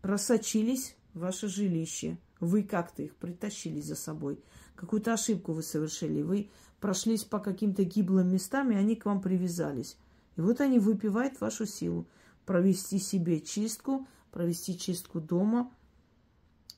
просочились 0.01 0.95
в 1.13 1.20
ваше 1.20 1.47
жилище. 1.47 2.18
Вы 2.39 2.63
как-то 2.63 3.03
их 3.03 3.16
притащили 3.16 3.82
за 3.82 3.95
собой. 3.95 4.39
Какую-то 4.76 5.13
ошибку 5.13 5.53
вы 5.53 5.61
совершили. 5.61 6.22
Вы 6.22 6.49
прошлись 6.80 7.24
по 7.24 7.39
каким-то 7.39 7.84
гиблым 7.84 8.32
местам, 8.32 8.72
и 8.72 8.76
они 8.76 8.95
к 8.95 9.05
вам 9.05 9.22
привязались. 9.22 9.97
И 10.38 10.41
вот 10.41 10.59
они 10.59 10.80
выпивают 10.80 11.39
вашу 11.39 11.66
силу. 11.66 12.07
Провести 12.45 12.99
себе 12.99 13.39
чистку, 13.39 14.07
провести 14.32 14.78
чистку 14.78 15.22
дома. 15.22 15.72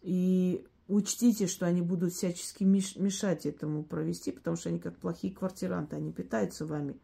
И 0.01 0.65
учтите, 0.87 1.47
что 1.47 1.65
они 1.65 1.81
будут 1.81 2.13
всячески 2.13 2.63
мешать 2.63 3.45
этому 3.45 3.83
провести, 3.83 4.31
потому 4.31 4.55
что 4.55 4.69
они 4.69 4.79
как 4.79 4.97
плохие 4.97 5.33
квартиранты, 5.33 5.95
они 5.95 6.11
питаются 6.11 6.65
вами. 6.65 6.97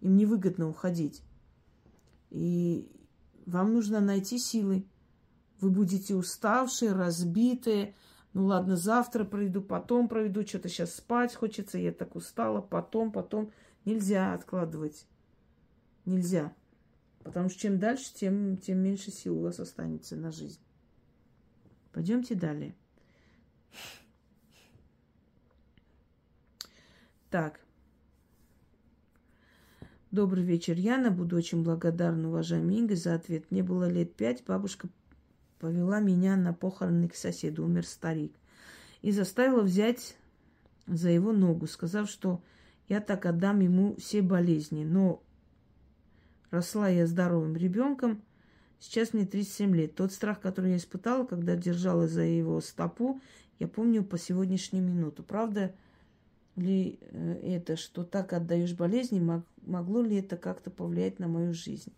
Им 0.00 0.16
невыгодно 0.16 0.68
уходить. 0.68 1.22
И 2.30 2.90
вам 3.46 3.74
нужно 3.74 4.00
найти 4.00 4.38
силы. 4.38 4.86
Вы 5.60 5.70
будете 5.70 6.14
уставшие, 6.14 6.92
разбитые. 6.92 7.94
Ну 8.32 8.46
ладно, 8.46 8.76
завтра 8.76 9.24
пройду, 9.24 9.60
потом 9.60 10.08
проведу. 10.08 10.46
Что-то 10.46 10.68
сейчас 10.68 10.94
спать 10.94 11.34
хочется, 11.34 11.78
я 11.78 11.92
так 11.92 12.16
устала. 12.16 12.60
Потом, 12.60 13.12
потом. 13.12 13.52
Нельзя 13.84 14.34
откладывать. 14.34 15.06
Нельзя. 16.04 16.54
Потому 17.22 17.48
что 17.50 17.60
чем 17.60 17.78
дальше, 17.78 18.14
тем, 18.14 18.56
тем 18.56 18.78
меньше 18.78 19.10
сил 19.10 19.38
у 19.38 19.42
вас 19.42 19.60
останется 19.60 20.16
на 20.16 20.32
жизнь. 20.32 20.60
Пойдемте 21.92 22.34
далее. 22.34 22.74
Так. 27.30 27.60
Добрый 30.10 30.42
вечер, 30.42 30.76
Яна. 30.76 31.12
Буду 31.12 31.36
очень 31.36 31.62
благодарна, 31.62 32.28
уважаемый 32.28 32.76
Инга, 32.76 32.96
за 32.96 33.14
ответ. 33.14 33.48
Мне 33.50 33.62
было 33.62 33.88
лет 33.88 34.14
пять, 34.14 34.44
бабушка 34.44 34.88
повела 35.60 36.00
меня 36.00 36.36
на 36.36 36.52
похороны 36.52 37.08
к 37.08 37.14
соседу, 37.14 37.64
умер 37.64 37.86
старик, 37.86 38.32
и 39.02 39.12
заставила 39.12 39.60
взять 39.60 40.16
за 40.86 41.10
его 41.10 41.32
ногу, 41.32 41.68
сказав, 41.68 42.10
что 42.10 42.42
я 42.88 43.00
так 43.00 43.26
отдам 43.26 43.60
ему 43.60 43.94
все 43.96 44.22
болезни. 44.22 44.84
Но 44.84 45.22
росла 46.50 46.88
я 46.88 47.06
здоровым 47.06 47.54
ребенком, 47.56 48.20
сейчас 48.80 49.12
мне 49.12 49.26
37 49.26 49.76
лет. 49.76 49.94
Тот 49.94 50.12
страх, 50.12 50.40
который 50.40 50.72
я 50.72 50.76
испытала, 50.78 51.24
когда 51.24 51.54
держала 51.54 52.08
за 52.08 52.22
его 52.22 52.60
стопу, 52.60 53.20
я 53.60 53.68
помню 53.68 54.02
по 54.02 54.18
сегодняшнюю 54.18 54.82
минуту. 54.82 55.22
Правда, 55.22 55.74
ли 56.56 56.98
э, 57.02 57.56
это, 57.56 57.76
что 57.76 58.04
так 58.04 58.32
отдаешь 58.32 58.72
болезни, 58.72 59.20
могло 59.62 60.02
ли 60.02 60.16
это 60.16 60.38
как-то 60.38 60.70
повлиять 60.70 61.18
на 61.18 61.28
мою 61.28 61.52
жизнь? 61.52 61.92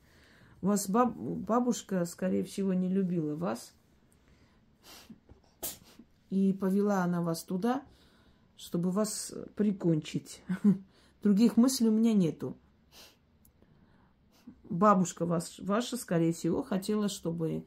У 0.61 0.67
вас 0.67 0.91
баб, 0.91 1.17
бабушка, 1.17 2.05
скорее 2.05 2.43
всего, 2.43 2.75
не 2.75 2.89
любила 2.89 3.37
вас. 3.37 3.73
И 6.31 6.53
повела 6.53 7.05
она 7.05 7.23
вас 7.23 7.45
туда, 7.45 7.85
чтобы 8.57 8.91
вас 8.91 9.33
прикончить. 9.55 10.43
Других 11.23 11.57
мыслей 11.57 11.89
у 11.89 11.93
меня 11.93 12.13
нету. 12.13 12.57
Бабушка 14.69 15.27
вас, 15.27 15.61
ваша, 15.61 15.97
скорее 15.97 16.33
всего, 16.33 16.65
хотела, 16.65 17.09
чтобы 17.09 17.65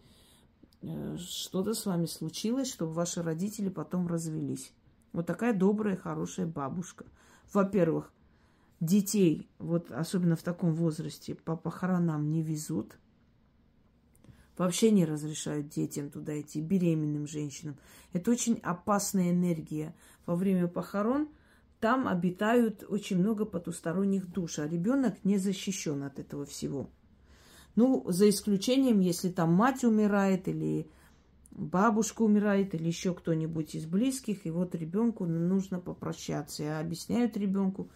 что-то 1.17 1.73
с 1.73 1.85
вами 1.85 2.05
случилось, 2.05 2.71
чтобы 2.71 2.93
ваши 2.93 3.21
родители 3.21 3.69
потом 3.69 4.07
развелись. 4.07 4.73
Вот 5.13 5.25
такая 5.25 5.53
добрая, 5.53 5.95
хорошая 5.95 6.45
бабушка. 6.45 7.05
Во-первых, 7.53 8.11
детей, 8.79 9.47
вот 9.59 9.91
особенно 9.91 10.35
в 10.35 10.43
таком 10.43 10.73
возрасте, 10.73 11.35
по 11.35 11.55
похоронам 11.55 12.31
не 12.31 12.41
везут. 12.41 12.97
Вообще 14.57 14.91
не 14.91 15.05
разрешают 15.05 15.69
детям 15.69 16.09
туда 16.09 16.39
идти, 16.39 16.61
беременным 16.61 17.27
женщинам. 17.27 17.77
Это 18.13 18.31
очень 18.31 18.59
опасная 18.63 19.31
энергия. 19.31 19.93
Во 20.25 20.35
время 20.35 20.67
похорон 20.67 21.29
там 21.81 22.07
обитают 22.07 22.83
очень 22.87 23.17
много 23.17 23.45
потусторонних 23.45 24.31
душ, 24.31 24.59
а 24.59 24.67
ребенок 24.67 25.23
не 25.25 25.37
защищен 25.37 26.03
от 26.03 26.19
этого 26.19 26.45
всего. 26.45 26.89
Ну, 27.75 28.05
за 28.07 28.29
исключением, 28.29 28.99
если 28.99 29.29
там 29.29 29.53
мать 29.53 29.83
умирает 29.83 30.47
или 30.47 30.89
бабушка 31.51 32.21
умирает 32.21 32.73
или 32.75 32.87
еще 32.87 33.13
кто-нибудь 33.13 33.75
из 33.75 33.85
близких, 33.85 34.45
и 34.45 34.51
вот 34.51 34.75
ребенку 34.75 35.25
нужно 35.25 35.79
попрощаться. 35.79 36.63
И 36.63 36.67
объясняют 36.67 37.37
ребенку, 37.37 37.89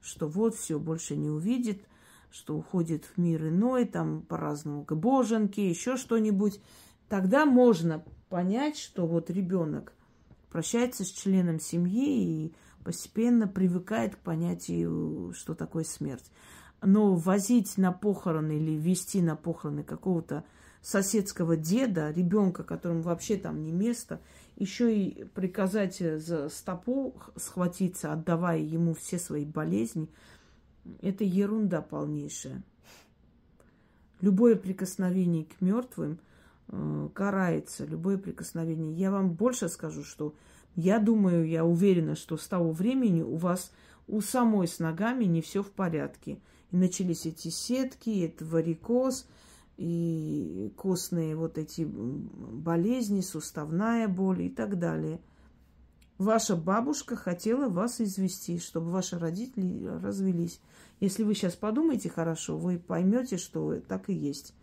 что 0.00 0.28
вот 0.28 0.54
все 0.54 0.78
больше 0.78 1.16
не 1.16 1.28
увидит, 1.28 1.82
что 2.30 2.56
уходит 2.56 3.04
в 3.04 3.18
мир 3.18 3.48
иной, 3.48 3.86
там 3.86 4.22
по-разному 4.22 4.84
к 4.84 4.94
боженке, 4.94 5.68
еще 5.68 5.96
что-нибудь. 5.96 6.60
Тогда 7.08 7.46
можно 7.46 8.04
понять, 8.28 8.76
что 8.76 9.06
вот 9.06 9.30
ребенок 9.30 9.92
прощается 10.50 11.04
с 11.04 11.10
членом 11.10 11.60
семьи 11.60 12.46
и 12.46 12.54
постепенно 12.84 13.48
привыкает 13.48 14.16
к 14.16 14.18
понятию, 14.20 15.32
что 15.34 15.54
такое 15.54 15.84
смерть. 15.84 16.30
Но 16.86 17.16
возить 17.16 17.78
на 17.78 17.90
похороны 17.90 18.58
или 18.58 18.76
вести 18.76 19.20
на 19.20 19.34
похороны 19.34 19.82
какого-то 19.82 20.44
соседского 20.80 21.56
деда, 21.56 22.12
ребенка, 22.12 22.62
которому 22.62 23.02
вообще 23.02 23.36
там 23.36 23.64
не 23.64 23.72
место, 23.72 24.20
еще 24.54 24.96
и 24.96 25.24
приказать 25.24 25.98
за 25.98 26.48
стопу 26.48 27.16
схватиться, 27.34 28.12
отдавая 28.12 28.60
ему 28.60 28.94
все 28.94 29.18
свои 29.18 29.44
болезни, 29.44 30.08
это 31.02 31.24
ерунда 31.24 31.82
полнейшая. 31.82 32.62
Любое 34.20 34.54
прикосновение 34.54 35.44
к 35.44 35.60
мертвым 35.60 36.20
э, 36.68 37.08
карается, 37.12 37.84
любое 37.84 38.16
прикосновение. 38.16 38.92
Я 38.92 39.10
вам 39.10 39.32
больше 39.32 39.68
скажу, 39.68 40.04
что 40.04 40.36
я 40.76 41.00
думаю, 41.00 41.48
я 41.48 41.64
уверена, 41.64 42.14
что 42.14 42.36
с 42.36 42.46
того 42.46 42.70
времени 42.70 43.22
у 43.22 43.34
вас 43.34 43.72
у 44.06 44.20
самой 44.20 44.68
с 44.68 44.78
ногами 44.78 45.24
не 45.24 45.42
все 45.42 45.64
в 45.64 45.72
порядке. 45.72 46.38
И 46.72 46.76
начались 46.76 47.26
эти 47.26 47.48
сетки, 47.48 48.24
это 48.24 48.44
варикоз, 48.44 49.26
и 49.76 50.72
костные 50.76 51.36
вот 51.36 51.58
эти 51.58 51.84
болезни, 51.84 53.20
суставная 53.20 54.08
боль 54.08 54.42
и 54.42 54.48
так 54.48 54.78
далее. 54.78 55.20
Ваша 56.18 56.56
бабушка 56.56 57.14
хотела 57.14 57.68
вас 57.68 58.00
извести, 58.00 58.58
чтобы 58.58 58.90
ваши 58.90 59.18
родители 59.18 59.84
развелись. 60.02 60.60
Если 60.98 61.24
вы 61.24 61.34
сейчас 61.34 61.54
подумаете 61.54 62.08
хорошо, 62.08 62.56
вы 62.56 62.78
поймете, 62.78 63.36
что 63.36 63.80
так 63.86 64.08
и 64.08 64.14
есть. 64.14 64.54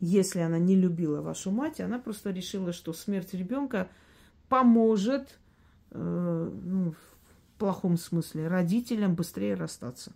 Если 0.00 0.40
она 0.40 0.58
не 0.58 0.76
любила 0.76 1.22
вашу 1.22 1.50
мать, 1.50 1.80
она 1.80 1.98
просто 1.98 2.30
решила, 2.30 2.74
что 2.74 2.92
смерть 2.92 3.32
ребенка 3.32 3.88
поможет, 4.50 5.38
э, 5.92 6.50
ну, 6.62 6.92
в 6.92 7.58
плохом 7.58 7.96
смысле, 7.96 8.48
родителям 8.48 9.14
быстрее 9.14 9.54
расстаться. 9.54 10.12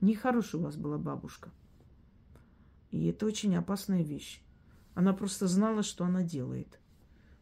Нехорошая 0.00 0.60
у 0.60 0.64
вас 0.64 0.76
была 0.76 0.98
бабушка. 0.98 1.50
И 2.90 3.06
это 3.06 3.26
очень 3.26 3.56
опасная 3.56 4.02
вещь. 4.02 4.42
Она 4.94 5.12
просто 5.12 5.46
знала, 5.46 5.82
что 5.82 6.04
она 6.04 6.22
делает. 6.22 6.80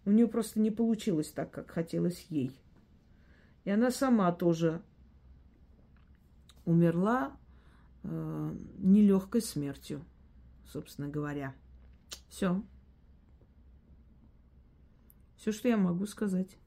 У 0.05 0.11
нее 0.11 0.27
просто 0.27 0.61
не 0.61 0.71
получилось 0.71 1.31
так, 1.31 1.51
как 1.51 1.71
хотелось 1.71 2.27
ей. 2.29 2.59
И 3.65 3.71
она 3.71 3.91
сама 3.91 4.31
тоже 4.33 4.83
умерла 6.65 7.37
э, 8.03 8.57
нелегкой 8.79 9.43
смертью, 9.43 10.05
собственно 10.67 11.09
говоря. 11.09 11.55
Все. 12.29 12.63
Все, 15.37 15.53
что 15.53 15.69
я 15.69 15.77
могу 15.77 16.07
сказать. 16.07 16.59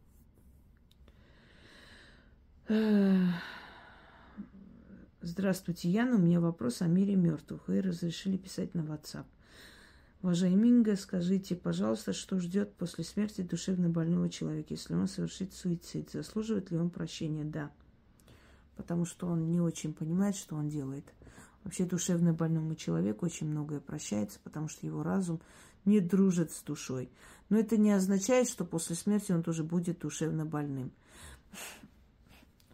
Здравствуйте, 5.22 5.90
Яна. 5.90 6.16
У 6.16 6.20
меня 6.20 6.40
вопрос 6.40 6.82
о 6.82 6.88
мире 6.88 7.16
мертвых. 7.16 7.68
Вы 7.68 7.82
разрешили 7.82 8.38
писать 8.38 8.74
на 8.74 8.82
WhatsApp. 8.82 9.26
Уважаемый 10.22 10.98
скажите, 10.98 11.56
пожалуйста, 11.56 12.14
что 12.14 12.40
ждет 12.40 12.74
после 12.76 13.04
смерти 13.04 13.42
душевно 13.42 13.90
больного 13.90 14.30
человека, 14.30 14.74
если 14.74 14.94
он 14.94 15.08
совершит 15.08 15.54
суицид? 15.54 16.12
Заслуживает 16.12 16.72
ли 16.72 16.78
он 16.78 16.90
прощения? 16.90 17.44
Да 17.44 17.72
потому 18.78 19.06
что 19.06 19.28
он 19.28 19.52
не 19.52 19.60
очень 19.60 19.94
понимает, 19.94 20.38
что 20.38 20.56
он 20.56 20.70
делает. 20.70 21.04
Вообще 21.64 21.84
душевно 21.84 22.32
больному 22.32 22.76
человеку 22.76 23.26
очень 23.26 23.48
многое 23.48 23.82
прощается, 23.82 24.40
потому 24.44 24.70
что 24.70 24.86
его 24.86 25.04
разум 25.04 25.42
не 25.84 26.00
дружит 26.00 26.52
с 26.52 26.62
душой. 26.62 27.10
Но 27.50 27.58
это 27.58 27.76
не 27.76 27.92
означает, 27.92 28.48
что 28.48 28.64
после 28.64 28.96
смерти 28.96 29.32
он 29.32 29.44
тоже 29.44 29.64
будет 29.64 30.00
душевно 30.00 30.46
больным. 30.46 30.92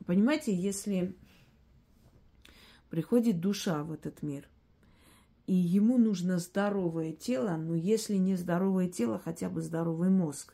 Понимаете, 0.05 0.53
если 0.53 1.15
приходит 2.93 3.39
душа 3.39 3.83
в 3.83 3.91
этот 3.91 4.21
мир, 4.21 4.47
и 5.47 5.53
ему 5.55 5.97
нужно 5.97 6.37
здоровое 6.37 7.11
тело, 7.11 7.57
но 7.57 7.73
если 7.73 8.17
не 8.17 8.35
здоровое 8.35 8.87
тело, 8.87 9.17
хотя 9.17 9.49
бы 9.49 9.63
здоровый 9.63 10.11
мозг, 10.11 10.53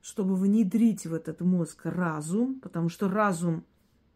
чтобы 0.00 0.34
внедрить 0.34 1.04
в 1.04 1.12
этот 1.12 1.42
мозг 1.42 1.84
разум, 1.84 2.58
потому 2.60 2.88
что 2.88 3.10
разум 3.10 3.66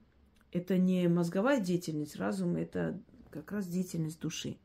–это 0.50 0.78
не 0.78 1.06
мозговая 1.08 1.60
деятельность, 1.60 2.16
разум 2.16 2.56
это 2.56 2.98
как 3.28 3.52
раз 3.52 3.66
деятельность 3.66 4.18
души. 4.18 4.56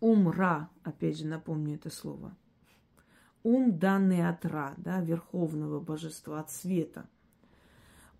Ум 0.00 0.28
Ра, 0.28 0.68
опять 0.82 1.16
же 1.16 1.26
напомню 1.26 1.76
это 1.76 1.88
слово. 1.88 2.36
Ум, 3.42 3.78
данный 3.78 4.28
от 4.28 4.44
Ра, 4.44 4.74
да, 4.76 5.00
верховного 5.00 5.80
божества, 5.80 6.40
от 6.40 6.50
света. 6.50 7.08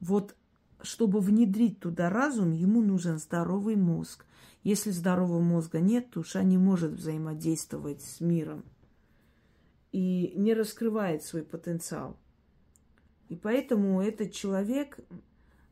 Вот 0.01 0.35
чтобы 0.83 1.21
внедрить 1.21 1.81
туда 1.81 2.11
разум, 2.11 2.53
ему 2.53 2.83
нужен 2.83 3.19
здоровый 3.19 3.77
мозг. 3.77 4.27
Если 4.63 4.91
здорового 4.91 5.41
мозга 5.41 5.81
нет, 5.81 6.11
душа 6.11 6.43
не 6.43 6.59
может 6.59 6.93
взаимодействовать 6.93 8.03
с 8.03 8.21
миром 8.21 8.65
и 9.93 10.33
не 10.35 10.55
раскрывает 10.55 11.23
свой 11.23 11.45
потенциал. 11.45 12.17
И 13.29 13.37
поэтому 13.37 14.03
этот 14.03 14.33
человек, 14.33 14.99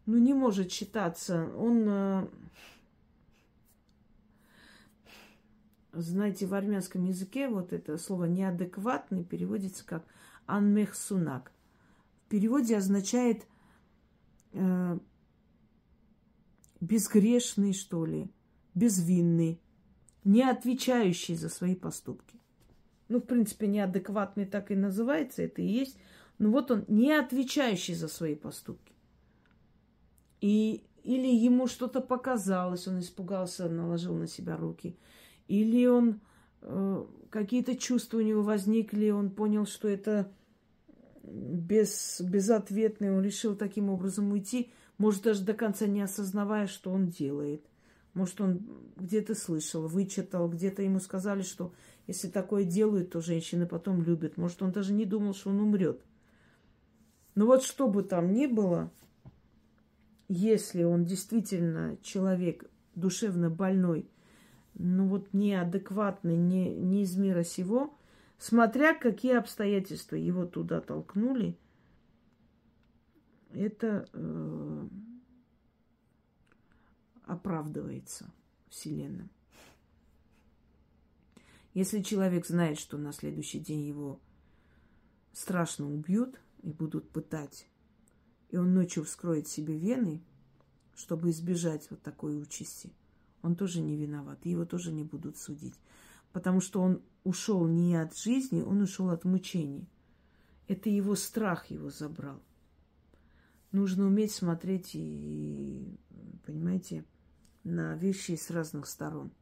ну, 0.06 0.16
не 0.18 0.32
может 0.32 0.70
считаться, 0.70 1.50
он, 1.56 1.84
э, 1.88 2.28
знаете, 5.92 6.46
в 6.46 6.54
армянском 6.54 7.04
языке 7.04 7.48
вот 7.48 7.72
это 7.72 7.98
слово 7.98 8.26
неадекватный 8.26 9.24
переводится 9.24 9.84
как 9.84 10.04
анмехсунак. 10.46 11.50
В 12.26 12.28
переводе 12.28 12.76
означает 12.76 13.44
э, 14.52 14.98
безгрешный, 16.80 17.72
что 17.72 18.06
ли, 18.06 18.30
безвинный, 18.74 19.60
не 20.24 20.42
отвечающий 20.42 21.34
за 21.34 21.48
свои 21.48 21.74
поступки. 21.74 22.38
Ну, 23.08 23.18
в 23.18 23.24
принципе, 23.24 23.66
неадекватный 23.66 24.46
так 24.46 24.70
и 24.70 24.76
называется, 24.76 25.42
это 25.42 25.62
и 25.62 25.66
есть 25.66 25.96
ну 26.42 26.50
вот 26.50 26.72
он 26.72 26.84
не 26.88 27.12
отвечающий 27.12 27.94
за 27.94 28.08
свои 28.08 28.34
поступки. 28.34 28.92
И 30.40 30.82
или 31.04 31.28
ему 31.28 31.68
что-то 31.68 32.00
показалось, 32.00 32.88
он 32.88 32.98
испугался, 32.98 33.68
наложил 33.68 34.16
на 34.16 34.26
себя 34.26 34.56
руки, 34.56 34.96
или 35.46 35.86
он 35.86 36.20
э, 36.62 37.04
какие-то 37.30 37.76
чувства 37.76 38.18
у 38.18 38.22
него 38.22 38.42
возникли, 38.42 39.10
он 39.10 39.30
понял, 39.30 39.66
что 39.66 39.86
это 39.86 40.32
без, 41.22 42.20
безответный, 42.20 43.16
он 43.16 43.22
решил 43.22 43.56
таким 43.56 43.90
образом 43.90 44.32
уйти, 44.32 44.72
может, 44.98 45.22
даже 45.22 45.44
до 45.44 45.54
конца 45.54 45.86
не 45.86 46.02
осознавая, 46.02 46.66
что 46.66 46.90
он 46.90 47.08
делает. 47.08 47.64
Может, 48.14 48.40
он 48.40 48.60
где-то 48.96 49.34
слышал, 49.34 49.86
вычитал, 49.88 50.48
где-то 50.48 50.82
ему 50.82 51.00
сказали, 51.00 51.42
что 51.42 51.72
если 52.06 52.28
такое 52.28 52.64
делают, 52.64 53.10
то 53.10 53.20
женщины 53.20 53.66
потом 53.66 54.02
любят. 54.02 54.36
Может, 54.36 54.62
он 54.62 54.72
даже 54.72 54.92
не 54.92 55.06
думал, 55.06 55.34
что 55.34 55.50
он 55.50 55.60
умрет. 55.60 56.02
Но 57.34 57.46
вот 57.46 57.62
что 57.62 57.88
бы 57.88 58.02
там 58.02 58.32
ни 58.32 58.46
было, 58.46 58.90
если 60.28 60.82
он 60.82 61.04
действительно 61.04 61.96
человек 62.02 62.66
душевно 62.94 63.48
больной, 63.48 64.10
ну 64.74 65.06
вот 65.06 65.32
неадекватный, 65.32 66.36
не, 66.36 66.74
не 66.74 67.02
из 67.02 67.16
мира 67.16 67.44
сего, 67.44 67.94
смотря 68.42 68.94
какие 68.94 69.34
обстоятельства 69.34 70.16
его 70.16 70.44
туда 70.44 70.80
толкнули, 70.80 71.58
это 73.52 74.08
э, 74.12 74.88
оправдывается 77.24 78.30
Вселенной. 78.68 79.28
Если 81.74 82.02
человек 82.02 82.46
знает, 82.46 82.78
что 82.78 82.98
на 82.98 83.12
следующий 83.12 83.60
день 83.60 83.80
его 83.82 84.20
страшно 85.32 85.90
убьют– 85.90 86.38
и 86.62 86.70
будут 86.70 87.10
пытать, 87.10 87.66
и 88.50 88.56
он 88.56 88.74
ночью 88.74 89.04
вскроет 89.04 89.48
себе 89.48 89.76
вены, 89.76 90.22
чтобы 90.94 91.30
избежать 91.30 91.90
вот 91.90 92.00
такой 92.02 92.40
участи, 92.40 92.92
он 93.42 93.56
тоже 93.56 93.80
не 93.80 93.96
виноват, 93.96 94.44
его 94.46 94.64
тоже 94.64 94.92
не 94.92 95.02
будут 95.02 95.36
судить. 95.36 95.74
Потому 96.32 96.60
что 96.60 96.80
он 96.80 97.02
ушел 97.24 97.66
не 97.66 97.96
от 97.96 98.16
жизни, 98.16 98.62
он 98.62 98.82
ушел 98.82 99.10
от 99.10 99.24
мучений. 99.24 99.88
Это 100.68 100.88
его 100.88 101.14
страх 101.14 101.66
его 101.66 101.90
забрал. 101.90 102.40
Нужно 103.70 104.06
уметь 104.06 104.32
смотреть 104.32 104.90
и, 104.94 105.98
понимаете, 106.44 107.04
на 107.64 107.94
вещи 107.96 108.36
с 108.36 108.50
разных 108.50 108.86
сторон. 108.86 109.32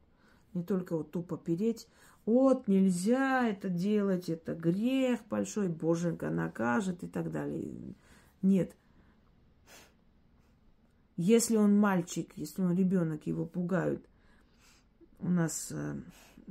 Не 0.53 0.63
только 0.63 0.97
вот 0.97 1.11
тупо 1.11 1.37
переть, 1.37 1.87
вот, 2.25 2.67
нельзя 2.67 3.47
это 3.47 3.69
делать, 3.69 4.29
это 4.29 4.53
грех 4.53 5.21
большой, 5.29 5.69
Боженька 5.69 6.29
накажет 6.29 7.03
и 7.03 7.07
так 7.07 7.31
далее. 7.31 7.95
Нет. 8.41 8.75
Если 11.17 11.55
он 11.55 11.77
мальчик, 11.77 12.31
если 12.35 12.61
он 12.61 12.75
ребенок, 12.75 13.25
его 13.27 13.45
пугают. 13.45 14.07
У 15.19 15.29
нас 15.29 15.71
э, 15.71 15.95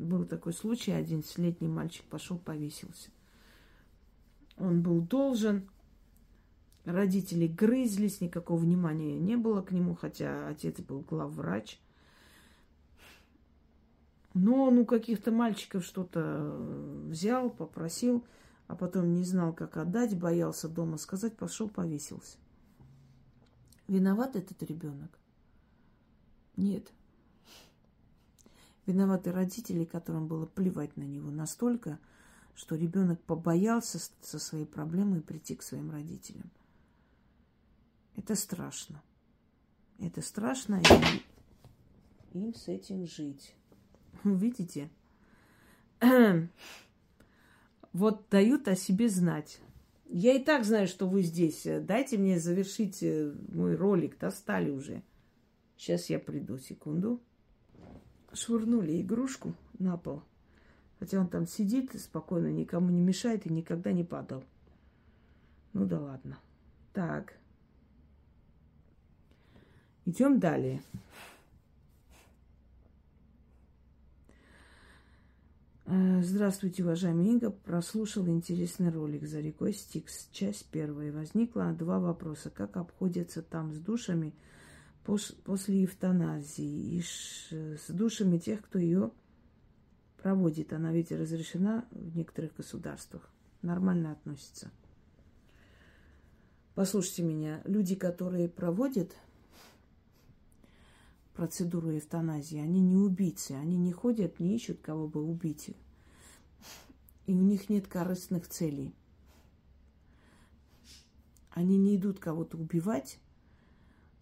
был 0.00 0.24
такой 0.24 0.52
случай, 0.52 0.92
11-летний 0.92 1.68
мальчик 1.68 2.04
пошел 2.06 2.38
повесился. 2.38 3.10
Он 4.56 4.82
был 4.82 5.00
должен, 5.00 5.68
Родители 6.84 7.46
грызлись, 7.46 8.20
никакого 8.20 8.58
внимания 8.58 9.18
не 9.18 9.36
было 9.36 9.60
к 9.60 9.70
нему, 9.70 9.94
хотя 9.94 10.48
отец 10.48 10.80
был 10.80 11.00
главврач. 11.00 11.78
Но 14.32 14.64
он 14.64 14.78
у 14.78 14.86
каких-то 14.86 15.30
мальчиков 15.30 15.84
что-то 15.84 16.56
взял, 17.06 17.50
попросил, 17.50 18.24
а 18.66 18.76
потом 18.76 19.12
не 19.12 19.24
знал, 19.24 19.52
как 19.52 19.76
отдать, 19.76 20.18
боялся 20.18 20.68
дома 20.68 20.96
сказать, 20.96 21.36
пошел 21.36 21.68
повесился. 21.68 22.38
Виноват 23.86 24.36
этот 24.36 24.62
ребенок? 24.62 25.10
Нет. 26.56 26.92
Виноваты 28.90 29.30
родители, 29.30 29.84
которым 29.84 30.26
было 30.26 30.46
плевать 30.46 30.96
на 30.96 31.04
него 31.04 31.30
настолько, 31.30 32.00
что 32.56 32.74
ребенок 32.74 33.20
побоялся 33.22 34.00
со 34.20 34.40
своей 34.40 34.66
проблемой 34.66 35.20
прийти 35.20 35.54
к 35.54 35.62
своим 35.62 35.92
родителям. 35.92 36.50
Это 38.16 38.34
страшно. 38.34 39.00
Это 40.00 40.22
страшно, 40.22 40.82
и 42.34 42.38
им 42.38 42.52
с 42.52 42.66
этим 42.66 43.06
жить. 43.06 43.54
Видите? 44.24 44.90
Вот 47.92 48.28
дают 48.28 48.68
о 48.68 48.76
себе 48.76 49.08
знать. 49.08 49.60
Я 50.06 50.34
и 50.34 50.44
так 50.44 50.64
знаю, 50.64 50.86
что 50.86 51.08
вы 51.08 51.22
здесь. 51.22 51.64
Дайте 51.64 52.18
мне 52.18 52.38
завершить 52.38 53.02
э, 53.02 53.34
мой 53.52 53.74
ролик. 53.74 54.16
Достали 54.16 54.70
уже. 54.70 55.02
Сейчас 55.76 56.08
я 56.08 56.20
приду. 56.20 56.56
Секунду. 56.58 57.20
Швырнули 58.32 59.00
игрушку 59.00 59.54
на 59.78 59.96
пол. 59.96 60.22
Хотя 60.98 61.18
он 61.18 61.28
там 61.28 61.46
сидит 61.46 61.98
спокойно, 62.00 62.48
никому 62.48 62.90
не 62.90 63.00
мешает 63.00 63.46
и 63.46 63.52
никогда 63.52 63.92
не 63.92 64.04
падал. 64.04 64.44
Ну 65.72 65.86
да 65.86 65.98
ладно. 66.00 66.38
Так. 66.92 67.34
Идем 70.04 70.40
далее. 70.40 70.82
Э, 75.86 76.22
здравствуйте, 76.22 76.84
уважаемый 76.84 77.26
Инга. 77.26 77.50
Прослушал 77.50 78.28
интересный 78.28 78.90
ролик 78.90 79.26
за 79.26 79.40
рекой 79.40 79.72
Стикс. 79.72 80.28
Часть 80.30 80.66
первая. 80.66 81.12
Возникло 81.12 81.72
два 81.72 81.98
вопроса. 81.98 82.50
Как 82.50 82.76
обходятся 82.76 83.42
там 83.42 83.72
с 83.72 83.78
душами 83.78 84.32
после 85.44 85.84
эвтаназии 85.84 86.96
и 86.96 87.02
с 87.02 87.88
душами 87.88 88.38
тех, 88.38 88.62
кто 88.62 88.78
ее 88.78 89.12
проводит. 90.22 90.72
Она 90.72 90.92
ведь 90.92 91.12
разрешена 91.12 91.86
в 91.90 92.16
некоторых 92.16 92.54
государствах. 92.56 93.28
Нормально 93.62 94.12
относится. 94.12 94.70
Послушайте 96.74 97.22
меня. 97.22 97.60
Люди, 97.64 97.94
которые 97.94 98.48
проводят 98.48 99.14
процедуру 101.34 101.96
эвтаназии, 101.96 102.58
они 102.58 102.80
не 102.80 102.96
убийцы, 102.96 103.52
они 103.52 103.76
не 103.76 103.92
ходят, 103.92 104.40
не 104.40 104.54
ищут 104.54 104.80
кого 104.80 105.08
бы 105.08 105.22
убить. 105.22 105.74
И 107.26 107.34
у 107.34 107.40
них 107.40 107.68
нет 107.68 107.86
корыстных 107.86 108.48
целей. 108.48 108.94
Они 111.50 111.76
не 111.76 111.96
идут 111.96 112.18
кого-то 112.18 112.56
убивать 112.56 113.18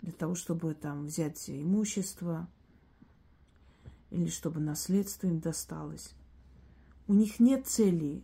для 0.01 0.13
того, 0.13 0.35
чтобы 0.35 0.75
там 0.75 1.07
взять 1.07 1.49
имущество 1.51 2.49
или 4.11 4.29
чтобы 4.29 4.61
наследство 4.61 5.27
им 5.27 5.41
досталось. 5.41 6.15
У 7.07 7.15
них 7.15 7.41
нет 7.41 7.67
цели 7.67 8.23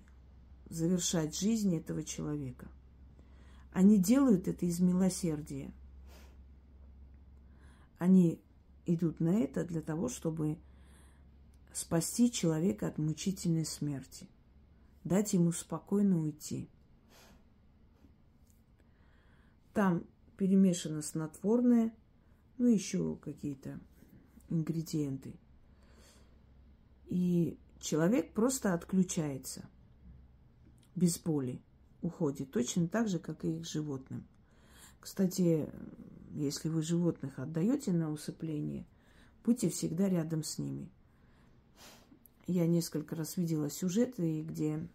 завершать 0.69 1.39
жизнь 1.39 1.77
этого 1.77 2.03
человека. 2.03 2.69
Они 3.73 3.99
делают 3.99 4.47
это 4.47 4.67
из 4.67 4.81
милосердия. 4.81 5.73
Они 7.99 8.41
идут 8.87 9.21
на 9.21 9.41
это 9.41 9.65
для 9.65 9.81
того, 9.81 10.09
чтобы 10.09 10.59
спасти 11.73 12.31
человека 12.31 12.87
от 12.87 12.99
мучительной 12.99 13.65
смерти, 13.65 14.29
дать 15.03 15.33
ему 15.33 15.53
спокойно 15.53 16.21
уйти. 16.21 16.69
Там 19.73 20.05
перемешано 20.37 21.03
снотворное, 21.03 21.95
ну 22.59 22.67
еще 22.67 23.17
какие-то 23.17 23.81
ингредиенты. 24.49 25.35
И 27.07 27.59
человек 27.81 28.33
просто 28.33 28.75
отключается 28.75 29.69
без 30.95 31.19
боли, 31.19 31.61
уходит, 32.03 32.51
точно 32.51 32.89
так 32.89 33.09
же, 33.09 33.19
как 33.19 33.45
и 33.45 33.61
к 33.61 33.67
животным. 33.67 34.27
Кстати, 35.01 35.69
если 36.31 36.69
вы 36.69 36.83
животных 36.83 37.39
отдаете 37.39 37.93
на 37.93 38.11
усыпление, 38.11 38.87
будьте 39.45 39.69
всегда 39.69 40.09
рядом 40.09 40.43
с 40.43 40.59
ними. 40.59 40.89
Я 42.47 42.67
несколько 42.67 43.17
раз 43.17 43.37
видела 43.37 43.71
сюжеты, 43.71 44.43
где 44.43 44.87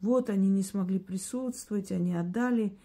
вот 0.00 0.30
они 0.30 0.48
не 0.48 0.62
смогли 0.62 0.98
присутствовать, 0.98 1.92
они 1.92 2.14
отдали 2.14 2.76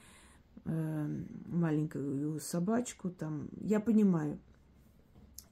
маленькую 0.65 2.39
собачку. 2.39 3.09
Там. 3.09 3.49
Я 3.59 3.79
понимаю, 3.79 4.39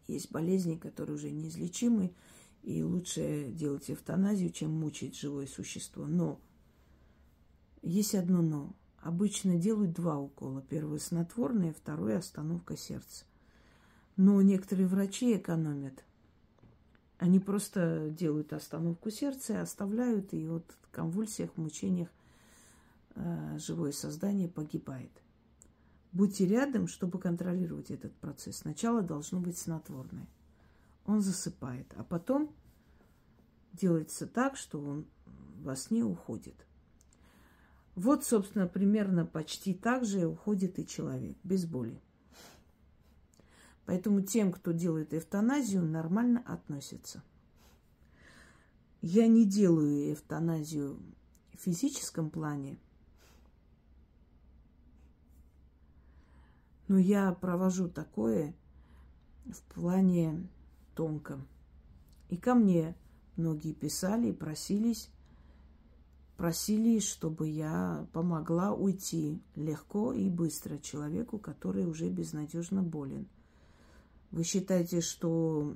есть 0.08 0.32
болезни, 0.32 0.76
которые 0.76 1.16
уже 1.16 1.32
неизлечимы, 1.32 2.14
и 2.64 2.84
лучше 2.84 3.52
делать 3.52 3.90
эвтаназию, 3.90 4.52
чем 4.52 4.72
мучить 4.72 5.18
живое 5.18 5.48
существо. 5.48 6.06
Но 6.06 6.40
есть 7.82 8.16
одно 8.16 8.42
но. 8.42 8.76
Обычно 9.02 9.58
делают 9.58 9.94
два 9.94 10.20
укола. 10.20 10.62
Первый 10.62 11.00
снотворный, 11.00 11.72
второй 11.72 12.18
остановка 12.18 12.76
сердца. 12.76 13.24
Но 14.18 14.42
некоторые 14.42 14.88
врачи 14.88 15.38
экономят. 15.38 16.04
Они 17.18 17.40
просто 17.40 18.10
делают 18.10 18.52
остановку 18.52 19.10
сердца 19.10 19.54
и 19.54 19.58
оставляют, 19.58 20.34
и 20.34 20.48
вот 20.48 20.66
в 20.82 20.90
конвульсиях, 20.92 21.56
мучениях 21.56 22.10
э, 22.10 22.19
живое 23.58 23.92
создание 23.92 24.48
погибает. 24.48 25.12
Будьте 26.12 26.48
рядом, 26.48 26.88
чтобы 26.88 27.20
контролировать 27.20 27.92
этот 27.92 28.16
процесс. 28.16 28.58
Сначала 28.58 29.02
должно 29.02 29.40
быть 29.40 29.58
снотворное. 29.58 30.28
Он 31.06 31.22
засыпает, 31.22 31.94
а 31.98 32.04
потом 32.04 32.54
делается 33.74 34.26
так, 34.26 34.56
что 34.56 34.82
он 34.82 35.06
во 35.62 35.76
сне 35.76 36.04
уходит. 36.04 36.56
Вот, 37.96 38.24
собственно, 38.24 38.68
примерно 38.68 39.26
почти 39.26 39.74
так 39.74 40.06
же 40.06 40.26
уходит 40.26 40.80
и 40.80 40.88
человек, 40.88 41.38
без 41.44 41.66
боли. 41.66 42.02
Поэтому 43.86 44.22
тем, 44.22 44.52
кто 44.52 44.72
делает 44.72 45.14
эвтаназию, 45.14 45.84
нормально 45.84 46.44
относятся. 46.46 47.24
Я 49.02 49.28
не 49.28 49.46
делаю 49.46 50.14
эвтаназию 50.14 51.00
в 51.54 51.58
физическом 51.60 52.30
плане, 52.30 52.78
но 56.90 56.98
я 56.98 57.32
провожу 57.32 57.88
такое 57.88 58.54
в 59.46 59.62
плане 59.74 60.46
тонком. 60.94 61.48
И 62.28 62.36
ко 62.36 62.54
мне 62.54 62.98
многие 63.38 63.72
писали 63.72 64.28
и 64.28 64.34
просились 64.34 65.10
просили, 66.40 67.00
чтобы 67.00 67.50
я 67.50 68.08
помогла 68.14 68.72
уйти 68.74 69.44
легко 69.56 70.14
и 70.14 70.30
быстро 70.30 70.78
человеку, 70.78 71.38
который 71.38 71.86
уже 71.86 72.08
безнадежно 72.10 72.82
болен. 72.82 73.28
Вы 74.32 74.46
считаете, 74.46 75.02
что 75.02 75.76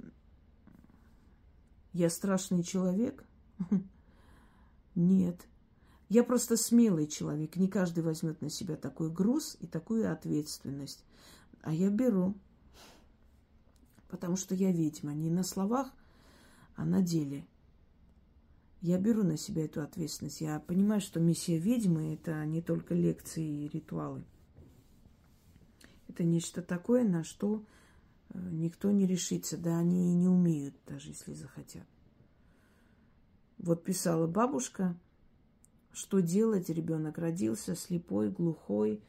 я 1.91 2.09
страшный 2.09 2.63
человек? 2.63 3.25
Нет. 4.95 5.45
Я 6.09 6.23
просто 6.23 6.57
смелый 6.57 7.07
человек. 7.07 7.55
Не 7.55 7.67
каждый 7.67 8.03
возьмет 8.03 8.41
на 8.41 8.49
себя 8.49 8.75
такой 8.75 9.09
груз 9.09 9.57
и 9.59 9.67
такую 9.67 10.11
ответственность. 10.11 11.03
А 11.61 11.73
я 11.73 11.89
беру. 11.89 12.35
Потому 14.09 14.35
что 14.35 14.53
я 14.53 14.71
ведьма. 14.71 15.13
Не 15.13 15.29
на 15.29 15.43
словах, 15.43 15.91
а 16.75 16.85
на 16.85 17.01
деле. 17.01 17.45
Я 18.81 18.99
беру 18.99 19.23
на 19.23 19.37
себя 19.37 19.63
эту 19.63 19.81
ответственность. 19.81 20.41
Я 20.41 20.59
понимаю, 20.59 20.99
что 20.99 21.19
миссия 21.19 21.57
ведьмы– 21.57 22.13
это 22.15 22.45
не 22.45 22.61
только 22.61 22.93
лекции 22.93 23.63
и 23.63 23.69
ритуалы. 23.69 24.25
Это 26.09 26.25
нечто 26.25 26.61
такое, 26.61 27.05
на 27.05 27.23
что 27.23 27.63
э, 28.29 28.39
никто 28.51 28.91
не 28.91 29.07
решится. 29.07 29.57
Да 29.57 29.79
они 29.79 30.11
и 30.11 30.15
не 30.15 30.27
умеют, 30.27 30.75
даже 30.85 31.09
если 31.09 31.33
захотят. 31.33 31.87
Вот 33.57 33.85
писала 33.85 34.27
бабушка, 34.27 34.97
что 35.93 36.19
делать, 36.19 36.69
ребенок 36.69 37.17
родился 37.17 37.75
слепой, 37.75 38.29
глухой 38.29 39.01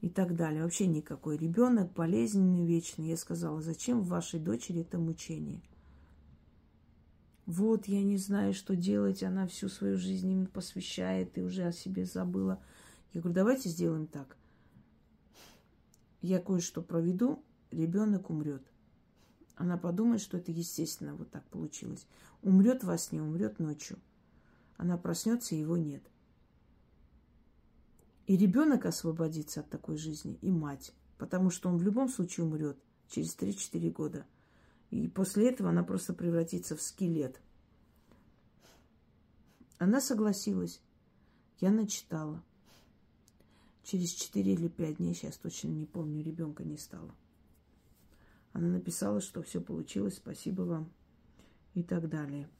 и 0.00 0.08
так 0.08 0.36
далее. 0.36 0.62
Вообще 0.62 0.86
никакой 0.86 1.36
ребенок, 1.36 1.92
болезненный, 1.92 2.66
вечный. 2.66 3.08
Я 3.08 3.16
сказала, 3.16 3.60
зачем 3.60 4.00
в 4.00 4.08
вашей 4.08 4.40
дочери 4.40 4.80
это 4.80 4.98
мучение– 4.98 5.60
вот 7.48 7.88
я 7.88 8.02
не 8.02 8.18
знаю, 8.18 8.52
что 8.52 8.76
делать, 8.76 9.22
она 9.22 9.46
всю 9.46 9.70
свою 9.70 9.96
жизнь 9.96 10.30
ему 10.30 10.44
посвящает 10.44 11.38
и 11.38 11.40
уже 11.40 11.64
о 11.64 11.72
себе 11.72 12.04
забыла. 12.04 12.62
Я 13.14 13.22
говорю, 13.22 13.36
давайте 13.36 13.70
сделаем 13.70 14.06
так. 14.06 14.36
я 16.20 16.40
кое-что 16.40 16.82
проведу, 16.82 17.42
ребенок 17.70 18.28
умрет. 18.28 18.62
Она 19.56 19.78
подумает, 19.78 20.20
что 20.20 20.36
это 20.36 20.52
естественно 20.52 21.14
вот 21.14 21.30
так 21.30 21.42
получилось. 21.44 22.06
Умрет 22.42 22.84
во 22.84 22.98
сне, 22.98 23.22
умрет 23.22 23.60
ночью. 23.60 23.98
Она 24.76 24.98
проснется, 24.98 25.54
его 25.54 25.78
нет. 25.78 26.02
И 28.28 28.36
ребенок 28.36 28.84
освободится 28.84 29.60
от 29.60 29.70
такой 29.70 29.96
жизни, 29.96 30.38
и 30.42 30.50
мать. 30.50 30.92
Потому 31.16 31.48
что 31.48 31.70
он 31.70 31.78
в 31.78 31.82
любом 31.82 32.10
случае 32.10 32.44
умрет 32.44 32.78
через 33.08 33.34
3-4 33.34 33.90
года. 33.90 34.26
И 34.90 35.08
после 35.08 35.48
этого 35.48 35.70
она 35.70 35.82
просто 35.82 36.12
превратится 36.12 36.76
в 36.76 36.82
скелет. 36.82 37.40
Она 39.78 40.02
согласилась. 40.02 40.82
Я 41.58 41.70
начитала. 41.70 42.44
Через 43.82 44.12
4 44.12 44.52
или 44.52 44.68
5 44.68 44.98
дней, 44.98 45.14
сейчас 45.14 45.38
точно 45.38 45.68
не 45.68 45.86
помню, 45.86 46.22
ребенка 46.22 46.64
не 46.64 46.76
стало. 46.76 47.14
Она 48.52 48.68
написала, 48.68 49.22
что 49.22 49.40
все 49.40 49.62
получилось, 49.62 50.16
спасибо 50.16 50.62
вам 50.62 50.92
и 51.72 51.82
так 51.82 52.10
далее. 52.10 52.50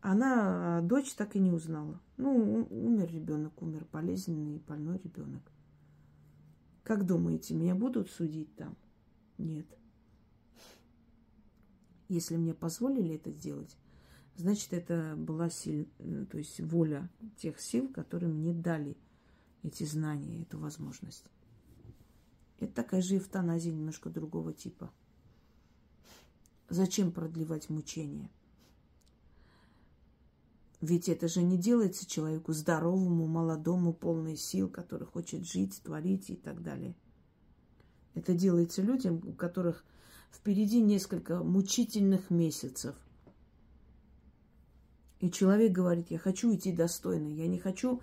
Она, 0.00 0.78
а 0.78 0.80
дочь 0.80 1.12
так 1.14 1.36
и 1.36 1.38
не 1.38 1.52
узнала. 1.52 2.00
Ну, 2.16 2.66
умер 2.70 3.10
ребенок, 3.12 3.60
умер 3.60 3.86
болезненный 3.92 4.56
и 4.56 4.60
больной 4.60 4.98
ребенок. 4.98 5.42
Как 6.82 7.04
думаете, 7.04 7.54
меня 7.54 7.74
будут 7.74 8.10
судить 8.10 8.54
там? 8.56 8.76
Нет. 9.36 9.66
Если 12.08 12.36
мне 12.36 12.54
позволили 12.54 13.14
это 13.14 13.30
сделать, 13.30 13.76
значит, 14.36 14.72
это 14.72 15.14
была 15.16 15.50
сил, 15.50 15.86
э, 15.98 16.26
то 16.30 16.38
есть 16.38 16.60
воля 16.60 17.08
тех 17.36 17.60
сил, 17.60 17.88
которые 17.88 18.32
мне 18.32 18.54
дали 18.54 18.96
эти 19.62 19.84
знания, 19.84 20.42
эту 20.42 20.58
возможность. 20.58 21.26
Это 22.58 22.72
такая 22.72 23.02
же 23.02 23.18
эвтаназия 23.18 23.72
немножко 23.72 24.10
другого 24.10 24.52
типа. 24.52 24.90
Зачем 26.68 27.12
продлевать 27.12 27.68
мучения? 27.68 28.30
Ведь 30.80 31.10
это 31.10 31.28
же 31.28 31.42
не 31.42 31.58
делается 31.58 32.06
человеку 32.06 32.52
здоровому, 32.52 33.26
молодому, 33.26 33.92
полный 33.92 34.36
сил, 34.36 34.68
который 34.68 35.06
хочет 35.06 35.46
жить, 35.46 35.80
творить 35.82 36.30
и 36.30 36.36
так 36.36 36.62
далее. 36.62 36.94
Это 38.14 38.32
делается 38.32 38.80
людям, 38.80 39.20
у 39.26 39.32
которых 39.32 39.84
впереди 40.32 40.80
несколько 40.80 41.42
мучительных 41.42 42.30
месяцев. 42.30 42.94
И 45.18 45.30
человек 45.30 45.72
говорит, 45.72 46.10
я 46.10 46.18
хочу 46.18 46.54
идти 46.54 46.72
достойно, 46.72 47.28
я 47.28 47.46
не 47.46 47.58
хочу 47.58 48.00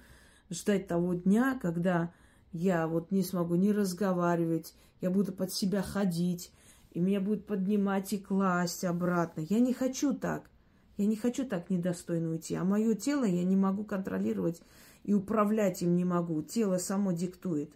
ждать 0.52 0.88
того 0.88 1.16
дня, 1.16 1.58
когда 1.60 2.14
я 2.52 2.88
вот 2.88 3.12
не 3.12 3.24
смогу 3.24 3.56
не 3.56 3.72
разговаривать, 3.72 4.76
я 5.02 5.10
буду 5.10 5.34
под 5.34 5.52
себя 5.52 5.82
ходить, 5.82 6.52
и 6.92 7.00
меня 7.00 7.22
будет 7.22 7.48
поднимать 7.48 8.14
и 8.14 8.20
класть 8.20 8.84
обратно. 8.84 9.42
Я 9.42 9.60
не 9.60 9.74
хочу 9.74 10.14
так. 10.14 10.50
Я 10.98 11.06
не 11.06 11.16
хочу 11.16 11.46
так 11.46 11.70
недостойно 11.70 12.30
уйти. 12.30 12.56
А 12.56 12.64
мое 12.64 12.96
тело 12.96 13.24
я 13.24 13.44
не 13.44 13.56
могу 13.56 13.84
контролировать 13.84 14.62
и 15.04 15.14
управлять 15.14 15.82
им 15.84 15.96
не 15.96 16.06
могу. 16.06 16.42
Тело 16.42 16.80
само 16.80 17.12
диктует. 17.12 17.72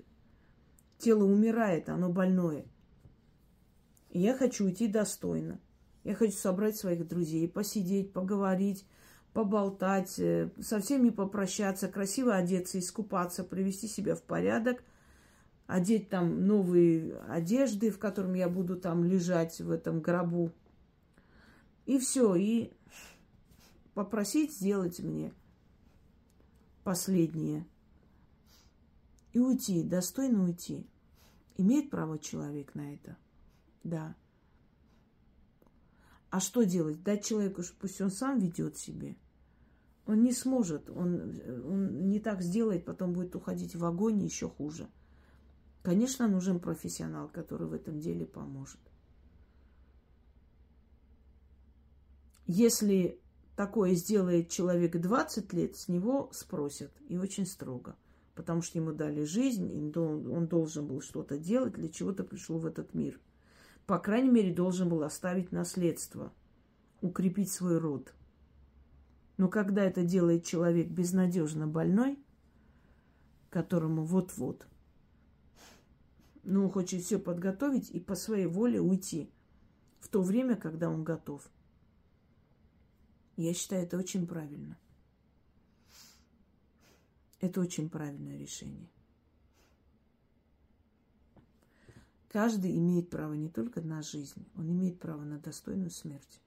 Тело 0.97 1.24
умирает, 1.24 1.88
оно 1.88 2.09
больное. 2.09 2.65
И 4.09 4.19
я 4.19 4.36
хочу 4.36 4.65
уйти 4.65 4.88
достойно. 4.88 5.59
Я 6.03 6.15
хочу 6.15 6.34
собрать 6.34 6.76
своих 6.76 7.07
друзей, 7.07 7.47
посидеть, 7.47 8.11
поговорить, 8.11 8.86
поболтать, 9.34 10.17
э, 10.19 10.49
со 10.59 10.80
всеми 10.80 11.09
попрощаться, 11.09 11.88
красиво 11.88 12.36
одеться, 12.36 12.80
искупаться, 12.80 13.43
привести 13.43 13.88
себя 13.88 14.15
в 14.15 14.24
порядок, 14.24 14.84
одеть 15.67 16.09
там 16.09 16.47
новые 16.47 17.17
одежды, 17.30 17.91
в 17.91 17.99
котором 17.99 18.34
я 18.34 18.49
буду 18.49 18.76
там 18.76 19.03
лежать 19.03 19.61
в 19.61 19.69
этом 19.69 20.01
гробу. 20.01 20.51
И 21.86 21.99
все, 21.99 22.36
и 22.36 22.74
попросить 23.93 24.53
сделать 24.53 24.99
мне 24.99 25.33
последнее. 26.83 27.67
И 29.33 29.39
уйти, 29.39 29.83
достойно 29.83 30.43
уйти. 30.43 30.87
Имеет 31.57 31.89
право 31.89 32.19
человек 32.19 32.75
на 32.75 32.93
это? 32.93 33.17
Да. 33.83 34.15
А 36.29 36.39
что 36.39 36.63
делать? 36.63 37.03
Дать 37.03 37.25
человеку, 37.25 37.61
пусть 37.79 38.01
он 38.01 38.09
сам 38.09 38.39
ведет 38.39 38.77
себе. 38.77 39.15
Он 40.05 40.23
не 40.23 40.33
сможет, 40.33 40.89
он, 40.89 41.39
он 41.65 42.09
не 42.09 42.19
так 42.19 42.41
сделает, 42.41 42.85
потом 42.85 43.13
будет 43.13 43.35
уходить 43.35 43.75
в 43.75 43.85
огонь 43.85 44.21
еще 44.21 44.49
хуже. 44.49 44.89
Конечно, 45.83 46.27
нужен 46.27 46.59
профессионал, 46.59 47.27
который 47.27 47.67
в 47.67 47.73
этом 47.73 47.99
деле 47.99 48.25
поможет. 48.25 48.79
Если 52.47 53.19
такое 53.56 53.93
сделает 53.93 54.49
человек 54.49 54.99
20 54.99 55.54
лет, 55.54 55.76
с 55.76 55.88
него 55.88 56.30
спросят 56.34 56.91
и 57.08 57.18
очень 57.18 57.45
строго. 57.45 57.95
Потому 58.36 58.62
что 58.62 58.78
ему 58.78 58.93
дали 58.93 59.24
жизнь, 59.24 59.93
он 59.95 60.47
должен 60.47 60.88
был 60.88 61.02
что-то 61.02 61.38
делать, 61.38 61.74
для 61.74 61.89
чего-то 61.89 62.24
пришел 62.24 62.58
в 62.58 62.66
этот 62.66 62.93
мир– 62.93 63.20
по 63.91 63.99
крайней 63.99 64.30
мере, 64.30 64.54
должен 64.54 64.88
был 64.88 65.04
оставить 65.04 65.52
наследство, 65.52 66.32
укрепить 67.02 67.52
свой 67.52 67.78
род. 67.78 68.14
Но 69.36 69.49
когда 69.49 69.84
это 69.84 70.06
делает 70.06 70.45
человек 70.45 70.88
безнадежно 70.88 71.68
больной, 71.68 72.18
которому 73.49 74.06
вот-вот, 74.06 74.66
ну, 76.43 76.70
хочет 76.70 77.02
все 77.02 77.20
подготовить 77.20 77.89
и 77.91 77.99
по 77.99 78.16
своей 78.16 78.45
воле 78.45 78.80
уйти 78.80 79.30
в 79.99 80.08
то 80.08 80.22
время, 80.22 80.56
когда 80.56 80.89
он 80.89 81.04
готов. 81.04 81.49
Я 83.38 83.53
считаю, 83.53 83.84
это 83.84 83.97
очень 83.97 84.27
правильно. 84.27 84.77
Это 87.39 87.59
очень 87.59 87.89
правильное 87.89 88.38
решение. 88.38 88.89
Каждый 92.29 92.77
имеет 92.77 93.09
право 93.09 93.34
не 93.34 93.49
только 93.49 93.82
на 93.82 94.01
жизнь, 94.01 94.45
он 94.55 94.71
имеет 94.71 94.99
право 94.99 95.23
на 95.23 95.38
достойную 95.38 95.89
смерть. 95.89 96.39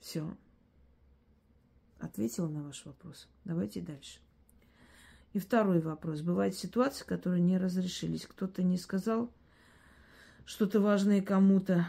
Все. 0.00 0.36
Ответила 2.00 2.48
на 2.48 2.62
ваш 2.62 2.84
вопрос. 2.86 3.28
Давайте 3.44 3.82
дальше. 3.82 4.20
И 5.32 5.38
второй 5.38 5.80
вопрос. 5.80 6.22
Бывают 6.22 6.54
ситуации, 6.56 7.04
которые 7.04 7.42
не 7.42 7.58
разрешились. 7.58 8.26
Кто-то 8.26 8.62
не 8.62 8.78
сказал 8.78 9.30
что-то 10.44 10.80
важное 10.80 11.20
кому-то, 11.20 11.86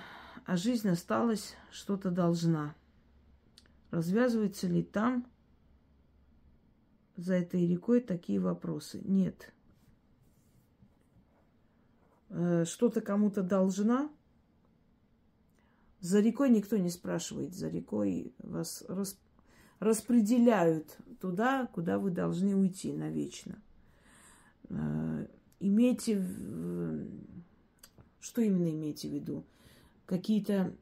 а 0.49 0.57
жизнь 0.57 0.89
осталась, 0.89 1.55
что-то 1.69 2.09
должна. 2.09 2.73
Развязываются 3.91 4.65
ли 4.65 4.81
там 4.81 5.27
за 7.17 7.35
этой 7.35 7.67
рекой 7.67 8.01
такие 8.01 8.39
вопросы? 8.39 8.99
Нет. 9.03 9.53
Э, 12.29 12.65
что-то 12.65 13.01
кому-то 13.01 13.43
должна, 13.43 14.09
за 15.99 16.19
рекой 16.19 16.49
никто 16.49 16.77
не 16.77 16.89
спрашивает. 16.89 17.53
За 17.53 17.69
рекой 17.69 18.33
вас 18.39 18.83
рас, 18.87 19.19
распределяют 19.79 20.97
туда, 21.21 21.67
куда 21.67 21.99
вы 21.99 22.09
должны 22.09 22.55
уйти 22.55 22.91
навечно. 22.91 23.61
Э, 24.69 25.27
имейте... 25.59 26.25
Что 28.19 28.41
именно 28.41 28.71
имейте 28.71 29.07
в 29.09 29.13
виду? 29.13 29.45
Какие-то 30.09 30.73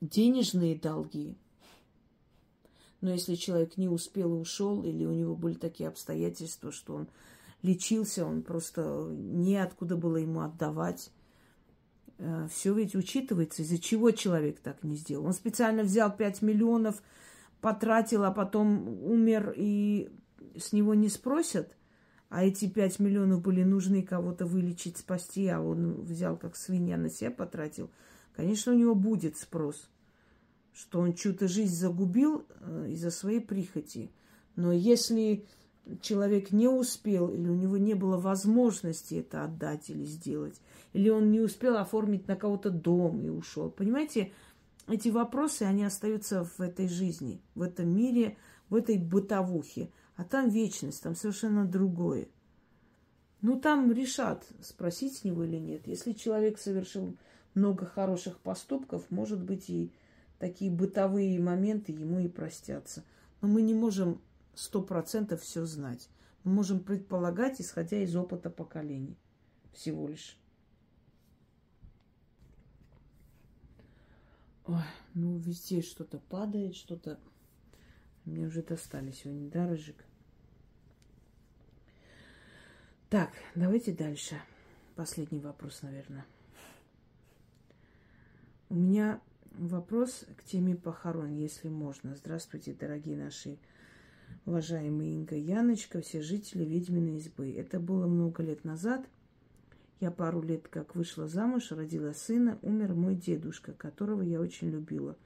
денежные 0.00 0.74
долги. 0.74 1.38
Но 3.00 3.12
если 3.12 3.36
человек 3.36 3.76
не 3.76 3.88
успел 3.88 4.34
и 4.34 4.40
ушел, 4.40 4.82
или 4.82 5.04
у 5.04 5.12
него 5.12 5.36
были 5.36 5.54
такие 5.54 5.88
обстоятельства, 5.88 6.72
что 6.72 6.96
он 6.96 7.08
лечился, 7.62 8.26
он 8.26 8.42
просто 8.42 8.82
неоткуда 9.12 9.96
было 9.96 10.16
ему 10.16 10.40
отдавать. 10.40 11.12
Э, 12.18 12.48
Все 12.50 12.74
ведь 12.74 12.96
учитывается, 12.96 13.62
из-за 13.62 13.78
чего 13.78 14.10
человек 14.10 14.58
так 14.58 14.82
не 14.82 14.96
сделал. 14.96 15.26
Он 15.26 15.32
специально 15.32 15.84
взял 15.84 16.12
5 16.12 16.42
миллионов, 16.42 17.00
потратил, 17.60 18.24
а 18.24 18.32
потом 18.32 18.88
умер, 19.04 19.54
и 19.56 20.10
с 20.58 20.72
него 20.72 20.94
не 20.94 21.10
спросят. 21.10 21.76
А 22.28 22.44
эти 22.44 22.68
5 22.68 22.98
миллионов 22.98 23.40
были 23.40 23.62
нужны 23.62 24.02
кого-то 24.02 24.46
вылечить, 24.46 24.96
спасти, 24.96 25.46
а 25.46 25.60
он 25.60 26.02
взял 26.02 26.36
как 26.36 26.56
свинья 26.56 26.96
на 26.96 27.08
себя 27.08 27.30
потратил. 27.30 27.88
Конечно, 28.36 28.72
у 28.72 28.76
него 28.76 28.94
будет 28.94 29.38
спрос, 29.38 29.88
что 30.74 31.00
он 31.00 31.14
чью-то 31.14 31.48
жизнь 31.48 31.74
загубил 31.74 32.44
э, 32.60 32.88
из-за 32.90 33.10
своей 33.10 33.40
прихоти. 33.40 34.10
Но 34.56 34.72
если 34.72 35.46
человек 36.02 36.52
не 36.52 36.68
успел, 36.68 37.30
или 37.30 37.48
у 37.48 37.54
него 37.54 37.78
не 37.78 37.94
было 37.94 38.18
возможности 38.18 39.14
это 39.14 39.44
отдать 39.44 39.88
или 39.88 40.04
сделать, 40.04 40.60
или 40.92 41.08
он 41.08 41.30
не 41.30 41.40
успел 41.40 41.78
оформить 41.78 42.28
на 42.28 42.36
кого-то 42.36 42.70
дом 42.70 43.22
и 43.22 43.30
ушел. 43.30 43.70
Понимаете, 43.70 44.32
эти 44.86 45.08
вопросы, 45.08 45.62
они 45.62 45.84
остаются 45.84 46.44
в 46.44 46.60
этой 46.60 46.88
жизни, 46.88 47.40
в 47.54 47.62
этом 47.62 47.88
мире, 47.88 48.36
в 48.68 48.74
этой 48.74 48.98
бытовухе. 48.98 49.90
А 50.16 50.24
там 50.24 50.50
вечность, 50.50 51.02
там 51.02 51.14
совершенно 51.14 51.64
другое. 51.64 52.28
Ну, 53.40 53.58
там 53.58 53.92
решат, 53.92 54.44
спросить 54.60 55.16
с 55.16 55.24
него 55.24 55.44
или 55.44 55.56
нет. 55.56 55.86
Если 55.86 56.12
человек 56.12 56.58
совершил 56.58 57.16
много 57.56 57.86
хороших 57.86 58.38
поступков, 58.38 59.10
может 59.10 59.42
быть, 59.42 59.68
и 59.70 59.90
такие 60.38 60.70
бытовые 60.70 61.40
моменты 61.40 61.92
ему 61.92 62.20
и 62.20 62.28
простятся. 62.28 63.02
Но 63.40 63.48
мы 63.48 63.62
не 63.62 63.74
можем 63.74 64.20
сто 64.54 64.82
процентов 64.82 65.40
все 65.40 65.64
знать. 65.64 66.08
Мы 66.44 66.52
можем 66.52 66.80
предполагать, 66.80 67.60
исходя 67.60 67.98
из 67.98 68.14
опыта 68.14 68.50
поколений. 68.50 69.16
Всего 69.72 70.06
лишь. 70.06 70.38
Ой, 74.66 74.82
ну, 75.14 75.38
везде 75.38 75.82
что-то 75.82 76.18
падает, 76.18 76.76
что-то... 76.76 77.18
Мне 78.24 78.46
уже 78.46 78.62
достали 78.62 79.12
сегодня, 79.12 79.48
да, 79.48 79.68
Рыжик? 79.68 80.04
Так, 83.08 83.30
давайте 83.54 83.92
дальше. 83.92 84.40
Последний 84.96 85.38
вопрос, 85.38 85.82
наверное. 85.82 86.26
У 88.68 88.74
меня 88.74 89.20
вопрос 89.52 90.26
к 90.36 90.42
теме 90.42 90.74
похорон, 90.74 91.36
если 91.36 91.68
можно. 91.68 92.16
Здравствуйте, 92.16 92.74
дорогие 92.74 93.16
наши 93.16 93.58
уважаемые 94.44 95.14
Инга 95.14 95.36
Яночка, 95.36 96.00
все 96.00 96.20
жители 96.20 96.64
Ведьминой 96.64 97.18
избы. 97.18 97.52
Это 97.52 97.78
было 97.78 98.08
много 98.08 98.42
лет 98.42 98.64
назад. 98.64 99.06
Я 100.00 100.10
пару 100.10 100.42
лет 100.42 100.66
как 100.66 100.96
вышла 100.96 101.28
замуж, 101.28 101.70
родила 101.70 102.12
сына, 102.12 102.58
умер 102.62 102.94
мой 102.94 103.14
дедушка, 103.14 103.72
которого 103.72 104.22
я 104.22 104.40
очень 104.40 104.70
любила. 104.70 105.16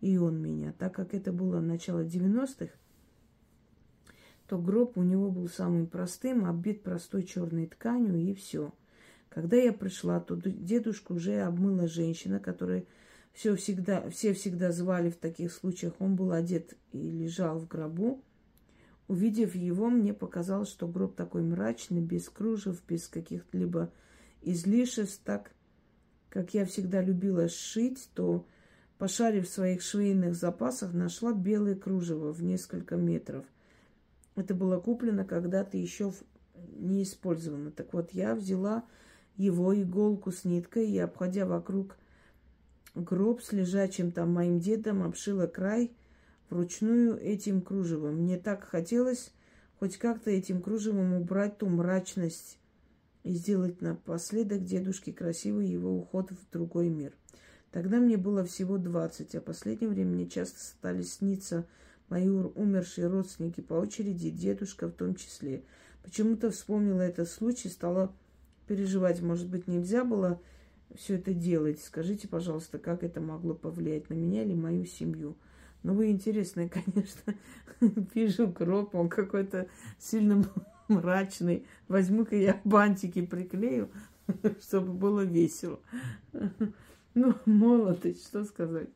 И 0.00 0.18
он 0.18 0.42
меня. 0.42 0.72
Так 0.72 0.96
как 0.96 1.14
это 1.14 1.32
было 1.32 1.60
начало 1.60 2.04
90-х, 2.04 2.72
то 4.48 4.58
гроб 4.58 4.98
у 4.98 5.04
него 5.04 5.30
был 5.30 5.48
самым 5.48 5.86
простым, 5.86 6.44
оббит 6.44 6.82
простой 6.82 7.22
черной 7.22 7.68
тканью 7.68 8.16
и 8.16 8.34
все. 8.34 8.72
Когда 9.30 9.56
я 9.56 9.72
пришла, 9.72 10.20
то 10.20 10.36
дедушку 10.36 11.14
уже 11.14 11.40
обмыла 11.40 11.88
женщина, 11.88 12.38
которая 12.38 12.84
все 13.32 13.56
всегда, 13.56 14.10
все 14.10 14.34
всегда 14.34 14.72
звали 14.72 15.08
в 15.08 15.16
таких 15.16 15.52
случаях. 15.52 15.94
Он 16.00 16.16
был 16.16 16.32
одет 16.32 16.76
и 16.92 16.98
лежал 16.98 17.58
в 17.58 17.66
гробу. 17.66 18.22
Увидев 19.08 19.54
его, 19.54 19.88
мне 19.88 20.12
показалось, 20.12 20.68
что 20.68 20.86
гроб 20.86 21.16
такой 21.16 21.42
мрачный, 21.42 22.02
без 22.02 22.28
кружев, 22.28 22.82
без 22.86 23.08
каких-либо 23.08 23.90
излишеств, 24.42 25.22
так 25.24 25.52
как 26.28 26.52
я 26.52 26.66
всегда 26.66 27.00
любила 27.00 27.48
шить, 27.48 28.08
то, 28.14 28.46
пошарив 28.98 29.48
в 29.48 29.52
своих 29.52 29.82
швейных 29.82 30.34
запасах, 30.34 30.92
нашла 30.92 31.32
белое 31.32 31.74
кружево 31.74 32.32
в 32.32 32.42
несколько 32.42 32.96
метров– 32.96 33.46
это 34.36 34.54
было 34.54 34.80
куплено 34.80 35.24
когда-то 35.24 35.76
еще 35.76 36.12
не 36.54 37.02
использовано. 37.02 37.70
Так 37.70 37.92
вот, 37.92 38.12
я 38.12 38.34
взяла 38.34 38.84
его 39.40 39.74
иголку 39.80 40.32
с 40.32 40.44
ниткой 40.44 40.90
и, 40.90 40.98
обходя 40.98 41.46
вокруг 41.46 41.96
гроб 42.94 43.42
с 43.42 43.52
лежачим 43.52 44.12
там 44.12 44.32
моим 44.32 44.60
дедом, 44.60 45.02
обшила 45.02 45.46
край 45.46 45.92
вручную 46.50 47.18
этим 47.18 47.62
кружевом. 47.62 48.16
Мне 48.16 48.38
так 48.38 48.64
хотелось 48.64 49.32
хоть 49.78 49.96
как-то 49.96 50.30
этим 50.30 50.60
кружевом 50.60 51.14
убрать 51.14 51.58
ту 51.58 51.68
мрачность 51.68 52.58
и 53.22 53.32
сделать 53.32 53.80
напоследок 53.80 54.64
дедушке 54.64 55.12
красивый 55.12 55.68
его 55.68 55.96
уход 55.96 56.30
в 56.30 56.52
другой 56.52 56.88
мир. 56.88 57.14
Тогда 57.70 57.98
мне 57.98 58.16
было 58.16 58.44
всего 58.44 58.78
двадцать, 58.78 59.34
а 59.34 59.40
в 59.40 59.44
последнее 59.44 59.88
время 59.88 60.10
мне 60.10 60.28
часто 60.28 60.60
стали 60.60 61.02
сниться 61.02 61.66
мои 62.08 62.28
умершие 62.28 63.06
родственники 63.06 63.60
по 63.60 63.74
очереди, 63.74 64.30
дедушка 64.30 64.88
в 64.88 64.92
том 64.92 65.14
числе. 65.14 65.62
Почему-то 66.02 66.50
вспомнила 66.50 67.02
этот 67.02 67.28
случай, 67.28 67.68
стала 67.68 68.12
переживать. 68.70 69.20
Может 69.20 69.48
быть, 69.48 69.66
нельзя 69.66 70.04
было 70.04 70.40
все 70.94 71.16
это 71.16 71.34
делать. 71.34 71.80
Скажите, 71.82 72.28
пожалуйста, 72.28 72.78
как 72.78 73.02
это 73.02 73.20
могло 73.20 73.52
повлиять 73.52 74.08
на 74.10 74.14
меня 74.14 74.44
или 74.44 74.54
мою 74.54 74.86
семью? 74.86 75.36
Ну, 75.82 75.94
вы 75.94 76.12
интересные, 76.12 76.68
конечно. 77.00 77.34
Вижу 78.14 78.46
гроб, 78.46 78.94
он 78.94 79.08
какой-то 79.08 79.66
сильно 79.98 80.44
мрачный. 80.86 81.66
Возьму-ка 81.88 82.36
я 82.36 82.60
бантики 82.62 83.26
приклею, 83.26 83.90
чтобы 84.62 84.92
было 84.92 85.22
весело. 85.22 85.80
Ну, 87.12 87.34
молодость, 87.44 88.28
что 88.28 88.44
сказать. 88.44 88.88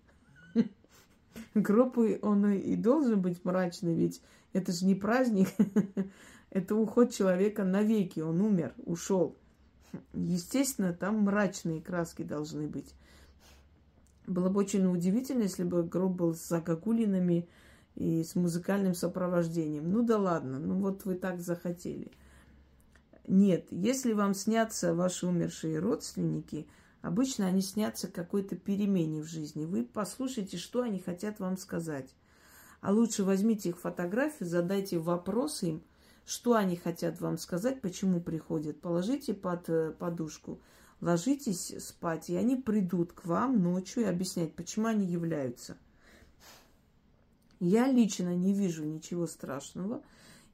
Гроб 1.53 1.99
он 2.23 2.53
и 2.53 2.77
должен 2.77 3.21
быть 3.21 3.45
мрачный, 3.45 3.93
ведь 3.93 4.23
это 4.53 4.71
же 4.71 4.87
не 4.87 4.95
праздник, 4.95 5.49
это 6.51 6.77
уход 6.77 7.13
человека 7.13 7.65
навеки, 7.65 8.21
он 8.21 8.41
умер, 8.41 8.73
ушел. 8.87 9.37
Естественно, 10.13 10.93
там 10.93 11.21
мрачные 11.21 11.81
краски 11.81 12.23
должны 12.23 12.67
быть. 12.69 12.95
Было 14.27 14.49
бы 14.49 14.61
очень 14.61 14.87
удивительно, 14.87 15.43
если 15.43 15.65
бы 15.65 15.83
гроб 15.83 16.13
был 16.13 16.35
с 16.35 16.49
загогулинами 16.49 17.49
и 17.95 18.25
с 18.25 18.35
музыкальным 18.35 18.95
сопровождением. 18.95 19.91
Ну 19.91 20.03
да 20.03 20.19
ладно, 20.19 20.59
ну 20.59 20.77
вот 20.79 21.05
вы 21.05 21.15
так 21.15 21.41
захотели. 21.41 22.11
Нет, 23.27 23.67
если 23.71 24.13
вам 24.13 24.35
снятся 24.35 24.95
ваши 24.95 25.27
умершие 25.27 25.79
родственники– 25.79 26.67
Обычно 27.05 27.47
они 27.47 27.61
снятся 27.61 28.09
какой-то 28.09 28.57
перемене 28.57 29.21
в 29.21 29.27
жизни. 29.27 29.67
Вы 29.67 29.85
послушайте, 29.85 30.57
что 30.57 30.81
они 30.81 30.99
хотят 30.99 31.39
вам 31.39 31.59
сказать. 31.59 32.09
А 32.81 32.93
лучше 32.93 33.25
возьмите 33.25 33.69
их 33.69 33.79
фотографию, 33.79 34.49
задайте 34.49 34.99
вопросы 34.99 35.67
им, 35.67 35.83
что 36.27 36.55
они 36.55 36.77
хотят 36.77 37.21
вам 37.21 37.39
сказать, 37.39 37.81
почему 37.81 38.21
приходят. 38.21 38.81
Положите 38.81 39.35
под 39.35 39.69
э, 39.69 39.93
подушку, 39.93 40.61
ложитесь 41.01 41.75
спать, 41.85 42.31
и 42.31 42.37
они 42.37 42.57
придут 42.57 43.13
к 43.13 43.25
вам 43.27 43.63
ночью 43.63 44.05
и 44.05 44.07
объяснять, 44.07 44.55
почему 44.55 44.87
они 44.87 45.07
являются. 45.07 45.77
Я 47.61 47.91
лично 47.91 48.35
не 48.35 48.53
вижу 48.53 48.85
ничего 48.85 49.27
страшного, 49.27 50.03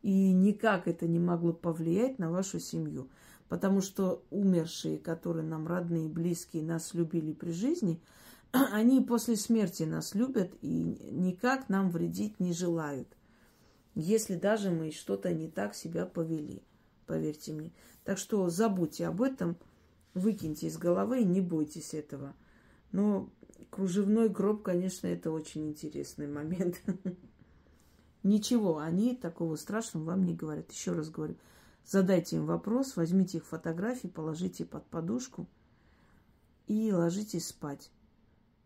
и 0.03 0.33
никак 0.33 0.89
это 0.89 1.07
не 1.07 1.18
могло 1.18 1.53
повлиять 1.53 2.18
на 2.18 2.31
вашу 2.31 2.59
семью. 2.59 3.09
Потому 3.49 3.81
что 3.81 4.23
умершие, 4.31 4.99
которые 4.99 5.45
нам 5.45 5.66
родные, 5.66 6.09
близкие, 6.09 6.62
нас 6.62 6.95
любили 6.95 7.33
при 7.33 7.51
жизни, 7.51 8.01
они 8.53 9.01
после 9.01 9.37
смерти 9.37 9.85
нас 9.85 10.14
любят 10.14 10.53
и 10.62 10.83
никак 11.11 11.68
нам 11.68 11.91
вредить 11.91 12.41
не 12.41 12.53
желают. 12.53 13.09
Если 14.01 14.36
даже 14.36 14.70
мы 14.70 14.90
что-то 14.90 15.32
не 15.32 15.48
так 15.48 15.74
себя 15.74 16.07
повели, 16.07 16.62
поверьте 17.07 17.53
мне. 17.53 17.72
Так 18.05 18.18
что 18.18 18.48
забудьте 18.48 19.07
об 19.07 19.22
этом, 19.22 19.57
выкиньте 20.14 20.66
из 20.66 20.78
головы 20.78 21.22
и 21.22 21.24
не 21.24 21.40
бойтесь 21.40 21.94
этого. 21.94 22.34
Но 22.92 23.30
кружевной 23.70 24.29
гроб, 24.29 24.62
конечно, 24.62 25.07
это 25.07 25.30
очень 25.30 25.68
интересный 25.68 26.26
момент. 26.26 26.80
Ничего, 28.22 28.79
они 28.79 29.16
такого 29.16 29.57
страшного 29.57 30.04
вам 30.04 30.25
не 30.25 30.34
говорят. 30.34 30.70
Еще 30.70 30.92
раз 30.92 31.11
говорю, 31.11 31.37
Задайте 31.84 32.37
им 32.37 32.46
вопрос, 32.46 32.96
возьмите 32.96 33.38
их 33.38 33.46
фотографии, 33.46 34.08
положите 34.08 34.64
под 34.64 34.87
подушку 34.87 35.49
и 36.66 36.92
ложитесь 36.92 37.49
спать. 37.49 37.91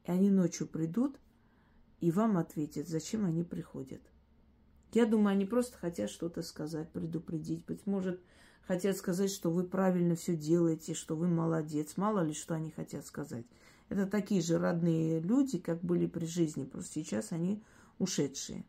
И 0.05 0.11
они 0.11 0.31
ночью 0.31 0.67
придут 0.67 1.19
и 2.01 2.11
вам 2.11 2.37
ответят, 2.37 2.89
зачем 2.89 3.25
они 3.25 3.43
приходят. 3.43 4.03
Я 4.95 5.07
думаю, 5.07 5.33
они 5.33 5.45
просто 5.45 5.77
хотят 5.77 6.09
что-то 6.09 6.43
сказать, 6.43 6.89
предупредить. 6.91 7.65
Быть 7.67 7.85
может, 7.87 8.21
хотят 8.63 8.97
сказать, 8.97 9.31
что 9.31 9.51
вы 9.51 9.65
правильно 9.65 10.15
все 10.15 10.37
делаете, 10.37 10.95
что 10.95 11.17
вы 11.17 11.27
молодец. 11.27 11.97
Мало 11.97 12.21
ли, 12.21 12.33
что 12.33 12.55
они 12.55 12.71
хотят 12.71 13.05
сказать. 13.05 13.45
Это 13.89 14.07
такие 14.07 14.41
же 14.41 14.59
родные 14.59 15.21
люди, 15.21 15.59
как 15.59 15.81
были 15.81 16.07
при 16.07 16.27
жизни. 16.27 16.65
Просто 16.65 16.95
сейчас 16.95 17.33
они 17.33 17.63
ушедшие. 17.99 18.65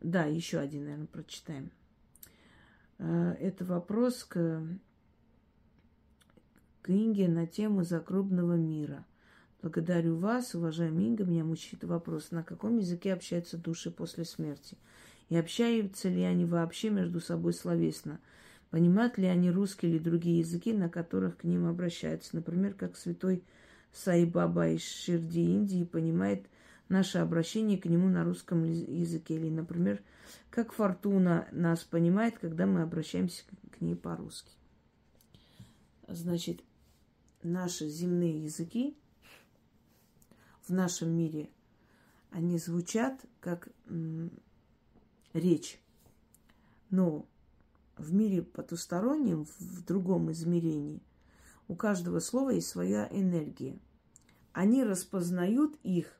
Да, 0.00 0.24
еще 0.24 0.58
один, 0.58 0.84
наверное, 0.84 1.06
прочитаем. 1.06 1.70
Э, 2.98 3.32
это 3.40 3.64
вопрос 3.64 4.24
к 4.24 4.62
книге 6.82 7.28
на 7.28 7.46
тему 7.46 7.82
загробного 7.82 8.54
мира. 8.54 9.06
Благодарю 9.62 10.16
вас, 10.16 10.54
уважаемый 10.54 11.04
Инга. 11.04 11.24
Меня 11.24 11.44
мучит 11.44 11.84
вопрос, 11.84 12.30
на 12.30 12.42
каком 12.42 12.78
языке 12.78 13.12
общаются 13.12 13.58
души 13.58 13.90
после 13.90 14.24
смерти? 14.24 14.78
И 15.28 15.36
общаются 15.36 16.08
ли 16.08 16.22
они 16.22 16.46
вообще 16.46 16.88
между 16.88 17.20
собой 17.20 17.52
словесно? 17.52 18.20
Понимают 18.70 19.18
ли 19.18 19.26
они 19.26 19.50
русский 19.50 19.88
или 19.88 19.98
другие 19.98 20.38
языки, 20.38 20.72
на 20.72 20.88
которых 20.88 21.36
к 21.36 21.44
ним 21.44 21.66
обращаются? 21.66 22.36
Например, 22.36 22.72
как 22.72 22.96
святой 22.96 23.44
Сайбаба 23.92 24.68
из 24.68 24.82
Ширди, 24.82 25.42
Индии, 25.42 25.84
понимает 25.84 26.46
наше 26.88 27.18
обращение 27.18 27.76
к 27.76 27.84
нему 27.84 28.08
на 28.08 28.24
русском 28.24 28.64
языке. 28.64 29.34
Или, 29.34 29.50
например, 29.50 30.00
как 30.48 30.72
фортуна 30.72 31.46
нас 31.52 31.84
понимает, 31.84 32.38
когда 32.38 32.64
мы 32.64 32.80
обращаемся 32.80 33.42
к 33.70 33.82
ней 33.82 33.94
по-русски. 33.94 34.52
Значит, 36.08 36.62
наши 37.42 37.88
земные 37.88 38.44
языки 38.44 38.96
в 40.70 40.72
нашем 40.72 41.10
мире, 41.10 41.50
они 42.30 42.58
звучат 42.58 43.20
как 43.40 43.68
речь. 45.34 45.80
Но 46.90 47.26
в 47.96 48.14
мире 48.14 48.42
потустороннем, 48.42 49.46
в 49.58 49.84
другом 49.84 50.30
измерении, 50.30 51.02
у 51.68 51.74
каждого 51.74 52.20
слова 52.20 52.50
есть 52.50 52.68
своя 52.68 53.08
энергия. 53.10 53.78
Они 54.52 54.82
распознают 54.82 55.76
их. 55.82 56.16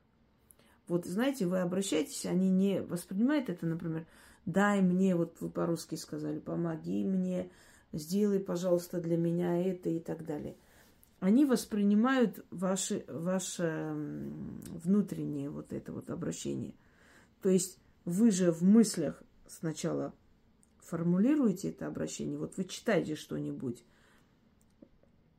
Вот, 0.87 1.05
знаете, 1.05 1.47
вы 1.47 1.59
обращаетесь, 1.59 2.25
они 2.25 2.49
не 2.49 2.81
воспринимают 2.81 3.49
это, 3.49 3.65
например, 3.65 4.05
дай 4.45 4.81
мне, 4.81 5.15
вот 5.15 5.39
вы 5.39 5.49
по-русски 5.49 5.95
сказали, 5.95 6.39
помоги 6.39 7.05
мне, 7.05 7.49
сделай, 7.93 8.39
пожалуйста, 8.39 8.99
для 8.99 9.15
меня 9.15 9.57
это 9.57 9.89
и 9.89 9.99
так 9.99 10.25
далее. 10.25 10.57
Они 11.21 11.45
воспринимают 11.45 12.43
ваше, 12.49 13.05
ваше 13.07 13.93
внутреннее 13.93 15.51
вот 15.51 15.71
это 15.71 15.93
вот 15.93 16.09
обращение. 16.09 16.73
То 17.43 17.49
есть 17.49 17.77
вы 18.05 18.31
же 18.31 18.51
в 18.51 18.63
мыслях 18.63 19.21
сначала 19.47 20.15
формулируете 20.79 21.69
это 21.69 21.85
обращение, 21.85 22.39
вот 22.39 22.57
вы 22.57 22.63
читаете 22.65 23.13
что-нибудь, 23.13 23.85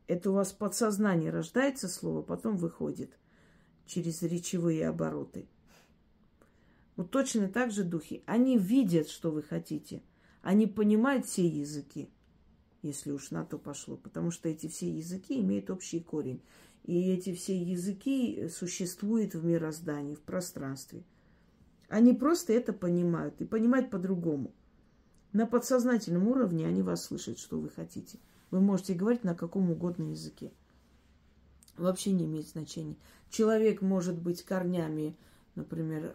это 0.06 0.30
у 0.30 0.34
вас 0.34 0.52
подсознание 0.52 1.32
рождается 1.32 1.88
слово, 1.88 2.22
потом 2.22 2.56
выходит 2.56 3.18
через 3.84 4.22
речевые 4.22 4.88
обороты. 4.88 5.48
Вот 6.94 7.10
точно 7.10 7.48
так 7.48 7.72
же 7.72 7.82
духи. 7.82 8.22
Они 8.26 8.56
видят, 8.56 9.08
что 9.08 9.32
вы 9.32 9.42
хотите. 9.42 10.04
Они 10.42 10.68
понимают 10.68 11.26
все 11.26 11.44
языки, 11.44 12.08
если 12.82 13.10
уж 13.10 13.30
на 13.30 13.44
то 13.44 13.58
пошло. 13.58 13.96
Потому 13.96 14.30
что 14.30 14.48
эти 14.48 14.66
все 14.66 14.90
языки 14.90 15.40
имеют 15.40 15.70
общий 15.70 16.00
корень. 16.00 16.40
И 16.84 17.12
эти 17.12 17.32
все 17.32 17.56
языки 17.56 18.48
существуют 18.48 19.34
в 19.34 19.44
мироздании, 19.44 20.16
в 20.16 20.20
пространстве. 20.20 21.04
Они 21.88 22.12
просто 22.12 22.52
это 22.52 22.72
понимают 22.72 23.40
и 23.40 23.44
понимают 23.44 23.90
по-другому. 23.90 24.52
На 25.32 25.46
подсознательном 25.46 26.28
уровне 26.28 26.66
они 26.66 26.82
вас 26.82 27.04
слышат, 27.04 27.38
что 27.38 27.60
вы 27.60 27.70
хотите. 27.70 28.18
Вы 28.50 28.60
можете 28.60 28.94
говорить 28.94 29.24
на 29.24 29.34
каком 29.34 29.70
угодно 29.70 30.10
языке. 30.10 30.52
Вообще 31.76 32.12
не 32.12 32.26
имеет 32.26 32.48
значения. 32.48 32.96
Человек 33.30 33.80
может 33.80 34.18
быть 34.18 34.42
корнями, 34.42 35.16
например, 35.54 36.14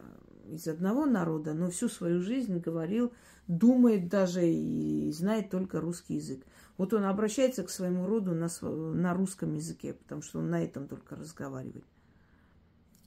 из 0.51 0.67
одного 0.67 1.05
народа, 1.05 1.53
но 1.53 1.69
всю 1.69 1.89
свою 1.89 2.21
жизнь 2.21 2.59
говорил, 2.59 3.13
думает 3.47 4.09
даже 4.09 4.47
и 4.47 5.11
знает 5.11 5.49
только 5.49 5.79
русский 5.79 6.15
язык. 6.15 6.45
Вот 6.77 6.93
он 6.93 7.05
обращается 7.05 7.63
к 7.63 7.69
своему 7.69 8.05
роду 8.05 8.33
на, 8.33 8.49
на 8.61 9.13
русском 9.13 9.53
языке, 9.53 9.93
потому 9.93 10.21
что 10.21 10.39
он 10.39 10.49
на 10.49 10.63
этом 10.63 10.87
только 10.87 11.15
разговаривает. 11.15 11.85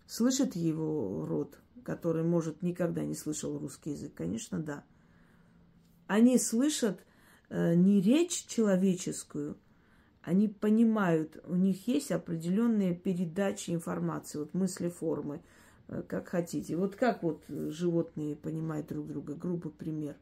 Слышит 0.07 0.57
его 0.57 1.25
род, 1.25 1.59
который, 1.85 2.25
может, 2.25 2.63
никогда 2.63 3.05
не 3.05 3.15
слышал 3.15 3.59
русский 3.59 3.91
язык? 3.91 4.13
Конечно, 4.15 4.59
да. 4.59 4.85
Они 6.09 6.37
слышат 6.39 7.01
э, 7.49 7.75
не 7.75 8.01
речь 8.01 8.45
человеческую, 8.47 9.57
они 10.23 10.49
понимают, 10.49 11.41
у 11.45 11.55
них 11.55 11.87
есть 11.87 12.11
определенные 12.11 12.95
передачи 12.95 13.71
информации, 13.71 14.39
вот 14.39 14.53
мысли, 14.53 14.89
формы, 14.89 15.43
как 16.09 16.29
хотите. 16.29 16.77
Вот 16.77 16.97
как 16.97 17.23
вот 17.23 17.45
животные 17.49 18.37
понимают 18.37 18.89
друг 18.89 19.07
друга, 19.07 19.35
грубый 19.35 19.73
пример. 19.73 20.17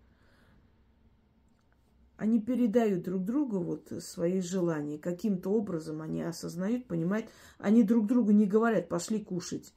Они 2.17 2.41
передают 2.41 3.05
друг 3.05 3.25
другу 3.25 3.61
вот 3.61 3.93
свои 4.03 4.41
желания, 4.41 4.99
каким-то 4.99 5.51
образом 5.51 6.03
они 6.03 6.23
осознают, 6.23 6.87
понимают. 6.87 7.27
Они 7.59 7.85
друг 7.85 8.07
другу 8.07 8.33
не 8.33 8.47
говорят, 8.47 8.89
пошли 8.89 9.21
кушать. 9.21 9.73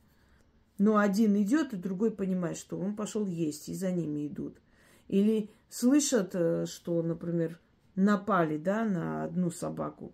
Но 0.80 0.98
один 0.98 1.40
идет, 1.40 1.74
и 1.74 1.78
другой 1.78 2.10
понимает, 2.10 2.58
что 2.58 2.80
он 2.80 2.96
пошел 2.96 3.28
есть, 3.28 3.70
и 3.70 3.76
за 3.76 3.92
ними 3.92 4.28
идут. 4.28 4.60
Или 5.08 5.52
слышат, 5.70 6.32
э, 6.34 6.66
что, 6.66 7.04
например, 7.04 7.60
напали 7.96 8.58
да, 8.58 8.86
на 8.86 9.24
одну 9.24 9.52
собаку. 9.52 10.12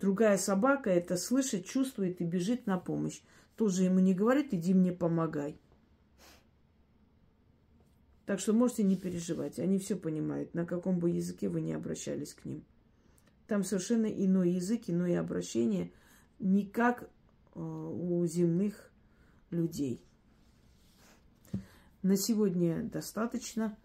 Другая 0.00 0.38
собака 0.38 0.88
это 0.88 1.18
слышит, 1.18 1.66
чувствует 1.66 2.22
и 2.22 2.24
бежит 2.24 2.66
на 2.66 2.78
помощь. 2.78 3.20
Тоже 3.56 3.84
ему 3.84 3.98
не 3.98 4.14
говорит, 4.14 4.54
иди 4.54 4.74
мне 4.74 4.92
помогай. 4.92 5.58
Так 8.26 8.40
что 8.40 8.52
можете 8.52 8.82
не 8.82 8.96
переживать. 8.96 9.58
Они 9.58 9.78
все 9.78 9.96
понимают, 9.96 10.54
на 10.54 10.64
каком 10.64 10.98
бы 10.98 11.10
языке 11.10 11.48
вы 11.48 11.60
не 11.60 11.74
обращались 11.74 12.34
к 12.34 12.44
ним. 12.44 12.64
Там 13.46 13.64
совершенно 13.64 14.06
иной 14.06 14.52
язык, 14.52 14.84
иное 14.86 15.20
обращение, 15.20 15.92
не 16.38 16.64
как 16.64 17.02
э, 17.54 17.60
у 17.60 18.24
земных 18.26 18.90
людей. 19.50 20.02
На 22.02 22.16
сегодня 22.16 22.82
достаточно. 22.84 23.76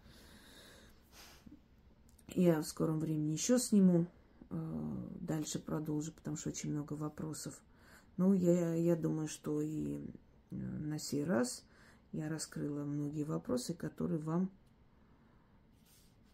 Я 2.28 2.62
в 2.62 2.66
скором 2.66 3.00
времени 3.00 3.32
еще 3.32 3.58
сниму, 3.58 4.06
э, 4.50 5.08
дальше 5.20 5.58
продолжу, 5.58 6.12
потому 6.12 6.36
что 6.36 6.48
очень 6.50 6.70
много 6.70 6.94
вопросов. 6.94 7.60
Ну, 8.18 8.34
я, 8.34 8.74
я 8.74 8.96
думаю, 8.96 9.28
что 9.28 9.62
и 9.62 9.96
э, 10.50 10.56
на 10.56 10.98
сей 10.98 11.24
раз 11.24 11.64
я 12.10 12.28
раскрыла 12.28 12.84
многие 12.84 13.22
вопросы, 13.22 13.74
которые 13.74 14.18
вам 14.18 14.50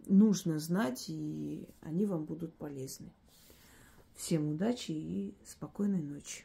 нужно 0.07 0.59
знать, 0.59 1.05
и 1.09 1.69
они 1.83 2.07
вам 2.07 2.25
будут 2.25 2.55
полезны. 2.55 3.13
Всем 4.15 4.49
удачи 4.49 4.93
и 4.93 5.35
спокойной 5.45 6.01
ночи. 6.01 6.45